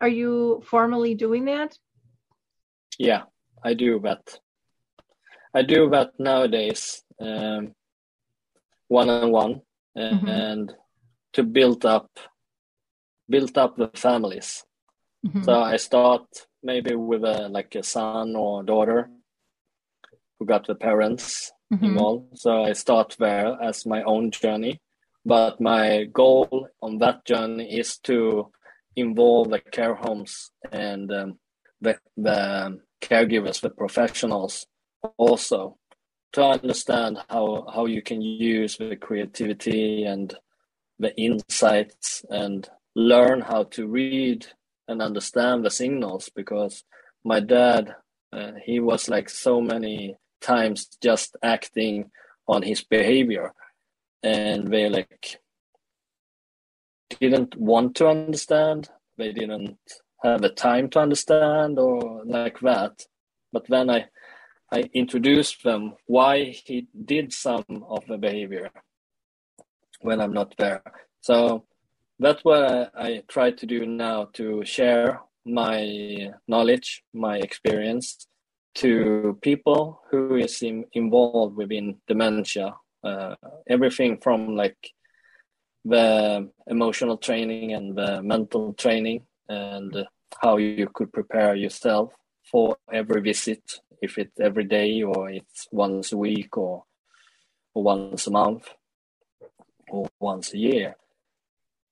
are 0.00 0.14
you 0.20 0.60
formally 0.72 1.14
doing 1.14 1.44
that 1.44 1.70
yeah 2.98 3.22
i 3.62 3.72
do 3.74 4.00
that 4.00 4.24
i 5.54 5.62
do 5.62 5.88
that 5.90 6.10
nowadays 6.18 6.82
um, 7.20 7.72
one-on-one 8.88 9.60
mm-hmm. 9.96 10.28
and 10.28 10.74
to 11.32 11.42
build 11.42 11.86
up 11.86 12.10
build 13.28 13.56
up 13.56 13.76
the 13.76 13.88
families 13.94 14.64
Mm-hmm. 15.26 15.42
So 15.44 15.60
I 15.60 15.76
start 15.76 16.24
maybe 16.62 16.94
with 16.96 17.24
a 17.24 17.48
like 17.48 17.74
a 17.76 17.82
son 17.82 18.34
or 18.34 18.62
daughter 18.62 19.08
who 20.38 20.46
got 20.46 20.66
the 20.66 20.74
parents 20.74 21.52
mm-hmm. 21.72 21.84
involved. 21.84 22.38
So 22.38 22.64
I 22.64 22.72
start 22.72 23.16
there 23.18 23.56
as 23.62 23.86
my 23.86 24.02
own 24.02 24.30
journey. 24.30 24.80
But 25.24 25.60
my 25.60 26.04
goal 26.12 26.68
on 26.82 26.98
that 26.98 27.24
journey 27.24 27.78
is 27.78 27.98
to 28.04 28.50
involve 28.96 29.50
the 29.50 29.60
care 29.60 29.94
homes 29.94 30.50
and 30.70 31.10
um, 31.12 31.38
the, 31.80 31.98
the 32.16 32.80
caregivers, 33.00 33.60
the 33.60 33.70
professionals 33.70 34.66
also 35.16 35.78
to 36.32 36.44
understand 36.44 37.18
how, 37.28 37.66
how 37.72 37.86
you 37.86 38.02
can 38.02 38.20
use 38.20 38.76
the 38.76 38.96
creativity 38.96 40.04
and 40.04 40.34
the 40.98 41.14
insights 41.16 42.24
and 42.30 42.68
learn 42.94 43.40
how 43.40 43.64
to 43.64 43.86
read 43.86 44.46
and 44.88 45.00
understand 45.00 45.64
the 45.64 45.70
signals 45.70 46.30
because 46.34 46.84
my 47.24 47.40
dad 47.40 47.94
uh, 48.32 48.52
he 48.64 48.80
was 48.80 49.08
like 49.08 49.28
so 49.28 49.60
many 49.60 50.16
times 50.42 50.86
just 51.02 51.36
acting 51.42 52.10
on 52.46 52.62
his 52.62 52.82
behavior. 52.82 53.52
And 54.22 54.68
they 54.68 54.88
like 54.88 55.40
didn't 57.20 57.56
want 57.56 57.96
to 57.96 58.08
understand. 58.08 58.90
They 59.18 59.32
didn't 59.32 59.78
have 60.22 60.42
the 60.42 60.50
time 60.50 60.88
to 60.90 61.00
understand 61.00 61.78
or 61.78 62.22
like 62.24 62.60
that. 62.60 63.06
But 63.52 63.66
then 63.68 63.90
i 63.90 64.06
i 64.70 64.80
introduced 64.94 65.62
them 65.64 65.94
why 66.06 66.44
he 66.44 66.86
did 67.04 67.32
some 67.32 67.84
of 67.88 68.06
the 68.06 68.16
behavior 68.16 68.70
when 70.00 70.20
i'm 70.20 70.32
not 70.32 70.54
there. 70.56 70.82
So 71.20 71.64
that's 72.18 72.42
what 72.42 72.90
I, 72.96 73.22
try 73.28 73.50
to 73.50 73.66
do 73.66 73.84
now 73.84 74.28
to 74.34 74.64
share 74.64 75.20
my 75.44 76.30
knowledge, 76.48 77.02
my 77.12 77.36
experience 77.36 78.26
to 78.74 79.38
people 79.42 80.02
who 80.10 80.36
is 80.36 80.62
in, 80.62 80.84
involved 80.92 81.56
within 81.56 81.96
dementia 82.06 82.74
uh, 83.04 83.34
everything 83.68 84.18
from 84.18 84.56
like 84.56 84.92
the 85.84 86.48
emotional 86.66 87.16
training 87.16 87.72
and 87.72 87.96
the 87.96 88.22
mental 88.22 88.72
training 88.74 89.26
and 89.48 90.06
how 90.40 90.56
you 90.56 90.88
could 90.94 91.12
prepare 91.12 91.54
yourself 91.54 92.12
for 92.50 92.76
every 92.92 93.20
visit 93.20 93.80
if 94.00 94.18
it's 94.18 94.38
every 94.40 94.64
day 94.64 95.02
or 95.02 95.30
it's 95.30 95.68
once 95.72 96.12
a 96.12 96.16
week 96.16 96.56
or, 96.56 96.84
or 97.74 97.82
once 97.82 98.26
a 98.26 98.30
month 98.30 98.68
or 99.88 100.08
once 100.20 100.54
a 100.54 100.58
year 100.58 100.96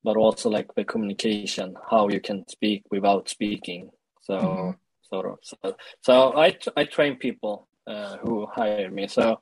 but 0.02 0.16
also 0.16 0.48
like 0.48 0.74
the 0.74 0.84
communication 0.84 1.74
how 1.90 2.08
you 2.08 2.20
can 2.20 2.46
speak 2.48 2.82
without 2.90 3.28
speaking 3.28 3.90
so 4.22 4.38
mm-hmm. 4.38 4.70
Sort 5.12 5.26
of. 5.26 5.38
So, 5.42 5.76
so 6.02 6.38
i 6.38 6.56
i 6.76 6.84
train 6.84 7.16
people 7.16 7.68
uh, 7.86 8.16
who 8.18 8.46
hire 8.46 8.90
me. 8.90 9.08
So 9.08 9.40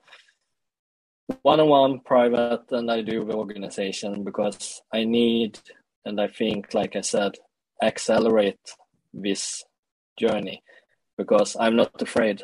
one-on-one 1.42 2.00
private 2.00 2.64
and 2.70 2.90
i 2.90 3.02
do 3.02 3.24
the 3.24 3.34
organization 3.34 4.24
because 4.24 4.82
i 4.92 5.04
need 5.04 5.58
and 6.04 6.20
i 6.20 6.26
think 6.26 6.72
like 6.72 6.96
i 6.96 7.00
said 7.00 7.32
accelerate 7.82 8.74
this 9.12 9.62
journey 10.18 10.62
because 11.16 11.56
i'm 11.60 11.76
not 11.76 12.00
afraid 12.00 12.42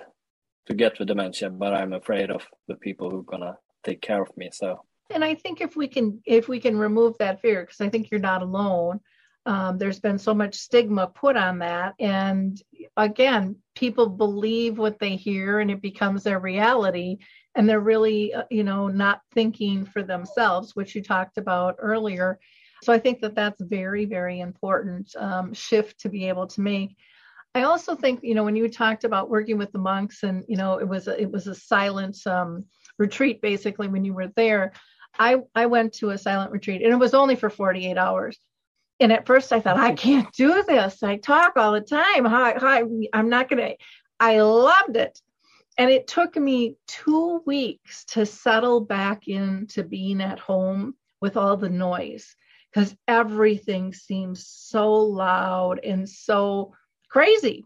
to 0.67 0.75
get 0.75 0.99
the 0.99 1.05
dementia 1.05 1.49
but 1.49 1.73
i'm 1.73 1.93
afraid 1.93 2.31
of 2.31 2.47
the 2.69 2.75
people 2.77 3.11
who 3.11 3.21
are 3.21 3.23
gonna 3.23 3.57
take 3.85 4.01
care 4.01 4.23
of 4.23 4.37
me 4.37 4.51
so. 4.53 4.81
And 5.11 5.25
i 5.25 5.35
think 5.35 5.61
if 5.61 5.77
we 5.77 5.89
can 5.89 6.21
if 6.25 6.49
we 6.49 6.61
can 6.61 6.79
remove 6.79 7.17
that 7.19 7.41
fear 7.41 7.63
because 7.63 7.81
i 7.81 7.89
think 7.89 8.11
you're 8.11 8.21
not 8.21 8.43
alone 8.43 9.01
um, 9.47 9.79
there's 9.79 10.01
been 10.01 10.19
so 10.19 10.35
much 10.35 10.55
stigma 10.55 11.07
put 11.07 11.37
on 11.37 11.59
that. 11.59 11.95
And 12.01 12.61
again 12.97 13.57
people 13.75 14.09
believe 14.09 14.79
what 14.79 14.99
they 14.99 15.17
hear 15.17 15.61
and 15.61 15.71
it 15.71 15.83
becomes 15.83 16.23
their 16.23 16.39
reality. 16.39 17.19
And 17.55 17.69
they're 17.69 17.81
really 17.81 18.35
uh, 18.35 18.45
you 18.51 18.65
know 18.65 18.89
not 18.89 19.21
thinking 19.33 19.85
for 19.85 20.03
themselves 20.03 20.75
which 20.75 20.95
you 20.95 21.03
talked 21.03 21.39
about 21.39 21.77
earlier. 21.79 22.39
So 22.83 22.93
i 22.93 22.99
think 22.99 23.21
that 23.21 23.35
that's 23.35 23.61
very 23.61 24.05
very 24.05 24.41
important 24.41 25.15
um, 25.17 25.53
shift 25.55 26.01
to 26.01 26.09
be 26.09 26.29
able 26.29 26.47
to 26.49 26.61
make. 26.61 26.97
I 27.55 27.63
also 27.63 27.95
think 27.95 28.21
you 28.23 28.35
know 28.35 28.45
when 28.45 28.57
you 28.57 28.69
talked 28.69 29.05
about 29.05 29.31
working 29.31 29.59
with 29.59 29.73
the 29.73 29.79
monks 29.79 30.23
and 30.23 30.45
you 30.49 30.57
know 30.57 30.79
it 30.79 30.89
was 30.89 31.07
a, 31.07 31.21
it 31.21 31.31
was 31.31 31.47
a 31.47 31.55
silent 31.55 32.19
um, 32.27 32.65
retreat 32.99 33.41
basically 33.41 33.89
when 33.89 34.05
you 34.05 34.15
were 34.15 34.29
there 34.37 34.73
i 35.19 35.37
i 35.55 35.67
went 35.67 35.93
to 35.93 36.11
a 36.11 36.19
silent 36.19 36.53
retreat 36.53 36.83
and 36.83 36.93
it 36.93 36.97
was 36.97 37.15
only 37.15 37.35
for 37.37 37.51
48 37.51 37.99
hours 37.99 38.39
and 39.01 39.13
at 39.13 39.27
first 39.27 39.53
I 39.53 39.61
thought, 39.61 39.77
I 39.77 39.93
can't 39.93 40.33
do 40.33 40.63
this. 40.67 41.03
I 41.03 41.17
talk 41.17 41.57
all 41.57 41.73
the 41.73 41.81
time. 41.81 42.25
Hi, 42.25 42.55
hi, 42.57 42.83
I'm 43.13 43.29
not 43.29 43.49
going 43.49 43.63
to. 43.63 43.77
I 44.21 44.41
loved 44.41 44.97
it. 44.97 45.21
And 45.77 45.91
it 45.91 46.07
took 46.07 46.37
me 46.37 46.77
two 46.87 47.43
weeks 47.47 48.05
to 48.07 48.25
settle 48.25 48.81
back 48.81 49.27
into 49.27 49.83
being 49.83 50.21
at 50.21 50.39
home 50.39 50.95
with 51.21 51.37
all 51.37 51.57
the 51.57 51.71
noise 51.71 52.37
because 52.73 52.95
everything 53.09 53.93
seems 53.93 54.47
so 54.47 54.93
loud 54.93 55.81
and 55.83 56.09
so 56.09 56.75
crazy. 57.09 57.65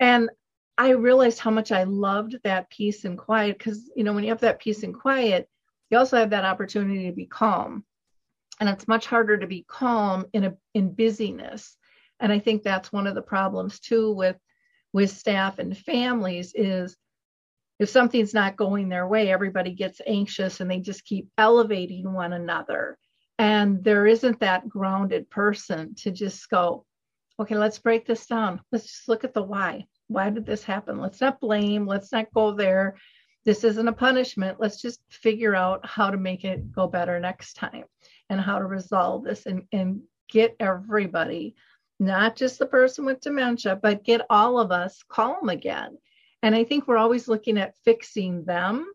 And 0.00 0.28
I 0.76 0.90
realized 0.90 1.38
how 1.38 1.50
much 1.50 1.72
I 1.72 1.84
loved 1.84 2.36
that 2.44 2.68
peace 2.68 3.04
and 3.04 3.16
quiet 3.16 3.56
because, 3.58 3.90
you 3.96 4.04
know, 4.04 4.12
when 4.12 4.24
you 4.24 4.30
have 4.30 4.40
that 4.40 4.60
peace 4.60 4.82
and 4.82 4.94
quiet, 4.94 5.48
you 5.88 5.96
also 5.96 6.18
have 6.18 6.30
that 6.30 6.44
opportunity 6.44 7.06
to 7.06 7.12
be 7.12 7.26
calm 7.26 7.84
and 8.60 8.68
it's 8.68 8.88
much 8.88 9.06
harder 9.06 9.36
to 9.38 9.46
be 9.46 9.64
calm 9.68 10.26
in 10.32 10.44
a 10.44 10.54
in 10.74 10.92
busyness. 10.94 11.76
And 12.20 12.32
i 12.32 12.38
think 12.38 12.62
that's 12.62 12.92
one 12.92 13.06
of 13.06 13.14
the 13.14 13.22
problems 13.22 13.80
too 13.80 14.12
with 14.12 14.36
with 14.92 15.10
staff 15.10 15.58
and 15.58 15.76
families 15.76 16.52
is 16.54 16.96
if 17.80 17.88
something's 17.88 18.32
not 18.32 18.56
going 18.56 18.88
their 18.88 19.06
way 19.06 19.30
everybody 19.30 19.72
gets 19.72 20.00
anxious 20.06 20.60
and 20.60 20.70
they 20.70 20.78
just 20.78 21.04
keep 21.04 21.28
elevating 21.36 22.12
one 22.12 22.32
another. 22.32 22.96
And 23.36 23.82
there 23.82 24.06
isn't 24.06 24.38
that 24.40 24.68
grounded 24.68 25.28
person 25.28 25.96
to 25.96 26.12
just 26.12 26.48
go 26.48 26.84
okay 27.40 27.56
let's 27.56 27.78
break 27.78 28.06
this 28.06 28.26
down. 28.26 28.60
Let's 28.70 28.86
just 28.86 29.08
look 29.08 29.24
at 29.24 29.34
the 29.34 29.42
why. 29.42 29.86
Why 30.06 30.30
did 30.30 30.46
this 30.46 30.62
happen? 30.62 31.00
Let's 31.00 31.20
not 31.20 31.40
blame. 31.40 31.86
Let's 31.86 32.12
not 32.12 32.32
go 32.32 32.52
there. 32.52 32.96
This 33.44 33.64
isn't 33.64 33.88
a 33.88 33.92
punishment. 33.92 34.58
Let's 34.60 34.80
just 34.80 35.00
figure 35.10 35.54
out 35.54 35.84
how 35.84 36.10
to 36.10 36.16
make 36.16 36.44
it 36.44 36.72
go 36.72 36.86
better 36.86 37.18
next 37.18 37.54
time 37.54 37.84
and 38.30 38.40
how 38.40 38.58
to 38.58 38.66
resolve 38.66 39.24
this 39.24 39.46
and, 39.46 39.64
and 39.72 40.02
get 40.30 40.56
everybody, 40.60 41.54
not 42.00 42.36
just 42.36 42.58
the 42.58 42.66
person 42.66 43.04
with 43.04 43.20
dementia, 43.20 43.76
but 43.76 44.04
get 44.04 44.26
all 44.30 44.58
of 44.58 44.72
us 44.72 45.02
calm 45.08 45.48
again. 45.48 45.96
And 46.42 46.54
I 46.54 46.64
think 46.64 46.86
we're 46.86 46.98
always 46.98 47.28
looking 47.28 47.58
at 47.58 47.76
fixing 47.84 48.44
them. 48.44 48.86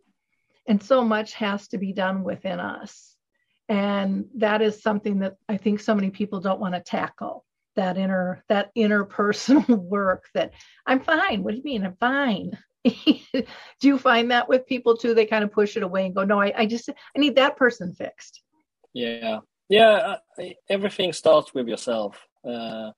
And 0.68 0.82
so 0.84 1.04
much 1.04 1.34
has 1.34 1.68
to 1.70 1.78
be 1.78 1.94
done 1.94 2.24
within 2.24 2.60
us. 2.60 3.16
And 3.68 4.26
that 4.36 4.62
is 4.62 4.82
something 4.82 5.20
that 5.20 5.38
I 5.48 5.58
think 5.58 5.80
so 5.80 5.96
many 5.96 6.10
people 6.10 6.40
don't 6.40 6.60
want 6.60 6.76
to 6.76 6.82
tackle 6.82 7.46
that 7.76 7.98
inner 7.98 8.44
that 8.50 8.72
interpersonal 8.76 9.68
work 9.78 10.26
that 10.34 10.54
I'm 10.86 11.00
fine. 11.00 11.44
What 11.44 11.52
do 11.52 11.58
you 11.58 11.64
mean? 11.64 11.86
I'm 11.86 11.96
fine. 12.00 12.58
do 12.84 13.44
you 13.82 13.98
find 13.98 14.32
that 14.32 14.50
with 14.50 14.68
people 14.68 14.98
too? 14.98 15.14
They 15.14 15.26
kind 15.26 15.44
of 15.44 15.52
push 15.52 15.78
it 15.78 15.84
away 15.84 16.06
and 16.06 16.16
go, 16.16 16.24
no, 16.24 16.42
I, 16.42 16.54
I 16.56 16.66
just 16.66 16.90
I 16.90 17.20
need 17.20 17.36
that 17.36 17.58
person 17.58 17.94
fixed. 17.94 18.42
Yeah, 19.00 19.40
yeah. 19.70 20.16
Everything 20.68 21.14
starts 21.14 21.54
with 21.54 21.68
yourself. 21.68 22.18
Uh, 22.44 22.92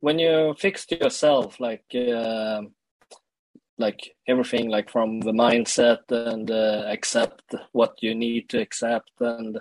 when 0.00 0.18
you 0.18 0.54
fix 0.58 0.86
yourself, 0.90 1.60
like 1.60 1.84
uh, 1.94 2.62
like 3.78 4.00
everything, 4.26 4.68
like 4.68 4.90
from 4.90 5.20
the 5.20 5.32
mindset 5.32 6.02
and 6.10 6.50
uh, 6.50 6.84
accept 6.96 7.54
what 7.72 7.92
you 8.02 8.14
need 8.14 8.48
to 8.48 8.60
accept, 8.60 9.12
and 9.20 9.60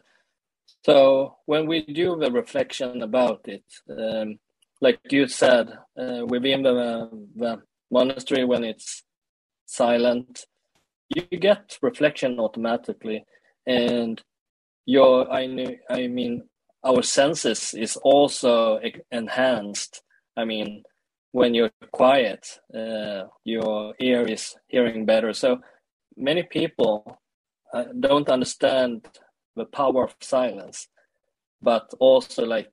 so 0.85 1.37
when 1.45 1.67
we 1.67 1.85
do 1.85 2.17
the 2.17 2.31
reflection 2.31 3.01
about 3.03 3.41
it, 3.47 3.65
um, 3.89 4.39
like 4.81 4.99
you 5.11 5.27
said, 5.27 5.65
uh, 5.97 6.23
within 6.25 6.63
the, 6.63 7.09
the 7.35 7.61
monastery 7.91 8.45
when 8.45 8.63
it's 8.63 9.03
silent, 9.65 10.45
you 11.15 11.23
get 11.39 11.77
reflection 11.81 12.39
automatically, 12.39 13.23
and 13.65 14.21
your 14.85 15.31
I 15.31 15.47
I 15.89 16.07
mean 16.07 16.43
our 16.83 17.01
senses 17.01 17.73
is 17.73 17.95
also 17.97 18.79
enhanced. 19.11 20.01
I 20.35 20.45
mean 20.45 20.83
when 21.31 21.55
you're 21.55 21.71
quiet, 21.91 22.59
uh, 22.75 23.23
your 23.43 23.95
ear 23.99 24.25
is 24.27 24.55
hearing 24.67 25.05
better. 25.05 25.33
So 25.33 25.59
many 26.15 26.43
people 26.43 27.19
uh, 27.73 27.85
don't 27.99 28.29
understand 28.29 29.07
the 29.55 29.65
power 29.65 30.03
of 30.03 30.15
silence, 30.21 30.87
but 31.61 31.91
also 31.99 32.45
like 32.45 32.71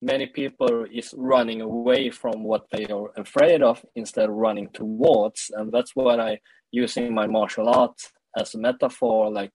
many 0.00 0.26
people 0.26 0.86
is 0.92 1.12
running 1.16 1.62
away 1.62 2.10
from 2.10 2.44
what 2.44 2.66
they 2.70 2.86
are 2.86 3.10
afraid 3.16 3.62
of 3.62 3.84
instead 3.96 4.28
of 4.28 4.36
running 4.36 4.68
towards, 4.72 5.50
and 5.54 5.72
that's 5.72 5.96
what 5.96 6.20
I 6.20 6.38
using 6.70 7.14
my 7.14 7.26
martial 7.26 7.68
art 7.68 7.98
as 8.36 8.54
a 8.54 8.58
metaphor. 8.58 9.32
Like 9.32 9.54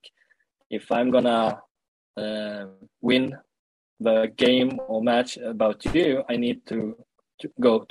if 0.70 0.90
I'm 0.92 1.10
gonna 1.10 1.60
uh, 2.16 2.66
win 3.00 3.36
the 3.98 4.32
game 4.36 4.80
or 4.88 5.02
match 5.02 5.36
about 5.36 5.84
you, 5.94 6.22
I 6.28 6.36
need 6.36 6.66
to, 6.66 6.96
to 7.40 7.50
go 7.60 7.86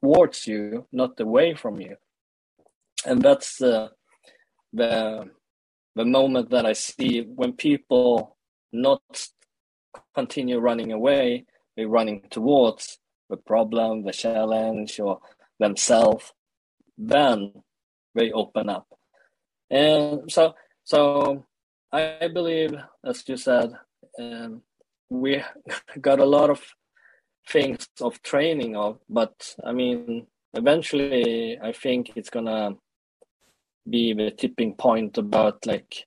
towards 0.00 0.46
you, 0.46 0.86
not 0.92 1.20
away 1.20 1.54
from 1.54 1.80
you. 1.80 1.96
And 3.06 3.22
that's 3.22 3.60
uh, 3.60 3.88
the 4.72 5.30
the 5.94 6.04
moment 6.04 6.50
that 6.50 6.64
I 6.64 6.72
see 6.72 7.20
when 7.20 7.52
people 7.52 8.36
not 8.72 9.02
continue 10.14 10.58
running 10.58 10.90
away, 10.90 11.44
they're 11.76 11.88
running 11.88 12.22
towards 12.30 12.98
the 13.28 13.36
problem, 13.36 14.04
the 14.04 14.12
challenge, 14.12 14.98
or 15.00 15.20
themselves. 15.58 16.32
Then 16.96 17.52
they 18.14 18.32
open 18.32 18.68
up, 18.68 18.86
and 19.70 20.30
so 20.30 20.54
so 20.84 21.44
I 21.92 22.28
believe, 22.28 22.74
as 23.04 23.22
you 23.28 23.36
said, 23.36 23.74
um, 24.18 24.62
we 25.10 25.42
got 26.00 26.20
a 26.20 26.24
lot 26.24 26.48
of 26.48 26.62
things 27.48 27.86
of 28.00 28.22
training 28.22 28.76
of, 28.76 28.98
but 29.10 29.54
I 29.62 29.72
mean, 29.72 30.26
eventually, 30.54 31.58
I 31.60 31.72
think 31.72 32.12
it's 32.16 32.30
gonna 32.30 32.76
be 33.88 34.14
the 34.14 34.30
tipping 34.30 34.74
point 34.74 35.18
about 35.18 35.66
like 35.66 36.06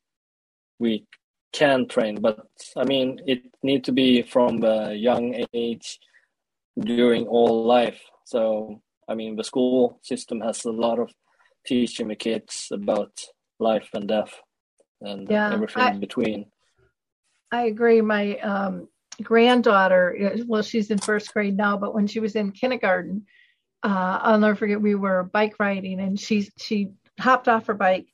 we 0.80 1.06
can 1.54 1.88
train, 1.88 2.20
but 2.20 2.48
I 2.76 2.84
mean, 2.84 3.22
it 3.28 3.44
need 3.62 3.84
to 3.84 3.92
be 3.92 4.24
from 4.24 4.62
the 4.62 4.96
young 4.96 5.46
age 5.54 6.00
during 6.80 7.28
all 7.28 7.64
life. 7.64 8.02
So, 8.26 8.82
I 9.08 9.14
mean, 9.14 9.36
the 9.36 9.44
school 9.44 10.00
system 10.02 10.42
has 10.42 10.66
a 10.66 10.72
lot 10.72 10.98
of 10.98 11.12
teaching 11.64 12.08
the 12.08 12.16
kids 12.16 12.70
about 12.72 13.12
life 13.60 13.90
and 13.94 14.08
death 14.08 14.42
and 15.08 15.30
yeah, 15.30 15.54
everything 15.54 15.84
I, 15.84 15.92
in 15.92 16.00
between. 16.00 16.46
I 17.52 17.66
agree. 17.66 18.02
My 18.02 18.38
um, 18.40 18.88
granddaughter, 19.22 20.38
well, 20.46 20.62
she's 20.62 20.92
in 20.92 20.98
first 20.98 21.34
grade 21.34 21.56
now, 21.56 21.78
but 21.78 21.94
when 21.94 22.08
she 22.08 22.20
was 22.20 22.36
in 22.36 22.52
kindergarten, 22.52 23.26
uh, 23.84 24.20
I'll 24.22 24.40
never 24.40 24.56
forget. 24.56 24.82
We 24.82 24.96
were 24.96 25.24
bike 25.24 25.56
riding, 25.60 26.00
and 26.00 26.20
she 26.20 26.50
she 26.58 26.92
hopped 27.20 27.48
off 27.48 27.68
her 27.68 27.74
bike 27.74 28.08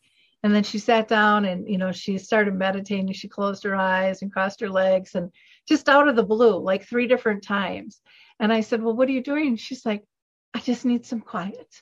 And 0.43 0.53
then 0.53 0.63
she 0.63 0.79
sat 0.79 1.07
down 1.07 1.45
and, 1.45 1.69
you 1.69 1.77
know, 1.77 1.91
she 1.91 2.17
started 2.17 2.55
meditating. 2.55 3.11
She 3.13 3.27
closed 3.27 3.63
her 3.63 3.75
eyes 3.75 4.21
and 4.21 4.31
crossed 4.33 4.59
her 4.61 4.69
legs 4.69 5.15
and 5.15 5.31
just 5.67 5.87
out 5.87 6.07
of 6.07 6.15
the 6.15 6.23
blue, 6.23 6.57
like 6.57 6.83
three 6.85 7.07
different 7.07 7.43
times. 7.43 8.01
And 8.39 8.51
I 8.51 8.61
said, 8.61 8.81
Well, 8.81 8.95
what 8.95 9.07
are 9.07 9.11
you 9.11 9.21
doing? 9.23 9.55
she's 9.55 9.85
like, 9.85 10.03
I 10.53 10.59
just 10.59 10.85
need 10.85 11.05
some 11.05 11.21
quiet. 11.21 11.81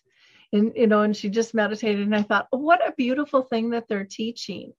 And, 0.51 0.74
you 0.76 0.88
know, 0.88 1.01
and 1.01 1.16
she 1.16 1.30
just 1.30 1.53
meditated. 1.53 2.01
And 2.01 2.16
I 2.16 2.24
thought, 2.24 2.47
oh, 2.51 2.57
what 2.57 2.86
a 2.86 2.93
beautiful 2.93 3.43
thing 3.43 3.70
that 3.72 3.88
they're 3.88 4.05
teaching. 4.05 4.74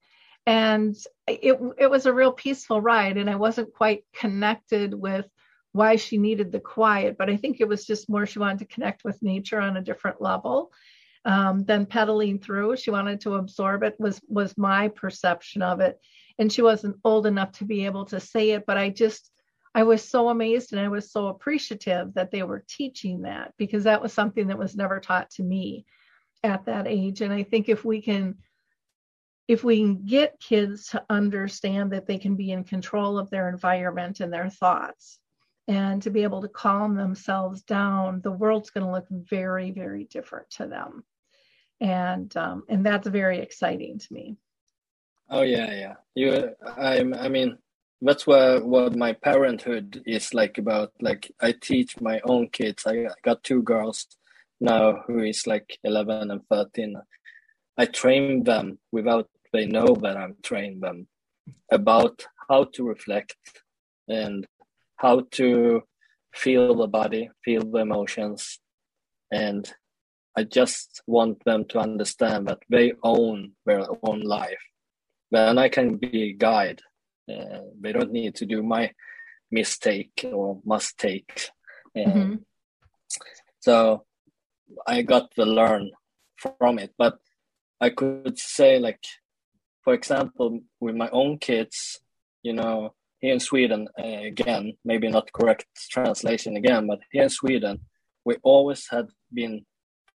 And 0.46 0.96
it, 1.26 1.58
it 1.78 1.90
was 1.90 2.06
a 2.06 2.12
real 2.12 2.32
peaceful 2.32 2.80
ride. 2.80 3.16
And 3.16 3.30
I 3.30 3.36
wasn't 3.36 3.72
quite 3.72 4.04
connected 4.12 4.94
with 4.94 5.26
why 5.72 5.96
she 5.96 6.18
needed 6.18 6.50
the 6.50 6.60
quiet, 6.60 7.16
but 7.16 7.30
I 7.30 7.36
think 7.36 7.60
it 7.60 7.68
was 7.68 7.86
just 7.86 8.08
more 8.08 8.26
she 8.26 8.40
wanted 8.40 8.58
to 8.60 8.74
connect 8.74 9.04
with 9.04 9.22
nature 9.22 9.60
on 9.60 9.76
a 9.76 9.82
different 9.82 10.20
level 10.20 10.72
um, 11.24 11.64
than 11.64 11.86
pedaling 11.86 12.38
through. 12.38 12.76
She 12.76 12.90
wanted 12.90 13.20
to 13.22 13.34
absorb 13.34 13.82
it 13.82 13.94
was 13.98 14.20
was 14.28 14.56
my 14.58 14.88
perception 14.88 15.62
of 15.62 15.80
it, 15.80 16.00
and 16.38 16.52
she 16.52 16.62
wasn't 16.62 16.96
old 17.04 17.26
enough 17.26 17.52
to 17.52 17.64
be 17.64 17.84
able 17.86 18.06
to 18.06 18.18
say 18.18 18.50
it. 18.50 18.64
But 18.66 18.78
I 18.78 18.90
just 18.90 19.30
I 19.74 19.84
was 19.84 20.06
so 20.06 20.28
amazed 20.28 20.72
and 20.72 20.80
I 20.80 20.88
was 20.88 21.12
so 21.12 21.28
appreciative 21.28 22.14
that 22.14 22.30
they 22.32 22.42
were 22.42 22.64
teaching 22.66 23.22
that 23.22 23.54
because 23.56 23.84
that 23.84 24.02
was 24.02 24.12
something 24.12 24.48
that 24.48 24.58
was 24.58 24.76
never 24.76 24.98
taught 24.98 25.30
to 25.32 25.42
me 25.42 25.86
at 26.42 26.64
that 26.64 26.88
age. 26.88 27.20
And 27.20 27.32
I 27.32 27.44
think 27.44 27.68
if 27.68 27.84
we 27.84 28.02
can 28.02 28.38
if 29.50 29.64
we 29.64 29.78
can 29.78 30.06
get 30.06 30.38
kids 30.38 30.86
to 30.88 31.02
understand 31.10 31.90
that 31.90 32.06
they 32.06 32.18
can 32.18 32.36
be 32.36 32.52
in 32.52 32.62
control 32.64 33.18
of 33.18 33.30
their 33.30 33.48
environment 33.48 34.20
and 34.20 34.32
their 34.32 34.48
thoughts 34.48 35.18
and 35.66 36.02
to 36.02 36.10
be 36.10 36.22
able 36.22 36.40
to 36.40 36.48
calm 36.48 36.94
themselves 36.94 37.62
down, 37.62 38.20
the 38.22 38.30
world's 38.30 38.70
going 38.70 38.86
to 38.86 38.92
look 38.92 39.06
very, 39.10 39.70
very 39.70 40.04
different 40.04 40.48
to 40.50 40.66
them 40.66 41.04
and 41.80 42.36
um, 42.36 42.64
and 42.68 42.84
that's 42.84 43.08
very 43.08 43.38
exciting 43.38 43.98
to 43.98 44.12
me. 44.12 44.36
Oh 45.28 45.42
yeah, 45.42 45.72
yeah. 45.72 45.94
You, 46.14 46.50
I, 46.76 47.00
I 47.00 47.28
mean, 47.28 47.58
that's 48.02 48.26
what 48.26 48.64
what 48.64 48.96
my 48.96 49.12
parenthood 49.14 50.02
is 50.06 50.34
like 50.34 50.58
about. 50.58 50.92
Like 51.00 51.32
I 51.40 51.52
teach 51.52 52.00
my 52.00 52.20
own 52.24 52.48
kids. 52.48 52.84
I 52.86 53.06
got 53.24 53.42
two 53.42 53.62
girls 53.62 54.06
now 54.60 55.02
who 55.06 55.20
is 55.20 55.46
like 55.46 55.78
eleven 55.82 56.30
and 56.30 56.42
thirteen. 56.50 56.96
I 57.78 57.86
train 57.86 58.44
them 58.44 58.78
without 58.92 59.28
they 59.52 59.66
know 59.66 59.96
that 60.02 60.16
I'm 60.16 60.36
training 60.42 60.80
them 60.80 61.08
about 61.70 62.26
how 62.48 62.64
to 62.74 62.84
reflect 62.84 63.36
and 64.08 64.46
how 64.96 65.26
to 65.32 65.82
feel 66.34 66.74
the 66.76 66.86
body, 66.86 67.30
feel 67.44 67.62
the 67.70 67.78
emotions, 67.78 68.60
and 69.32 69.72
I 70.36 70.44
just 70.44 71.02
want 71.06 71.44
them 71.44 71.64
to 71.66 71.78
understand 71.78 72.48
that 72.48 72.60
they 72.68 72.92
own 73.02 73.52
their 73.66 73.86
own 74.02 74.20
life. 74.20 74.62
Then 75.30 75.58
I 75.58 75.68
can 75.68 75.96
be 75.96 76.22
a 76.22 76.32
guide. 76.32 76.80
Uh, 77.30 77.60
they 77.80 77.92
don't 77.92 78.12
need 78.12 78.34
to 78.36 78.46
do 78.46 78.62
my 78.62 78.92
mistake 79.50 80.24
or 80.24 80.60
mistake. 80.64 81.50
Uh, 81.96 82.00
mm-hmm. 82.00 82.34
So 83.60 84.04
I 84.86 85.02
got 85.02 85.32
to 85.32 85.44
learn 85.44 85.90
from 86.36 86.78
it. 86.78 86.92
But 86.96 87.18
I 87.80 87.90
could 87.90 88.38
say, 88.38 88.78
like, 88.78 89.04
for 89.82 89.94
example, 89.94 90.60
with 90.80 90.94
my 90.94 91.08
own 91.10 91.38
kids, 91.38 92.00
you 92.42 92.52
know, 92.52 92.94
here 93.20 93.34
in 93.34 93.40
Sweden, 93.40 93.88
uh, 93.98 94.02
again, 94.02 94.74
maybe 94.84 95.08
not 95.08 95.32
correct 95.32 95.66
translation 95.90 96.56
again, 96.56 96.86
but 96.86 97.00
here 97.12 97.24
in 97.24 97.30
Sweden, 97.30 97.80
we 98.24 98.36
always 98.42 98.86
had 98.90 99.08
been 99.32 99.64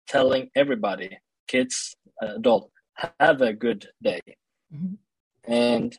telling 0.06 0.50
everybody, 0.54 1.18
kids, 1.48 1.96
adult, 2.20 2.70
have 3.18 3.40
a 3.40 3.52
good 3.52 3.88
day. 4.02 4.20
Mm-hmm. 4.74 4.94
And 5.52 5.98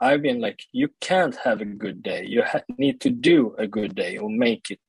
I've 0.00 0.22
been 0.22 0.40
like, 0.40 0.60
you 0.72 0.88
can't 1.00 1.36
have 1.44 1.60
a 1.60 1.64
good 1.64 2.02
day. 2.02 2.24
You 2.26 2.42
ha- 2.42 2.62
need 2.78 3.00
to 3.02 3.10
do 3.10 3.54
a 3.58 3.66
good 3.66 3.94
day 3.94 4.16
or 4.16 4.30
make 4.30 4.70
it 4.70 4.80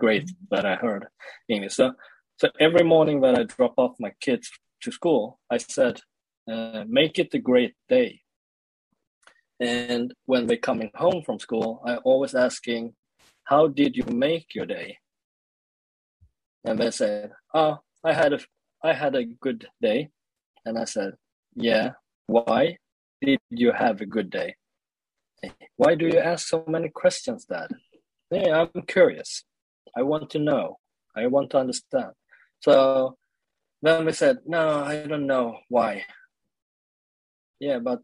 great. 0.00 0.26
Mm-hmm. 0.26 0.54
That 0.54 0.66
I 0.66 0.74
heard 0.76 1.06
English. 1.48 1.74
So, 1.74 1.92
so 2.38 2.48
every 2.58 2.84
morning 2.84 3.20
that 3.20 3.38
I 3.38 3.44
drop 3.44 3.74
off 3.76 3.94
my 4.00 4.12
kids 4.20 4.50
to 4.82 4.90
school, 4.90 5.38
I 5.50 5.58
said, 5.58 6.00
uh, 6.50 6.84
make 6.88 7.18
it 7.18 7.34
a 7.34 7.38
great 7.38 7.74
day. 7.88 8.20
And 9.60 10.12
when 10.26 10.46
they're 10.46 10.56
coming 10.56 10.90
home 10.94 11.22
from 11.24 11.38
school, 11.38 11.82
I 11.86 11.96
always 11.96 12.34
asking, 12.34 12.94
how 13.44 13.68
did 13.68 13.96
you 13.96 14.04
make 14.04 14.54
your 14.54 14.66
day? 14.66 14.98
And 16.64 16.78
they 16.78 16.90
said, 16.90 17.32
"Oh, 17.54 17.78
I 18.04 18.12
had 18.12 18.32
a 18.32 18.40
I 18.82 18.92
had 18.92 19.14
a 19.14 19.24
good 19.24 19.66
day." 19.80 20.10
And 20.64 20.78
I 20.78 20.84
said, 20.84 21.14
"Yeah, 21.54 21.92
why 22.26 22.78
did 23.20 23.40
you 23.50 23.72
have 23.72 24.00
a 24.00 24.06
good 24.06 24.30
day? 24.30 24.56
Why 25.76 25.94
do 25.96 26.06
you 26.06 26.18
ask 26.18 26.46
so 26.46 26.64
many 26.68 26.88
questions, 26.88 27.44
Dad?" 27.44 27.70
Yeah, 28.30 28.66
I'm 28.74 28.82
curious. 28.82 29.44
I 29.96 30.02
want 30.02 30.30
to 30.30 30.38
know. 30.38 30.78
I 31.16 31.26
want 31.26 31.50
to 31.50 31.58
understand. 31.58 32.12
So 32.60 33.16
then 33.82 34.04
we 34.04 34.12
said, 34.12 34.38
"No, 34.46 34.84
I 34.84 35.04
don't 35.06 35.26
know 35.26 35.58
why." 35.68 36.04
Yeah, 37.62 37.78
but 37.78 38.00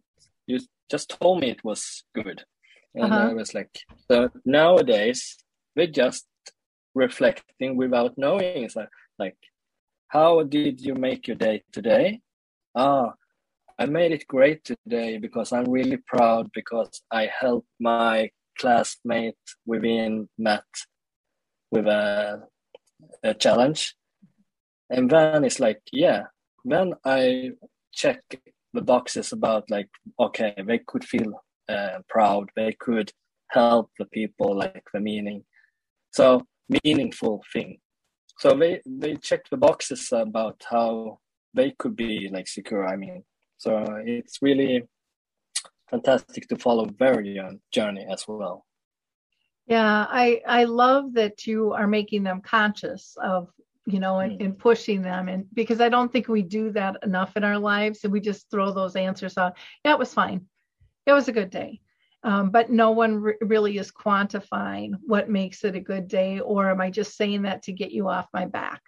you 0.47 0.61
just 0.89 1.19
told 1.21 1.41
me 1.41 1.51
it 1.51 1.65
was 1.65 2.05
good, 2.15 2.45
and 2.95 3.13
uh-huh. 3.13 3.31
I 3.31 3.35
was 3.35 3.55
like, 3.55 3.73
"So 4.09 4.31
nowadays 4.45 5.37
we're 5.75 5.95
just 6.05 6.29
reflecting 6.95 7.77
without 7.77 8.17
knowing. 8.17 8.63
It's 8.63 8.77
like, 8.77 8.95
like, 9.19 9.37
how 10.07 10.45
did 10.45 10.81
you 10.81 10.95
make 10.95 11.27
your 11.27 11.37
day 11.37 11.63
today? 11.73 12.21
Ah, 12.77 13.15
I 13.81 13.87
made 13.87 14.13
it 14.13 14.29
great 14.29 14.63
today 14.65 15.19
because 15.19 15.53
I'm 15.53 15.69
really 15.79 15.99
proud 16.07 16.51
because 16.55 17.03
I 17.11 17.27
helped 17.27 17.73
my 17.81 18.31
classmate 18.61 19.45
within 19.67 20.29
math 20.39 20.79
with 21.73 21.87
a, 21.87 22.45
a 23.25 23.35
challenge. 23.35 23.97
And 24.89 25.11
then 25.11 25.45
it's 25.45 25.59
like, 25.59 25.83
yeah, 25.93 26.23
then 26.65 26.95
I 27.05 27.53
check 27.93 28.23
the 28.79 28.85
boxes 28.85 29.33
about 29.33 29.71
like, 29.71 29.91
okay, 30.21 30.55
they 30.71 30.79
could 30.79 31.05
feel 31.05 31.31
uh, 31.69 31.99
proud, 32.09 32.49
they 32.55 32.73
could 32.79 33.11
help 33.49 33.91
the 33.99 34.05
people, 34.07 34.57
like 34.57 34.87
the 34.95 35.01
meaning. 35.01 35.43
So 36.13 36.47
meaningful 36.85 37.43
thing. 37.53 37.79
So 38.39 38.49
they 38.61 38.81
they 38.87 39.17
check 39.17 39.43
the 39.51 39.57
boxes 39.57 40.13
about 40.13 40.63
how 40.71 41.19
they 41.55 41.73
could 41.79 41.97
be 41.97 42.31
like 42.33 42.47
secure. 42.47 42.87
I 42.87 42.97
mean, 42.97 43.25
so 43.57 43.71
it's 44.17 44.39
really 44.41 44.85
fantastic 45.91 46.47
to 46.49 46.57
follow 46.57 46.87
their 47.01 47.21
journey 47.73 48.07
as 48.09 48.25
well. 48.29 48.65
Yeah, 49.67 50.07
I 50.09 50.41
I 50.47 50.65
love 50.65 51.15
that 51.15 51.47
you 51.49 51.73
are 51.73 51.89
making 51.89 52.23
them 52.23 52.41
conscious 52.43 53.17
of 53.21 53.49
you 53.89 54.01
know 54.01 54.19
and, 54.21 54.39
mm. 54.39 54.45
and 54.45 54.59
pushing 54.59 55.03
them 55.03 55.29
and 55.29 55.47
because 55.53 55.81
I 55.81 55.89
don't 55.89 56.13
think 56.13 56.29
we 56.29 56.43
do 56.43 56.71
that 56.73 56.97
enough 57.03 57.37
in 57.37 57.45
our 57.45 57.59
lives 57.59 58.05
and 58.05 58.13
we 58.13 58.21
just 58.21 58.51
throw 58.51 58.73
those 58.73 58.97
answers 58.97 59.39
out. 59.39 59.57
Yeah, 59.85 59.93
it 59.93 59.99
was 59.99 60.15
fine. 60.15 60.47
It 61.07 61.13
was 61.13 61.29
a 61.29 61.33
good 61.33 61.51
day 61.51 61.81
um, 62.23 62.51
but 62.51 62.71
no 62.71 62.91
one 62.91 63.17
re- 63.17 63.35
really 63.41 63.79
is 63.79 63.93
quantifying 63.93 64.93
what 65.07 65.31
makes 65.31 65.65
it 65.65 65.77
a 65.77 65.81
good 65.81 66.09
day 66.09 66.41
or 66.41 66.71
am 66.71 66.81
i 66.81 66.91
just 66.91 67.17
saying 67.17 67.43
that 67.43 67.63
to 67.63 67.73
get 67.73 67.93
you 67.93 68.09
off 68.09 68.27
my 68.33 68.47
back 68.47 68.83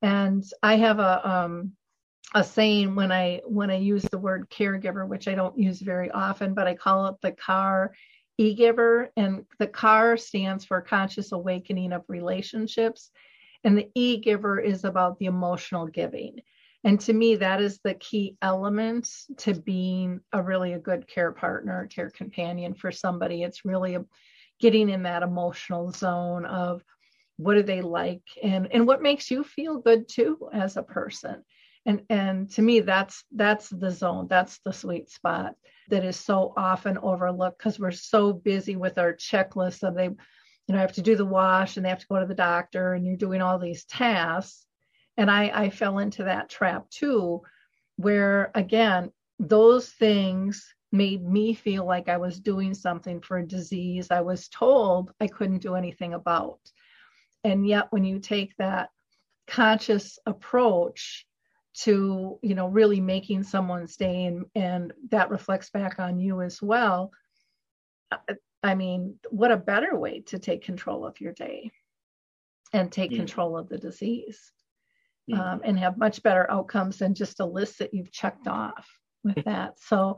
and 0.00 0.44
i 0.62 0.76
have 0.76 0.98
a 0.98 1.28
um, 1.28 1.72
a 2.34 2.44
saying 2.44 2.94
when 2.94 3.10
i 3.10 3.40
when 3.44 3.70
i 3.70 3.76
use 3.76 4.04
the 4.10 4.18
word 4.18 4.48
caregiver 4.50 5.06
which 5.06 5.28
i 5.28 5.34
don't 5.34 5.58
use 5.58 5.80
very 5.80 6.10
often 6.10 6.54
but 6.54 6.66
i 6.66 6.74
call 6.74 7.06
it 7.06 7.16
the 7.22 7.32
car 7.32 7.92
e-giver 8.38 9.10
and 9.16 9.44
the 9.58 9.66
car 9.66 10.16
stands 10.16 10.64
for 10.64 10.80
conscious 10.80 11.32
awakening 11.32 11.92
of 11.92 12.02
relationships 12.08 13.10
and 13.64 13.76
the 13.76 13.90
e-giver 13.94 14.58
is 14.58 14.84
about 14.84 15.18
the 15.18 15.26
emotional 15.26 15.86
giving. 15.86 16.40
And 16.84 17.00
to 17.00 17.12
me 17.12 17.36
that 17.36 17.60
is 17.60 17.78
the 17.84 17.94
key 17.94 18.36
element 18.42 19.08
to 19.38 19.54
being 19.54 20.20
a 20.32 20.42
really 20.42 20.72
a 20.72 20.78
good 20.78 21.06
care 21.06 21.32
partner 21.32 21.86
care 21.86 22.10
companion 22.10 22.74
for 22.74 22.90
somebody. 22.90 23.42
It's 23.42 23.64
really 23.64 23.98
getting 24.60 24.88
in 24.88 25.04
that 25.04 25.22
emotional 25.22 25.92
zone 25.92 26.44
of 26.44 26.82
what 27.36 27.54
do 27.54 27.62
they 27.62 27.82
like 27.82 28.22
and 28.42 28.68
and 28.72 28.86
what 28.86 29.02
makes 29.02 29.30
you 29.30 29.44
feel 29.44 29.78
good 29.78 30.08
too 30.08 30.48
as 30.52 30.76
a 30.76 30.82
person. 30.82 31.42
And 31.86 32.02
and 32.10 32.50
to 32.52 32.62
me 32.62 32.80
that's 32.80 33.24
that's 33.32 33.68
the 33.68 33.90
zone 33.90 34.26
that's 34.28 34.58
the 34.64 34.72
sweet 34.72 35.10
spot 35.10 35.54
that 35.88 36.04
is 36.04 36.16
so 36.16 36.52
often 36.56 36.98
overlooked 36.98 37.58
because 37.58 37.78
we're 37.78 37.90
so 37.90 38.32
busy 38.32 38.76
with 38.76 38.98
our 38.98 39.12
checklist 39.12 39.82
of 39.82 39.94
they 39.94 40.10
you 40.72 40.78
know 40.78 40.82
have 40.82 40.92
to 40.92 41.02
do 41.02 41.16
the 41.16 41.24
wash 41.24 41.76
and 41.76 41.84
they 41.84 41.90
have 41.90 41.98
to 41.98 42.06
go 42.06 42.18
to 42.18 42.26
the 42.26 42.34
doctor 42.34 42.94
and 42.94 43.06
you're 43.06 43.16
doing 43.16 43.42
all 43.42 43.58
these 43.58 43.84
tasks 43.84 44.66
and 45.16 45.30
I, 45.30 45.50
I 45.54 45.70
fell 45.70 45.98
into 45.98 46.24
that 46.24 46.48
trap 46.48 46.88
too, 46.90 47.42
where 47.96 48.50
again, 48.54 49.12
those 49.38 49.88
things 49.90 50.74
made 50.90 51.22
me 51.22 51.54
feel 51.54 51.84
like 51.86 52.08
I 52.08 52.16
was 52.16 52.40
doing 52.40 52.74
something 52.74 53.20
for 53.20 53.38
a 53.38 53.46
disease 53.46 54.10
I 54.10 54.20
was 54.20 54.48
told 54.48 55.12
I 55.20 55.26
couldn't 55.26 55.62
do 55.62 55.74
anything 55.74 56.14
about. 56.14 56.60
And 57.44 57.66
yet, 57.66 57.88
when 57.90 58.04
you 58.04 58.20
take 58.20 58.56
that 58.56 58.90
conscious 59.46 60.18
approach, 60.26 61.26
to 61.74 62.38
you 62.42 62.54
know 62.54 62.66
really 62.66 63.00
making 63.00 63.42
someone's 63.42 63.96
day 63.96 64.26
and 64.26 64.44
and 64.54 64.92
that 65.10 65.30
reflects 65.30 65.70
back 65.70 65.98
on 65.98 66.20
you 66.20 66.42
as 66.42 66.60
well 66.60 67.10
i 68.62 68.74
mean 68.74 69.16
what 69.30 69.50
a 69.50 69.56
better 69.56 69.96
way 69.98 70.20
to 70.20 70.38
take 70.38 70.64
control 70.64 71.04
of 71.04 71.20
your 71.20 71.32
day 71.32 71.70
and 72.72 72.90
take 72.90 73.10
mm. 73.10 73.16
control 73.16 73.56
of 73.56 73.68
the 73.68 73.78
disease 73.78 74.52
mm. 75.30 75.38
um, 75.38 75.60
and 75.64 75.78
have 75.78 75.98
much 75.98 76.22
better 76.22 76.50
outcomes 76.50 76.98
than 76.98 77.14
just 77.14 77.40
a 77.40 77.44
list 77.44 77.78
that 77.78 77.92
you've 77.92 78.12
checked 78.12 78.48
off 78.48 78.88
with 79.24 79.44
that 79.44 79.78
so 79.78 80.16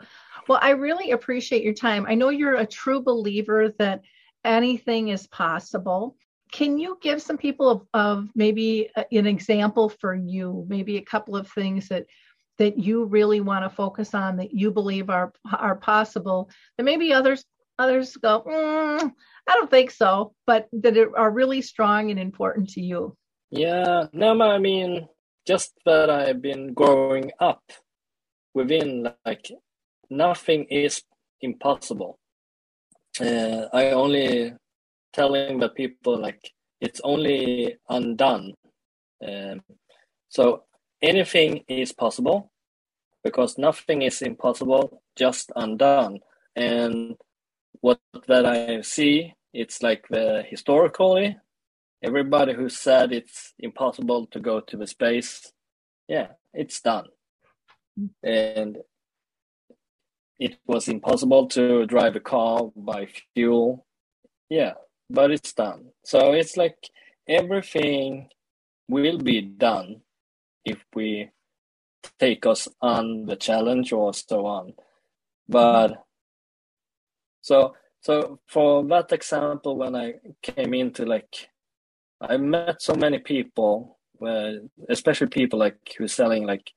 well 0.49 0.59
i 0.63 0.71
really 0.71 1.11
appreciate 1.11 1.63
your 1.63 1.75
time 1.75 2.07
i 2.09 2.15
know 2.15 2.31
you're 2.31 2.57
a 2.57 2.67
true 2.67 3.03
believer 3.03 3.71
that 3.79 4.03
anything 4.45 5.09
is 5.09 5.27
possible 5.29 6.17
can 6.53 6.79
you 6.79 6.97
give 7.01 7.21
some 7.21 7.39
people 7.39 7.69
of, 7.69 7.87
of 7.95 8.29
maybe 8.37 8.89
an 9.11 9.27
example 9.27 9.89
for 9.89 10.15
you 10.15 10.65
maybe 10.69 10.99
a 10.99 11.03
couple 11.03 11.37
of 11.37 11.51
things 11.51 11.89
that 11.89 12.07
that 12.59 12.79
you 12.79 13.05
really 13.05 13.41
want 13.41 13.65
to 13.65 13.75
focus 13.75 14.15
on 14.15 14.37
that 14.37 14.53
you 14.55 14.71
believe 14.71 15.11
are 15.11 15.33
are 15.53 15.77
possible 15.77 16.49
that 16.77 16.85
maybe 16.85 17.13
others 17.13 17.45
others 17.79 18.17
go 18.17 18.43
mm, 18.47 19.13
i 19.49 19.53
don't 19.55 19.71
think 19.71 19.91
so 19.91 20.35
but 20.47 20.69
that 20.73 20.97
are 21.17 21.31
really 21.31 21.63
strong 21.63 22.11
and 22.11 22.21
important 22.21 22.69
to 22.69 22.81
you 22.81 23.17
yeah 23.51 24.07
no 24.13 24.41
i 24.43 24.59
mean 24.59 25.09
just 25.47 25.73
that 25.85 26.11
i've 26.11 26.41
been 26.41 26.73
growing 26.73 27.31
up 27.41 27.63
within 28.55 29.09
like 29.27 29.51
nothing 30.11 30.65
is 30.65 31.03
impossible 31.41 32.19
uh, 33.21 33.67
i 33.73 33.91
only 33.91 34.53
telling 35.13 35.61
the 35.61 35.69
people 35.69 36.19
like 36.19 36.53
it's 36.85 37.01
only 37.03 37.77
undone. 37.89 38.53
Um, 39.27 39.63
so 40.29 40.65
anything 41.01 41.65
is 41.67 41.93
possible 41.93 42.51
because 43.23 43.57
nothing 43.57 44.03
is 44.03 44.21
impossible, 44.21 45.03
just 45.17 45.51
undone. 45.57 46.19
And 46.57 47.17
what 47.81 48.01
that 48.29 48.47
I 48.47 48.81
see, 48.83 49.35
it's 49.53 49.83
like 49.83 50.07
the 50.09 50.45
historically, 50.47 51.37
everybody 52.03 52.55
who 52.55 52.69
said 52.69 53.13
it's 53.13 53.55
impossible 53.59 54.27
to 54.27 54.41
go 54.41 54.61
to 54.61 54.77
the 54.77 54.87
space, 54.87 55.53
yeah, 56.09 56.29
it's 56.53 56.81
done. 56.81 57.07
And 58.23 58.79
it 60.39 60.59
was 60.67 60.89
impossible 60.89 61.47
to 61.49 61.87
drive 61.87 62.17
a 62.17 62.21
car 62.21 62.71
by 62.75 63.09
fuel. 63.35 63.87
Yeah, 64.49 64.75
but 65.09 65.31
it's 65.31 65.53
done. 65.53 65.91
So 66.05 66.33
it's 66.33 66.57
like 66.57 66.77
everything 67.29 68.29
will 68.89 69.19
be 69.19 69.41
done 69.41 70.03
if 70.65 70.85
we 70.95 71.31
take 72.19 72.45
us 72.47 72.69
on 72.81 73.27
the 73.27 73.37
challenge 73.37 73.93
or 73.93 74.13
so 74.13 74.47
on. 74.47 74.75
But 75.49 76.05
so 77.45 77.75
so 78.05 78.39
for 78.47 78.85
that 78.85 79.13
example, 79.13 79.77
when 79.79 79.97
I 79.97 80.15
came 80.43 80.75
into 80.75 81.07
like, 81.07 81.49
I 82.21 82.37
met 82.37 82.83
so 82.83 82.95
many 82.95 83.19
people, 83.19 83.99
uh, 84.21 84.53
especially 84.91 85.29
people 85.29 85.59
like 85.59 85.79
who's 85.97 86.13
selling 86.13 86.45
like, 86.47 86.71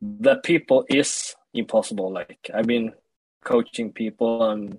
the 0.00 0.36
people 0.36 0.86
is 0.88 1.34
impossible. 1.52 2.10
Like 2.10 2.50
I've 2.54 2.66
been 2.66 2.92
coaching 3.44 3.92
people 3.92 4.42
um, 4.42 4.78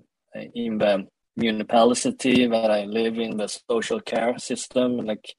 in 0.54 0.78
the 0.78 1.06
municipality 1.36 2.48
that 2.48 2.70
I 2.72 2.84
live 2.84 3.16
in, 3.20 3.36
the 3.36 3.46
social 3.70 4.00
care 4.00 4.36
system, 4.38 4.98
like 4.98 5.36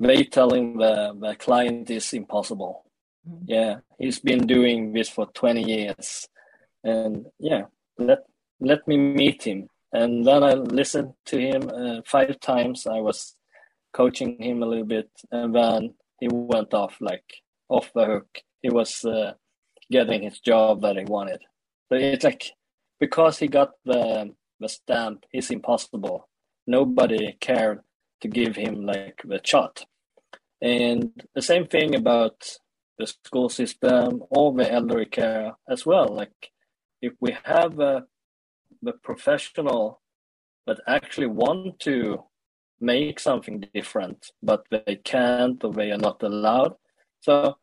they 0.00 0.24
telling 0.24 0.78
the, 0.78 1.16
the 1.20 1.36
client 1.36 1.88
is 1.88 2.12
impossible. 2.12 2.84
Mm-hmm. 3.28 3.44
Yeah, 3.46 3.76
he's 3.96 4.18
been 4.18 4.44
doing 4.48 4.92
this 4.92 5.08
for 5.08 5.26
20 5.26 5.62
years. 5.62 6.28
And 6.82 7.26
yeah, 7.38 7.66
let, 7.96 8.24
let 8.60 8.86
me 8.86 8.96
meet 8.96 9.44
him. 9.44 9.68
And 9.92 10.26
then 10.26 10.42
I 10.42 10.54
listened 10.54 11.14
to 11.26 11.38
him 11.38 11.70
uh, 11.70 12.02
five 12.04 12.38
times. 12.40 12.86
I 12.86 13.00
was 13.00 13.34
coaching 13.92 14.36
him 14.40 14.62
a 14.62 14.66
little 14.66 14.84
bit, 14.84 15.10
and 15.30 15.54
then 15.54 15.94
he 16.20 16.28
went 16.30 16.74
off 16.74 16.96
like 17.00 17.24
off 17.68 17.90
the 17.94 18.04
hook. 18.04 18.42
He 18.62 18.70
was 18.70 19.04
uh, 19.04 19.32
getting 19.90 20.22
his 20.22 20.40
job 20.40 20.82
that 20.82 20.96
he 20.96 21.04
wanted. 21.04 21.40
But 21.88 22.00
it's 22.00 22.24
like 22.24 22.52
because 22.98 23.38
he 23.38 23.48
got 23.48 23.72
the 23.84 24.34
the 24.60 24.68
stamp 24.68 25.24
is 25.32 25.50
impossible. 25.50 26.28
Nobody 26.66 27.36
cared 27.40 27.80
to 28.22 28.28
give 28.28 28.56
him 28.56 28.86
like 28.86 29.20
the 29.24 29.40
shot. 29.44 29.86
And 30.60 31.12
the 31.34 31.42
same 31.42 31.66
thing 31.66 31.94
about 31.94 32.58
the 32.98 33.06
school 33.06 33.50
system 33.50 34.22
or 34.30 34.54
the 34.54 34.72
elderly 34.72 35.06
care 35.06 35.52
as 35.68 35.84
well. 35.84 36.08
Like 36.08 36.50
if 37.02 37.12
we 37.20 37.36
have 37.44 37.78
uh, 37.78 38.00
the 38.86 38.92
professional 38.92 40.00
that 40.66 40.80
actually 40.86 41.26
want 41.26 41.78
to 41.80 42.24
make 42.80 43.20
something 43.20 43.64
different, 43.74 44.32
but 44.42 44.64
they 44.70 44.96
can't 45.04 45.62
or 45.62 45.72
they 45.72 45.90
are 45.90 45.98
not 45.98 46.22
allowed. 46.22 46.74
So, 47.20 47.56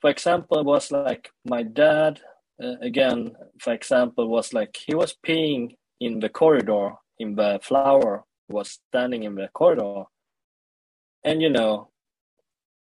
for 0.00 0.10
example, 0.10 0.58
it 0.58 0.64
was 0.66 0.90
like 0.90 1.30
my 1.44 1.62
dad, 1.62 2.20
uh, 2.62 2.76
again, 2.80 3.32
for 3.60 3.72
example, 3.72 4.28
was 4.28 4.52
like 4.52 4.76
he 4.76 4.94
was 4.94 5.16
peeing 5.26 5.76
in 6.00 6.20
the 6.20 6.28
corridor 6.28 6.92
in 7.18 7.34
the 7.34 7.58
flower 7.62 8.24
was 8.48 8.78
standing 8.88 9.24
in 9.24 9.34
the 9.34 9.48
corridor 9.48 10.04
and 11.24 11.42
you 11.42 11.50
know 11.50 11.90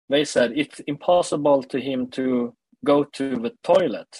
they 0.08 0.24
said 0.24 0.52
it's 0.56 0.80
impossible 0.80 1.62
to 1.62 1.80
him 1.80 2.08
to 2.08 2.54
go 2.84 3.04
to 3.04 3.36
the 3.36 3.52
toilet 3.62 4.18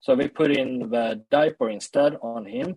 so 0.00 0.14
we 0.14 0.28
put 0.28 0.50
in 0.50 0.90
the 0.90 1.22
diaper 1.30 1.68
instead 1.70 2.16
on 2.22 2.46
him. 2.46 2.76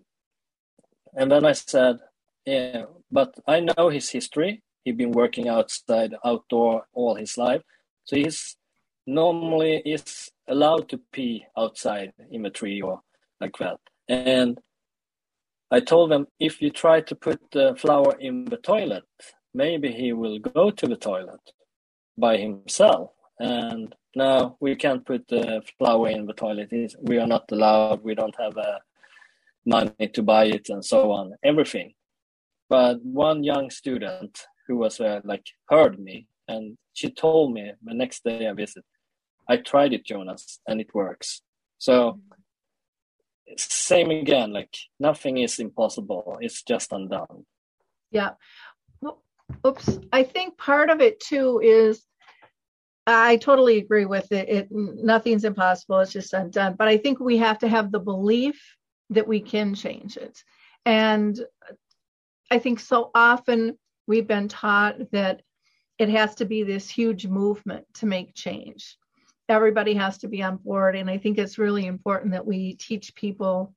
And 1.16 1.32
then 1.32 1.46
i 1.46 1.54
said 1.54 1.98
yeah 2.46 2.86
but 3.12 3.34
i 3.48 3.60
know 3.60 3.90
his 3.90 4.10
history. 4.10 4.64
He's 4.84 4.96
been 4.96 5.12
working 5.12 5.48
outside 5.48 6.14
outdoor 6.26 6.88
all 6.94 7.16
his 7.16 7.38
life. 7.38 7.62
So 8.04 8.18
he's 8.18 8.58
normally 9.06 9.82
is 9.86 10.32
allowed 10.48 10.90
to 10.90 11.00
pee 11.12 11.46
outside 11.58 12.12
in 12.32 12.42
the 12.44 12.50
tree 12.50 12.82
or 12.82 13.02
like 13.40 13.58
that. 13.60 13.80
And 14.10 14.60
I 15.72 15.80
told 15.80 16.12
them 16.12 16.28
if 16.40 16.62
you 16.62 16.70
try 16.70 17.02
to 17.02 17.16
put 17.16 17.40
the 17.52 17.76
flower 17.78 18.16
in 18.20 18.46
the 18.46 18.58
toilet, 18.58 19.04
maybe 19.54 19.92
he 19.92 20.14
will 20.14 20.40
go 20.40 20.70
to 20.70 20.88
the 20.88 20.98
toilet 20.98 21.42
by 22.18 22.38
himself. 22.38 23.12
And 23.40 23.96
now 24.16 24.58
we 24.60 24.76
can't 24.76 25.06
put 25.06 25.28
the 25.28 25.62
flower 25.78 26.10
in 26.10 26.26
the 26.26 26.34
toilet. 26.34 26.72
We 27.02 27.18
are 27.18 27.28
not 27.28 27.52
allowed. 27.52 28.04
We 28.04 28.16
don't 28.16 28.36
have 28.40 28.58
uh, 28.58 28.80
money 29.66 30.08
to 30.14 30.24
buy 30.24 30.46
it, 30.46 30.70
and 30.70 30.84
so 30.84 31.12
on. 31.12 31.34
Everything. 31.44 31.94
But 32.70 33.04
one 33.04 33.44
young 33.44 33.70
student 33.70 34.46
who 34.68 34.78
was 34.78 35.00
uh, 35.00 35.22
like 35.24 35.46
heard 35.70 36.00
me, 36.00 36.28
and 36.48 36.78
she 36.94 37.10
told 37.10 37.54
me 37.54 37.72
the 37.84 37.94
next 37.94 38.24
day 38.24 38.48
I 38.48 38.54
visit, 38.54 38.86
I 39.48 39.58
tried 39.58 39.94
it, 39.94 40.06
Jonas, 40.06 40.60
and 40.68 40.80
it 40.80 40.94
works. 40.94 41.42
So 41.78 42.20
same 43.58 44.10
again 44.12 44.52
like 44.54 44.76
nothing 45.00 45.38
is 45.38 45.60
impossible 45.60 46.38
it's 46.42 46.64
just 46.64 46.92
undone 46.92 47.46
yeah 48.12 48.32
oops 49.66 50.00
i 50.12 50.24
think 50.24 50.58
part 50.58 50.90
of 50.90 51.02
it 51.02 51.20
too 51.20 51.60
is 51.64 52.04
i 53.08 53.38
totally 53.38 53.78
agree 53.78 54.06
with 54.06 54.32
it. 54.32 54.50
it 54.50 54.68
nothing's 54.72 55.46
impossible 55.46 56.00
it's 56.00 56.14
just 56.14 56.34
undone 56.34 56.76
but 56.78 56.88
i 56.88 56.98
think 56.98 57.20
we 57.20 57.38
have 57.38 57.58
to 57.60 57.68
have 57.68 57.92
the 57.92 58.00
belief 58.00 58.76
that 59.10 59.28
we 59.28 59.40
can 59.40 59.74
change 59.74 60.18
it 60.18 60.44
and 60.86 61.40
i 62.52 62.60
think 62.60 62.80
so 62.80 63.12
often 63.14 63.78
we've 64.08 64.28
been 64.28 64.48
taught 64.48 64.96
that 65.12 65.42
it 66.00 66.10
has 66.10 66.36
to 66.36 66.46
be 66.46 66.64
this 66.64 66.90
huge 66.90 67.28
movement 67.28 67.86
to 67.94 68.06
make 68.06 68.34
change 68.34 68.98
everybody 69.50 69.94
has 69.94 70.18
to 70.20 70.28
be 70.28 70.42
on 70.42 70.58
board. 70.58 70.96
And 70.96 71.10
I 71.10 71.18
think 71.18 71.38
it's 71.38 71.58
really 71.58 71.86
important 71.86 72.32
that 72.34 72.46
we 72.46 72.76
teach 72.76 73.16
people 73.16 73.74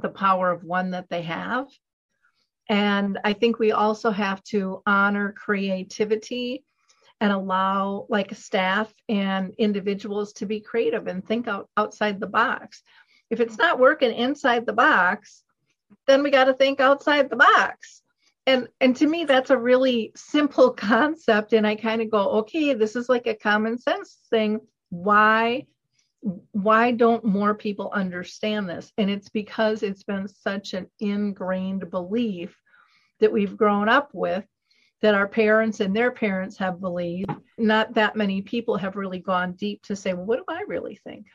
the 0.00 0.08
power 0.08 0.50
of 0.50 0.64
one 0.64 0.90
that 0.90 1.08
they 1.08 1.22
have. 1.22 1.68
And 2.68 3.18
I 3.24 3.32
think 3.34 3.58
we 3.58 3.72
also 3.72 4.10
have 4.10 4.42
to 4.44 4.82
honor 4.86 5.32
creativity 5.32 6.64
and 7.20 7.32
allow 7.32 8.06
like 8.08 8.34
staff 8.34 8.92
and 9.08 9.54
individuals 9.58 10.32
to 10.34 10.46
be 10.46 10.60
creative 10.60 11.06
and 11.06 11.26
think 11.26 11.48
out 11.48 11.68
outside 11.76 12.20
the 12.20 12.26
box. 12.26 12.82
If 13.30 13.40
it's 13.40 13.56
not 13.56 13.78
working 13.78 14.12
inside 14.12 14.66
the 14.66 14.72
box, 14.72 15.42
then 16.06 16.22
we 16.22 16.30
got 16.30 16.44
to 16.44 16.54
think 16.54 16.80
outside 16.80 17.30
the 17.30 17.36
box. 17.36 18.02
And 18.46 18.68
and 18.80 18.94
to 18.96 19.06
me 19.06 19.24
that's 19.24 19.50
a 19.50 19.56
really 19.56 20.12
simple 20.16 20.70
concept 20.74 21.52
and 21.52 21.66
I 21.66 21.76
kind 21.76 22.02
of 22.02 22.10
go, 22.10 22.30
okay, 22.40 22.74
this 22.74 22.96
is 22.96 23.08
like 23.08 23.26
a 23.26 23.34
common 23.34 23.78
sense 23.78 24.18
thing 24.30 24.60
why 24.90 25.66
why 26.52 26.90
don't 26.90 27.24
more 27.24 27.54
people 27.54 27.90
understand 27.92 28.68
this 28.68 28.92
and 28.96 29.10
it's 29.10 29.28
because 29.28 29.82
it's 29.82 30.04
been 30.04 30.26
such 30.26 30.72
an 30.72 30.86
ingrained 31.00 31.90
belief 31.90 32.56
that 33.20 33.32
we've 33.32 33.56
grown 33.56 33.88
up 33.88 34.08
with 34.14 34.44
that 35.02 35.14
our 35.14 35.28
parents 35.28 35.80
and 35.80 35.94
their 35.94 36.10
parents 36.10 36.56
have 36.58 36.80
believed. 36.80 37.30
Not 37.58 37.94
that 37.94 38.16
many 38.16 38.42
people 38.42 38.76
have 38.76 38.96
really 38.96 39.20
gone 39.20 39.52
deep 39.52 39.82
to 39.82 39.94
say, 39.96 40.12
well, 40.14 40.24
what 40.26 40.38
do 40.38 40.44
I 40.48 40.64
really 40.66 40.96
think? 41.04 41.26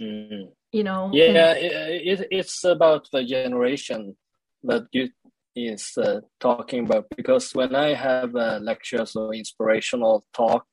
Mm. 0.00 0.52
You 0.72 0.84
know? 0.84 1.10
Yeah, 1.12 1.50
and- 1.52 1.58
it, 1.58 2.20
it, 2.20 2.28
it's 2.30 2.64
about 2.64 3.08
the 3.12 3.24
generation 3.24 4.16
that 4.64 4.84
you 4.92 5.10
is 5.56 5.98
uh, 5.98 6.20
talking 6.38 6.84
about 6.84 7.06
because 7.16 7.52
when 7.54 7.74
I 7.74 7.92
have 7.92 8.36
uh, 8.36 8.60
lectures 8.62 9.16
or 9.16 9.34
inspirational 9.34 10.24
talk 10.32 10.64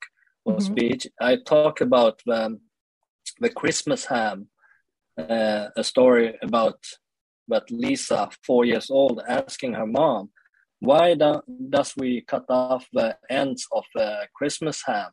or 0.45 0.57
Mhm. 0.57 0.61
speech, 0.61 1.07
I 1.19 1.37
talk 1.37 1.81
about 1.81 2.21
the, 2.25 2.59
the 3.39 3.49
Christmas 3.49 4.05
ham, 4.05 4.49
uh, 5.17 5.69
a 5.75 5.83
story 5.83 6.37
about 6.43 6.79
but 7.47 7.71
Lisa, 7.71 8.29
four 8.43 8.65
years 8.65 8.91
old, 8.91 9.19
asking 9.27 9.73
her 9.73 9.87
mom, 9.87 10.29
why 10.79 11.15
do, 11.15 11.41
does 11.69 11.93
we 11.97 12.21
cut 12.21 12.45
off 12.49 12.87
the 12.93 13.17
ends 13.29 13.67
of 13.71 13.83
the 13.95 14.27
Christmas 14.35 14.83
ham 14.85 15.11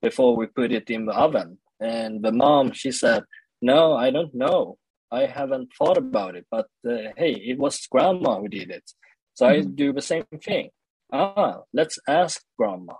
before 0.00 0.36
we 0.36 0.46
put 0.46 0.72
it 0.72 0.90
in 0.90 1.06
the 1.06 1.12
oven? 1.14 1.58
And 1.80 2.22
the 2.22 2.32
mom, 2.32 2.72
she 2.72 2.92
said, 2.92 3.24
no, 3.60 3.94
I 3.94 4.10
don't 4.10 4.34
know. 4.34 4.78
I 5.10 5.26
haven't 5.26 5.68
thought 5.78 5.98
about 5.98 6.36
it, 6.36 6.46
but 6.50 6.66
uh, 6.88 7.12
hey, 7.16 7.32
it 7.34 7.58
was 7.58 7.86
grandma 7.90 8.40
who 8.40 8.48
did 8.48 8.70
it. 8.70 8.90
So 9.34 9.46
I 9.46 9.58
Mhm. 9.58 9.76
do 9.76 9.92
the 9.92 10.02
same 10.02 10.24
thing. 10.44 10.70
Ah, 11.12 11.60
let's 11.72 11.98
ask 12.08 12.42
grandma. 12.58 12.94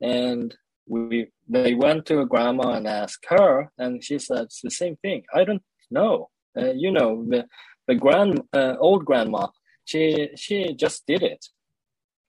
And 0.00 0.56
we 0.88 1.28
they 1.48 1.74
went 1.74 2.06
to 2.06 2.24
grandma 2.26 2.68
and 2.76 2.86
asked 2.86 3.26
her, 3.28 3.70
and 3.78 4.02
she 4.04 4.18
said 4.18 4.46
the 4.62 4.70
same 4.70 4.96
thing. 5.04 5.24
I 5.34 5.42
don't 5.44 5.64
know. 5.90 6.30
Uh, 6.58 6.72
you 6.84 6.90
know, 6.92 7.24
the 7.32 7.40
the 7.88 7.94
grand 8.04 8.42
uh, 8.52 8.74
old 8.78 9.04
grandma, 9.04 9.48
she 9.86 10.28
she 10.36 10.74
just 10.74 11.06
did 11.06 11.22
it, 11.22 11.46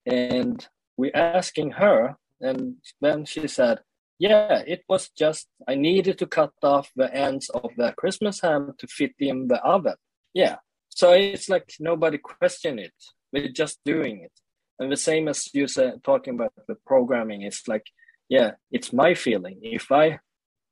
and 0.05 0.65
we 0.95 1.11
asking 1.11 1.71
her, 1.71 2.15
and 2.39 2.75
then 3.01 3.25
she 3.25 3.47
said, 3.47 3.79
yeah, 4.19 4.63
it 4.65 4.83
was 4.87 5.09
just 5.09 5.47
I 5.67 5.75
needed 5.75 6.17
to 6.19 6.27
cut 6.27 6.53
off 6.63 6.91
the 6.95 7.13
ends 7.13 7.49
of 7.49 7.71
the 7.77 7.93
Christmas 7.97 8.41
ham 8.41 8.73
to 8.79 8.87
fit 8.87 9.13
in 9.19 9.47
the 9.47 9.61
oven. 9.63 9.95
Yeah. 10.33 10.57
So 10.89 11.11
it's 11.11 11.49
like 11.49 11.73
nobody 11.79 12.17
question 12.17 12.79
it. 12.79 12.93
We're 13.31 13.49
just 13.49 13.79
doing 13.85 14.21
it. 14.23 14.31
And 14.79 14.91
the 14.91 14.97
same 14.97 15.27
as 15.27 15.49
you 15.53 15.67
said 15.67 16.03
talking 16.03 16.35
about 16.35 16.53
the 16.67 16.75
programming, 16.85 17.41
it's 17.41 17.67
like, 17.67 17.85
yeah, 18.29 18.51
it's 18.71 18.93
my 18.93 19.13
feeling. 19.13 19.59
If 19.61 19.91
I 19.91 20.19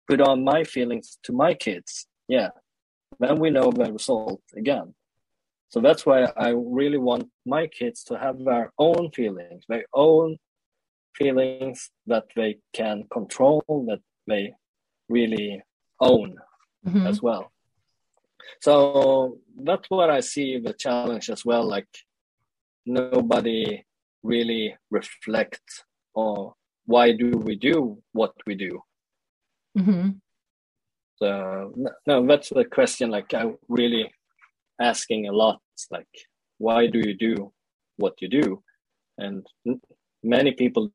put 0.07 0.21
on 0.21 0.43
my 0.43 0.63
feelings 0.63 1.17
to 1.23 1.33
my 1.33 1.53
kids, 1.53 2.07
yeah, 2.27 2.49
then 3.19 3.39
we 3.39 3.49
know 3.49 3.71
the 3.71 3.91
result 3.91 4.41
again. 4.55 4.93
So 5.76 5.82
that's 5.82 6.05
why 6.05 6.23
I 6.38 6.51
really 6.55 6.97
want 6.97 7.30
my 7.45 7.67
kids 7.67 8.05
to 8.05 8.17
have 8.17 8.39
their 8.39 8.71
own 8.80 9.11
feelings, 9.11 9.65
their 9.67 9.84
own 9.93 10.38
feelings 11.17 11.91
that 12.07 12.23
they 12.34 12.59
can 12.71 13.03
control, 13.11 13.61
that 13.89 13.99
they 14.26 14.53
really 15.09 15.61
own 15.99 16.38
Mhm. 16.88 17.05
as 17.05 17.21
well. 17.21 17.51
So 18.61 19.41
that's 19.67 19.89
what 19.89 20.09
I 20.09 20.21
see 20.21 20.59
the 20.59 20.71
challenge 20.71 21.30
as 21.30 21.43
well. 21.43 21.65
Like 21.67 21.91
nobody 22.86 23.84
really 24.23 24.78
reflects 24.89 25.84
on 26.13 26.53
why 26.86 27.11
do 27.11 27.32
we 27.32 27.57
do 27.57 28.01
what 28.13 28.34
we 28.47 28.55
do. 28.55 28.82
Mhm. 29.78 30.21
So 31.17 31.73
no, 32.07 32.26
that's 32.26 32.49
the 32.49 32.63
question. 32.63 33.09
Like 33.11 33.34
I'm 33.34 33.57
really 33.67 34.13
asking 34.80 35.28
a 35.28 35.32
lot. 35.32 35.61
Like 35.91 36.07
why 36.57 36.88
do 36.88 36.99
you 36.99 37.13
do 37.13 37.51
what 37.97 38.21
you 38.21 38.30
do? 38.30 38.63
And 39.17 39.45
many 40.23 40.51
people 40.51 40.91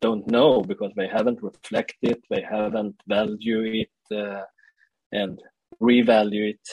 don't 0.00 0.26
know 0.30 0.62
because 0.62 0.92
they 0.96 1.08
haven't 1.08 1.42
reflected, 1.42 2.18
they 2.30 2.42
haven't 2.42 2.96
valued 3.06 3.86
it, 3.86 4.16
uh, 4.16 4.42
and 5.12 5.40
revalue 5.80 6.50
it, 6.50 6.68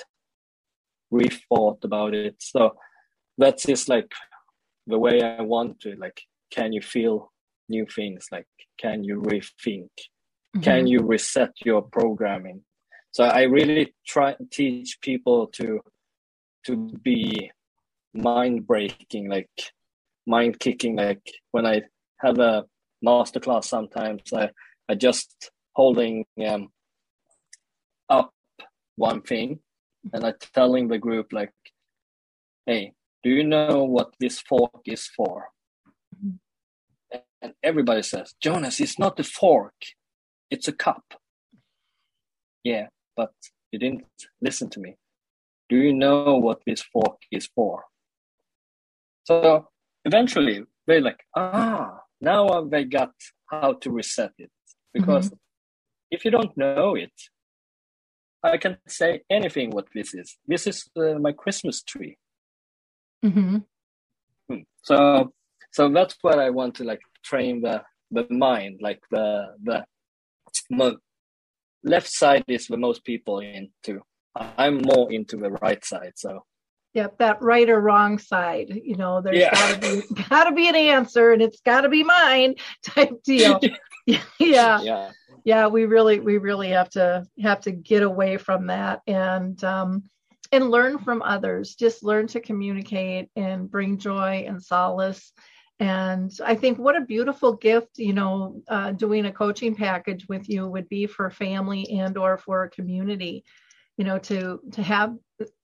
rethought 1.14 1.84
about 1.84 2.14
it. 2.14 2.36
So 2.40 2.76
that's 3.38 3.66
just 3.66 3.90
like 3.90 4.12
the 4.88 5.00
way 5.00 5.22
I 5.22 5.42
want 5.42 5.80
to. 5.82 5.96
Like, 5.96 6.22
can 6.52 6.74
you 6.74 6.82
feel 6.82 7.32
new 7.70 7.86
things? 7.86 8.28
Like, 8.32 8.48
can 8.78 9.04
you 9.04 9.22
rethink? 9.22 9.90
Can 10.64 10.88
you 10.88 11.02
reset 11.02 11.52
your 11.64 11.84
programming? 11.84 12.64
So 13.12 13.24
I 13.24 13.44
really 13.44 13.94
try 14.08 14.36
teach 14.52 14.98
people 15.02 15.48
to 15.54 15.80
to 16.70 16.98
be 17.04 17.52
mind 18.14 18.68
breaking, 18.68 19.30
like 19.30 19.50
mind 20.26 20.60
kicking. 20.60 20.96
Like 20.96 21.22
when 21.52 21.66
I 21.66 21.82
have 22.20 22.40
a 22.40 22.66
masterclass, 23.06 23.66
sometimes 23.66 24.22
I 24.34 24.50
I 24.88 24.96
just 24.96 25.52
holding 25.74 26.26
um, 26.48 26.70
up 28.10 28.32
one 28.96 29.22
thing, 29.22 29.60
and 30.14 30.26
I 30.26 30.34
telling 30.54 30.88
the 30.88 30.98
group 30.98 31.34
like, 31.34 31.54
"Hey, 32.66 32.94
do 33.24 33.30
you 33.30 33.44
know 33.44 33.84
what 33.84 34.14
this 34.20 34.40
fork 34.40 34.82
is 34.86 35.08
for?" 35.08 35.50
And 37.42 37.54
everybody 37.64 38.04
says, 38.04 38.36
"Jonas, 38.42 38.80
it's 38.80 39.00
not 39.00 39.20
a 39.20 39.24
fork; 39.24 39.76
it's 40.52 40.68
a 40.68 40.74
cup." 40.74 41.04
Yeah, 42.64 42.88
but 43.16 43.32
you 43.72 43.80
didn't 43.80 44.06
listen 44.42 44.70
to 44.72 44.80
me. 44.80 44.96
Do 45.70 45.78
you 45.78 45.94
know 45.94 46.36
what 46.38 46.62
this 46.66 46.82
fork 46.82 47.18
is 47.32 47.48
for? 47.56 47.84
So 49.26 49.70
eventually 50.06 50.64
they're 50.88 51.02
like, 51.02 51.24
ah, 51.36 52.00
now 52.20 52.64
they 52.64 52.84
got 52.84 53.14
how 53.50 53.74
to 53.74 53.92
reset 53.92 54.32
it. 54.38 54.52
Because 54.94 55.32
if 56.10 56.26
you 56.26 56.32
don't 56.32 56.56
know 56.58 56.96
it, 56.96 57.14
I 58.42 58.58
can 58.58 58.78
say 58.88 59.22
anything 59.30 59.70
what 59.72 59.88
this 59.94 60.14
is. 60.14 60.38
This 60.48 60.66
is 60.66 60.90
uh, 60.98 61.20
my 61.20 61.34
Christmas 61.34 61.84
tree. 61.84 62.18
Mhm. 63.24 63.66
Hmm. 64.50 64.62
So, 64.82 65.34
so 65.72 65.90
that's 65.90 66.16
what 66.22 66.40
I 66.40 66.50
want 66.50 66.76
to 66.76 66.84
like 66.84 67.02
train 67.24 67.62
the 67.62 67.84
the 68.12 68.26
mind, 68.30 68.80
like 68.82 69.02
the 69.12 69.56
the 69.64 69.86
left 71.84 72.10
side 72.10 72.44
is 72.48 72.68
the 72.68 72.78
most 72.78 73.04
people 73.04 73.40
into. 73.40 74.02
I'm 74.58 74.82
more 74.82 75.12
into 75.12 75.38
the 75.38 75.52
right 75.52 75.84
side. 75.84 76.14
So 76.16 76.44
Yep, 76.94 77.20
that 77.20 77.42
right 77.42 77.70
or 77.70 77.80
wrong 77.80 78.18
side. 78.18 78.82
You 78.84 78.96
know, 78.96 79.22
there's 79.22 79.38
Yeah. 79.38 79.52
gotta 79.52 79.78
be 79.80 80.02
gotta 80.30 80.56
be 80.56 80.68
an 80.68 80.76
answer, 80.76 81.32
and 81.32 81.42
it's 81.42 81.62
gotta 81.62 81.90
be 81.90 82.04
mine 82.04 82.56
type 82.84 83.22
deal. 83.24 83.62
yeah, 84.08 84.82
yeah, 84.82 85.12
yeah. 85.44 85.68
We 85.68 85.86
really, 85.86 86.20
we 86.20 86.38
really 86.40 86.70
have 86.70 86.90
to 86.92 87.28
have 87.42 87.62
to 87.62 87.72
get 87.72 88.02
away 88.02 88.38
from 88.38 88.68
that 88.68 89.02
and 89.06 89.64
um, 89.64 90.04
and 90.52 90.72
learn 90.72 90.98
from 90.98 91.22
others. 91.22 91.76
Just 91.76 92.04
learn 92.04 92.26
to 92.28 92.40
communicate 92.40 93.30
and 93.36 93.70
bring 93.70 94.00
joy 94.00 94.46
and 94.48 94.62
solace. 94.62 95.32
And 95.80 96.32
I 96.44 96.56
think 96.56 96.78
what 96.78 96.98
a 96.98 97.06
beautiful 97.06 97.54
gift, 97.54 98.00
you 98.00 98.14
know, 98.14 98.62
uh, 98.68 98.92
doing 98.92 99.28
a 99.28 99.32
coaching 99.32 99.76
package 99.76 100.28
with 100.28 100.50
you 100.50 100.68
would 100.68 100.90
be 100.90 101.06
for 101.06 101.30
family 101.30 102.00
and 102.00 102.18
or 102.18 102.38
for 102.38 102.64
a 102.64 102.70
community. 102.70 103.46
You 104.00 104.06
know, 104.06 104.18
to 104.18 104.62
to 104.72 104.82
have 104.82 105.14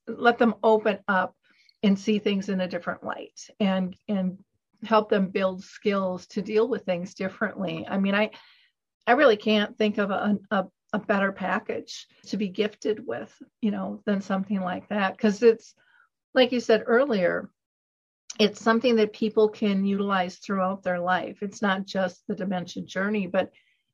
let 0.08 0.38
them 0.38 0.56
open 0.62 1.00
up 1.08 1.36
and 1.84 1.98
see 1.98 2.20
things 2.20 2.50
in 2.50 2.60
a 2.60 2.68
different 2.68 3.04
light 3.04 3.40
and 3.62 3.96
and 4.10 4.38
help 4.84 5.10
them 5.10 5.30
build 5.30 5.64
skills 5.64 6.28
to 6.28 6.42
deal 6.42 6.68
with 6.68 6.84
things 6.84 7.14
differently. 7.14 7.86
I 7.88 7.98
mean 7.98 8.14
i 8.14 8.32
i 9.08 9.14
really 9.14 9.38
can't 9.38 9.78
think 9.78 9.98
of 9.98 10.12
a, 10.12 10.38
a, 10.52 10.66
a 10.92 11.00
better 11.00 11.32
package 11.32 12.08
to 12.26 12.36
be 12.36 12.50
gifted 12.50 13.08
with 13.08 13.34
you 13.62 13.72
know 13.72 14.02
than 14.06 14.20
something 14.20 14.60
like 14.60 14.90
that. 14.90 15.14
Because 15.14 15.42
it's 15.42 15.74
like 16.34 16.52
you 16.52 16.60
said 16.60 16.84
earlier 16.86 17.50
it's 18.38 18.60
something 18.60 18.98
that 18.98 19.14
people 19.14 19.48
can 19.48 19.86
utilize 19.86 20.40
throughout 20.40 20.84
their 20.84 21.00
life. 21.00 21.38
It's 21.42 21.62
not 21.62 21.86
just 21.86 22.22
the 22.28 22.36
dementia 22.36 22.84
journey 22.84 23.28
but 23.28 23.50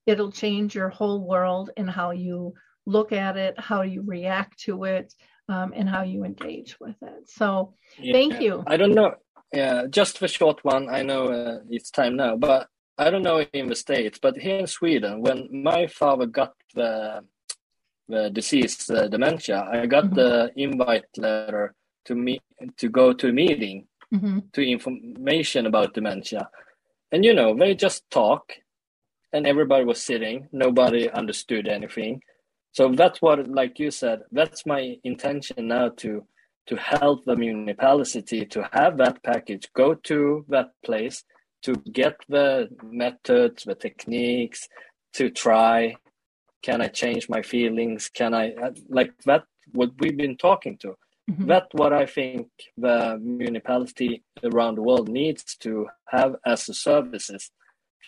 it'll 0.08 0.32
change 0.32 0.74
your 0.74 0.90
whole 0.90 1.28
world 1.28 1.70
and 1.78 1.88
how 1.88 2.10
you 2.10 2.56
look 2.86 3.12
at 3.12 3.38
it 3.38 3.60
how 3.60 3.82
you 3.82 4.02
react 4.06 4.60
to 4.60 4.84
it 4.86 5.14
um, 5.50 5.74
and 5.76 5.88
how 5.90 6.04
you 6.04 6.24
engage 6.24 6.80
with 6.80 6.96
it 7.02 7.30
so 7.30 7.74
Thank 8.12 8.40
you. 8.42 8.64
I 8.68 8.78
don't 8.78 8.94
know. 8.96 9.16
Yeah, 9.54 9.86
just 9.90 10.20
the 10.22 10.28
short 10.30 10.64
one. 10.64 10.88
I 10.90 11.04
know 11.04 11.28
uh, 11.28 11.60
it's 11.70 11.92
time 11.92 12.16
now, 12.16 12.38
but 12.38 12.70
I 12.98 13.10
don't 13.10 13.22
know 13.22 13.42
in 13.42 13.68
the 13.68 13.76
states. 13.76 14.18
But 14.18 14.38
here 14.38 14.60
in 14.60 14.68
Sweden, 14.68 15.22
when 15.22 15.50
my 15.52 15.88
father 15.88 16.26
got 16.26 16.54
the 16.74 17.26
the 18.08 18.30
disease, 18.30 18.90
uh, 18.90 19.08
dementia, 19.08 19.68
I 19.70 19.86
got 19.88 20.06
Mhm. 20.06 20.16
the 20.16 20.52
invite 20.56 21.06
letter 21.18 21.76
to 22.06 22.16
me 22.16 22.40
to 22.78 22.88
go 22.90 23.12
to 23.14 23.28
a 23.30 23.34
meeting 23.34 23.88
mhm, 24.14 24.50
to 24.54 24.62
information 24.62 25.66
about 25.66 25.94
dementia, 25.94 26.50
and 27.12 27.26
you 27.26 27.34
know 27.34 27.54
they 27.54 27.76
just 27.76 28.10
talk, 28.10 28.54
and 29.34 29.46
everybody 29.46 29.84
was 29.84 30.02
sitting. 30.02 30.48
Nobody 30.52 31.10
understood 31.10 31.68
anything. 31.68 32.24
So 32.74 32.90
that's 32.94 33.22
what, 33.22 33.48
like 33.50 33.80
you 33.80 33.92
said, 33.92 34.22
that's 34.32 34.66
my 34.66 34.96
intention 35.04 35.68
now 35.68 35.90
to 35.98 36.26
to 36.68 36.76
help 36.76 37.26
the 37.26 37.36
municipality 37.36 38.46
to 38.46 38.70
have 38.72 38.98
that 38.98 39.22
package, 39.24 39.68
go 39.74 39.96
to 39.96 40.46
that 40.48 40.70
place, 40.86 41.24
to 41.64 41.74
get 41.92 42.16
the 42.30 42.70
methods, 42.84 43.64
the 43.64 43.76
techniques, 43.76 44.70
to 45.14 45.30
try. 45.30 45.96
Can 46.62 46.82
I 46.82 46.88
change 46.88 47.28
my 47.28 47.42
feelings? 47.42 48.10
Can 48.10 48.34
I 48.34 48.54
uh, 48.54 48.72
like 48.90 49.12
that? 49.26 49.44
What 49.74 49.92
we've 50.00 50.16
been 50.16 50.38
talking 50.38 50.78
to. 50.80 50.96
Mm-hmm. 51.30 51.48
That's 51.48 51.74
what 51.74 51.94
I 51.94 52.06
think 52.06 52.48
the 52.78 53.18
municipality 53.22 54.24
around 54.44 54.76
the 54.76 54.84
world 54.84 55.10
needs 55.10 55.56
to 55.58 55.88
have 56.08 56.36
as 56.46 56.70
a 56.70 56.74
services 56.74 57.52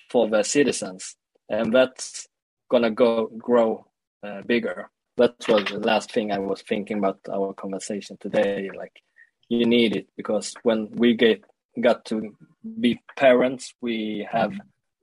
for 0.10 0.30
the 0.30 0.44
citizens, 0.44 1.16
and 1.50 1.74
that's 1.74 2.28
gonna 2.70 2.92
go 2.92 3.28
grow 3.38 3.88
uh, 4.24 4.42
bigger. 4.46 4.90
That 5.18 5.36
was 5.48 5.66
the 5.66 5.80
last 5.80 6.12
thing 6.12 6.32
I 6.32 6.40
was 6.40 6.62
thinking 6.62 6.98
about 6.98 7.20
our 7.32 7.54
conversation 7.54 8.18
today. 8.20 8.70
Like, 8.76 9.02
you 9.50 9.66
need 9.66 9.96
it 9.96 10.08
because 10.18 10.54
when 10.64 10.90
we 10.92 11.14
get 11.14 11.44
got 11.80 12.06
to 12.06 12.36
be 12.80 13.00
parents, 13.18 13.74
we 13.82 14.28
have 14.32 14.54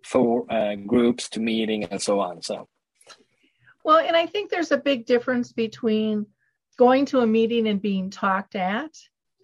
four 0.04 0.50
uh, 0.50 0.74
groups 0.74 1.28
to 1.30 1.40
meeting 1.40 1.84
and 1.84 2.00
so 2.00 2.20
on. 2.20 2.42
So, 2.42 2.68
well, 3.84 3.98
and 3.98 4.16
I 4.16 4.26
think 4.26 4.50
there's 4.50 4.72
a 4.72 4.78
big 4.78 5.06
difference 5.06 5.52
between 5.52 6.26
going 6.78 7.04
to 7.06 7.20
a 7.20 7.26
meeting 7.26 7.68
and 7.68 7.80
being 7.80 8.10
talked 8.10 8.56
at 8.56 8.90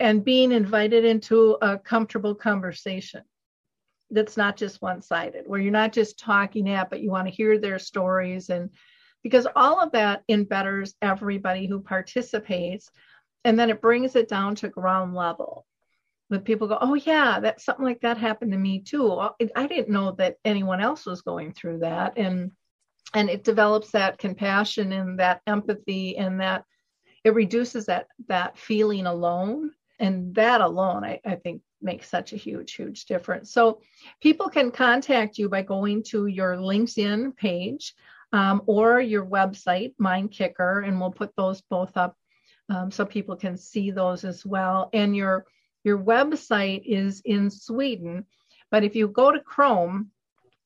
and 0.01 0.25
being 0.25 0.53
invited 0.53 1.05
into 1.05 1.57
a 1.63 1.79
comfortable 1.79 2.35
conversation 2.35 3.23
that's 4.11 4.37
not 4.37 4.57
just 4.57 4.83
one 4.83 5.03
sided, 5.03 5.45
where 5.47 5.61
you're 5.61 5.73
not 5.73 5.93
just 5.93 6.19
talking 6.19 6.69
at, 6.71 6.91
but 6.91 7.01
you 7.01 7.11
want 7.11 7.27
to 7.27 7.35
hear 7.35 7.59
their 7.59 7.79
stories. 7.79 8.51
And 8.51 8.71
because 9.27 9.49
all 9.57 9.81
of 9.81 9.91
that 9.91 10.23
embetters 10.31 10.95
everybody 11.03 11.67
who 11.67 11.81
participates. 11.81 12.93
And 13.45 13.59
then 13.59 13.71
it 13.71 13.81
brings 13.81 14.15
it 14.15 14.29
down 14.29 14.55
to 14.55 14.69
ground 14.69 15.17
level. 15.17 15.67
When 16.29 16.43
people 16.43 16.69
go, 16.69 16.79
oh, 16.81 16.95
yeah, 16.95 17.41
that 17.41 17.61
something 17.61 17.85
like 17.85 18.03
that 18.03 18.19
happened 18.19 18.53
to 18.53 18.59
me 18.59 18.83
too. 18.83 19.19
I 19.57 19.67
didn't 19.67 19.89
know 19.89 20.13
that 20.13 20.37
anyone 20.45 20.81
else 20.81 21.07
was 21.07 21.23
going 21.23 21.55
through 21.55 21.81
that. 21.81 22.17
And 22.17 22.53
and 23.15 23.29
it 23.29 23.43
develops 23.43 23.91
that 23.91 24.19
compassion 24.19 24.93
and 24.93 25.19
that 25.19 25.41
empathy 25.49 26.17
and 26.17 26.41
that 26.41 26.65
it 27.25 27.35
reduces 27.35 27.87
that 27.87 28.07
that 28.29 28.57
feeling 28.57 29.07
alone 29.07 29.73
and 29.99 30.37
that 30.37 30.61
alone 30.61 31.03
I, 31.03 31.21
I 31.25 31.35
think 31.35 31.63
makes 31.81 32.09
such 32.09 32.33
a 32.33 32.37
huge 32.37 32.75
huge 32.75 33.05
difference 33.05 33.53
so 33.53 33.81
people 34.21 34.49
can 34.49 34.73
contact 34.73 35.39
you 35.39 35.49
by 35.49 35.63
going 35.63 36.03
to 36.09 36.27
your 36.27 36.57
linkedin 36.57 37.37
page 37.37 37.95
um, 38.33 38.63
or 38.67 39.01
your 39.01 39.25
website 39.25 39.95
mindkicker 40.01 40.87
and 40.87 41.01
we'll 41.01 41.11
put 41.11 41.35
those 41.37 41.61
both 41.63 41.97
up 41.97 42.17
um, 42.69 42.91
so 42.91 43.05
people 43.05 43.37
can 43.37 43.57
see 43.57 43.91
those 43.91 44.25
as 44.25 44.45
well 44.45 44.91
and 44.93 45.17
your 45.17 45.45
your 45.85 45.99
website 45.99 46.83
is 46.85 47.23
in 47.25 47.51
sweden 47.51 48.25
but 48.71 48.85
if 48.85 48.97
you 48.97 49.09
go 49.09 49.31
to 49.31 49.41
chrome 49.41 50.11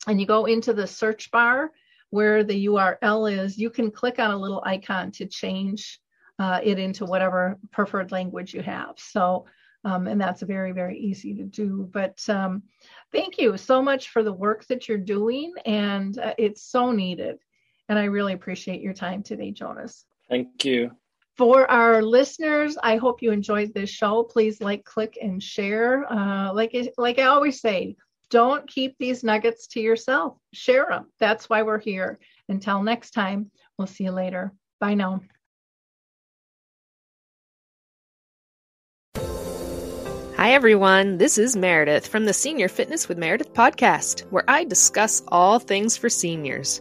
and 0.07 0.21
you 0.21 0.27
go 0.27 0.47
into 0.47 0.73
the 0.73 0.87
search 0.87 1.31
bar 1.31 1.71
where 2.11 2.43
the 2.43 2.67
url 2.67 3.31
is 3.31 3.59
you 3.59 3.71
can 3.71 3.91
click 3.91 4.19
on 4.19 4.31
a 4.31 4.39
little 4.39 4.63
icon 4.65 5.11
to 5.11 5.27
change 5.27 6.01
uh, 6.41 6.59
it 6.63 6.79
into 6.79 7.05
whatever 7.05 7.59
preferred 7.71 8.11
language 8.11 8.55
you 8.55 8.63
have. 8.63 8.95
So, 8.97 9.45
um, 9.85 10.07
and 10.07 10.19
that's 10.19 10.41
very, 10.41 10.73
very 10.73 10.99
easy 10.99 11.35
to 11.35 11.45
do. 11.45 11.89
But 11.93 12.19
um, 12.31 12.63
thank 13.13 13.39
you 13.39 13.59
so 13.59 13.83
much 13.83 14.09
for 14.09 14.23
the 14.23 14.33
work 14.33 14.67
that 14.69 14.89
you're 14.89 14.99
doing, 14.99 15.53
and 15.67 16.19
uh, 16.19 16.35
it's 16.39 16.63
so 16.63 16.93
needed. 16.93 17.37
And 17.91 17.99
I 17.99 18.05
really 18.05 18.35
appreciate 18.35 18.81
your 18.81 18.95
time 18.95 19.25
today, 19.25 19.51
Jonas. 19.51 20.07
Thank 20.29 20.65
you. 20.65 20.93
For 21.37 21.69
our 21.69 22.03
listeners, 22.03 22.79
I 22.81 22.97
hope 22.97 23.21
you 23.21 23.33
enjoyed 23.33 23.75
this 23.75 23.91
show. 23.91 24.23
Please 24.23 24.61
like, 24.61 24.85
click, 24.85 25.19
and 25.21 25.43
share. 25.43 26.07
Uh, 26.11 26.53
like, 26.55 26.73
like 26.97 27.19
I 27.19 27.25
always 27.25 27.61
say, 27.61 27.97
don't 28.31 28.65
keep 28.69 28.97
these 28.99 29.25
nuggets 29.25 29.67
to 29.69 29.81
yourself. 29.81 30.37
Share 30.53 30.87
them. 30.89 31.07
That's 31.19 31.51
why 31.51 31.63
we're 31.63 31.81
here. 31.81 32.21
Until 32.49 32.81
next 32.81 33.11
time, 33.11 33.51
we'll 33.77 33.89
see 33.89 34.05
you 34.05 34.13
later. 34.13 34.53
Bye 34.79 34.95
now. 34.95 35.23
Hi, 40.37 40.53
everyone. 40.53 41.19
This 41.19 41.39
is 41.39 41.57
Meredith 41.57 42.07
from 42.07 42.25
the 42.25 42.33
Senior 42.33 42.69
Fitness 42.69 43.09
with 43.09 43.19
Meredith 43.19 43.53
podcast, 43.53 44.21
where 44.31 44.45
I 44.47 44.63
discuss 44.63 45.25
all 45.27 45.59
things 45.59 45.97
for 45.97 46.09
seniors 46.09 46.81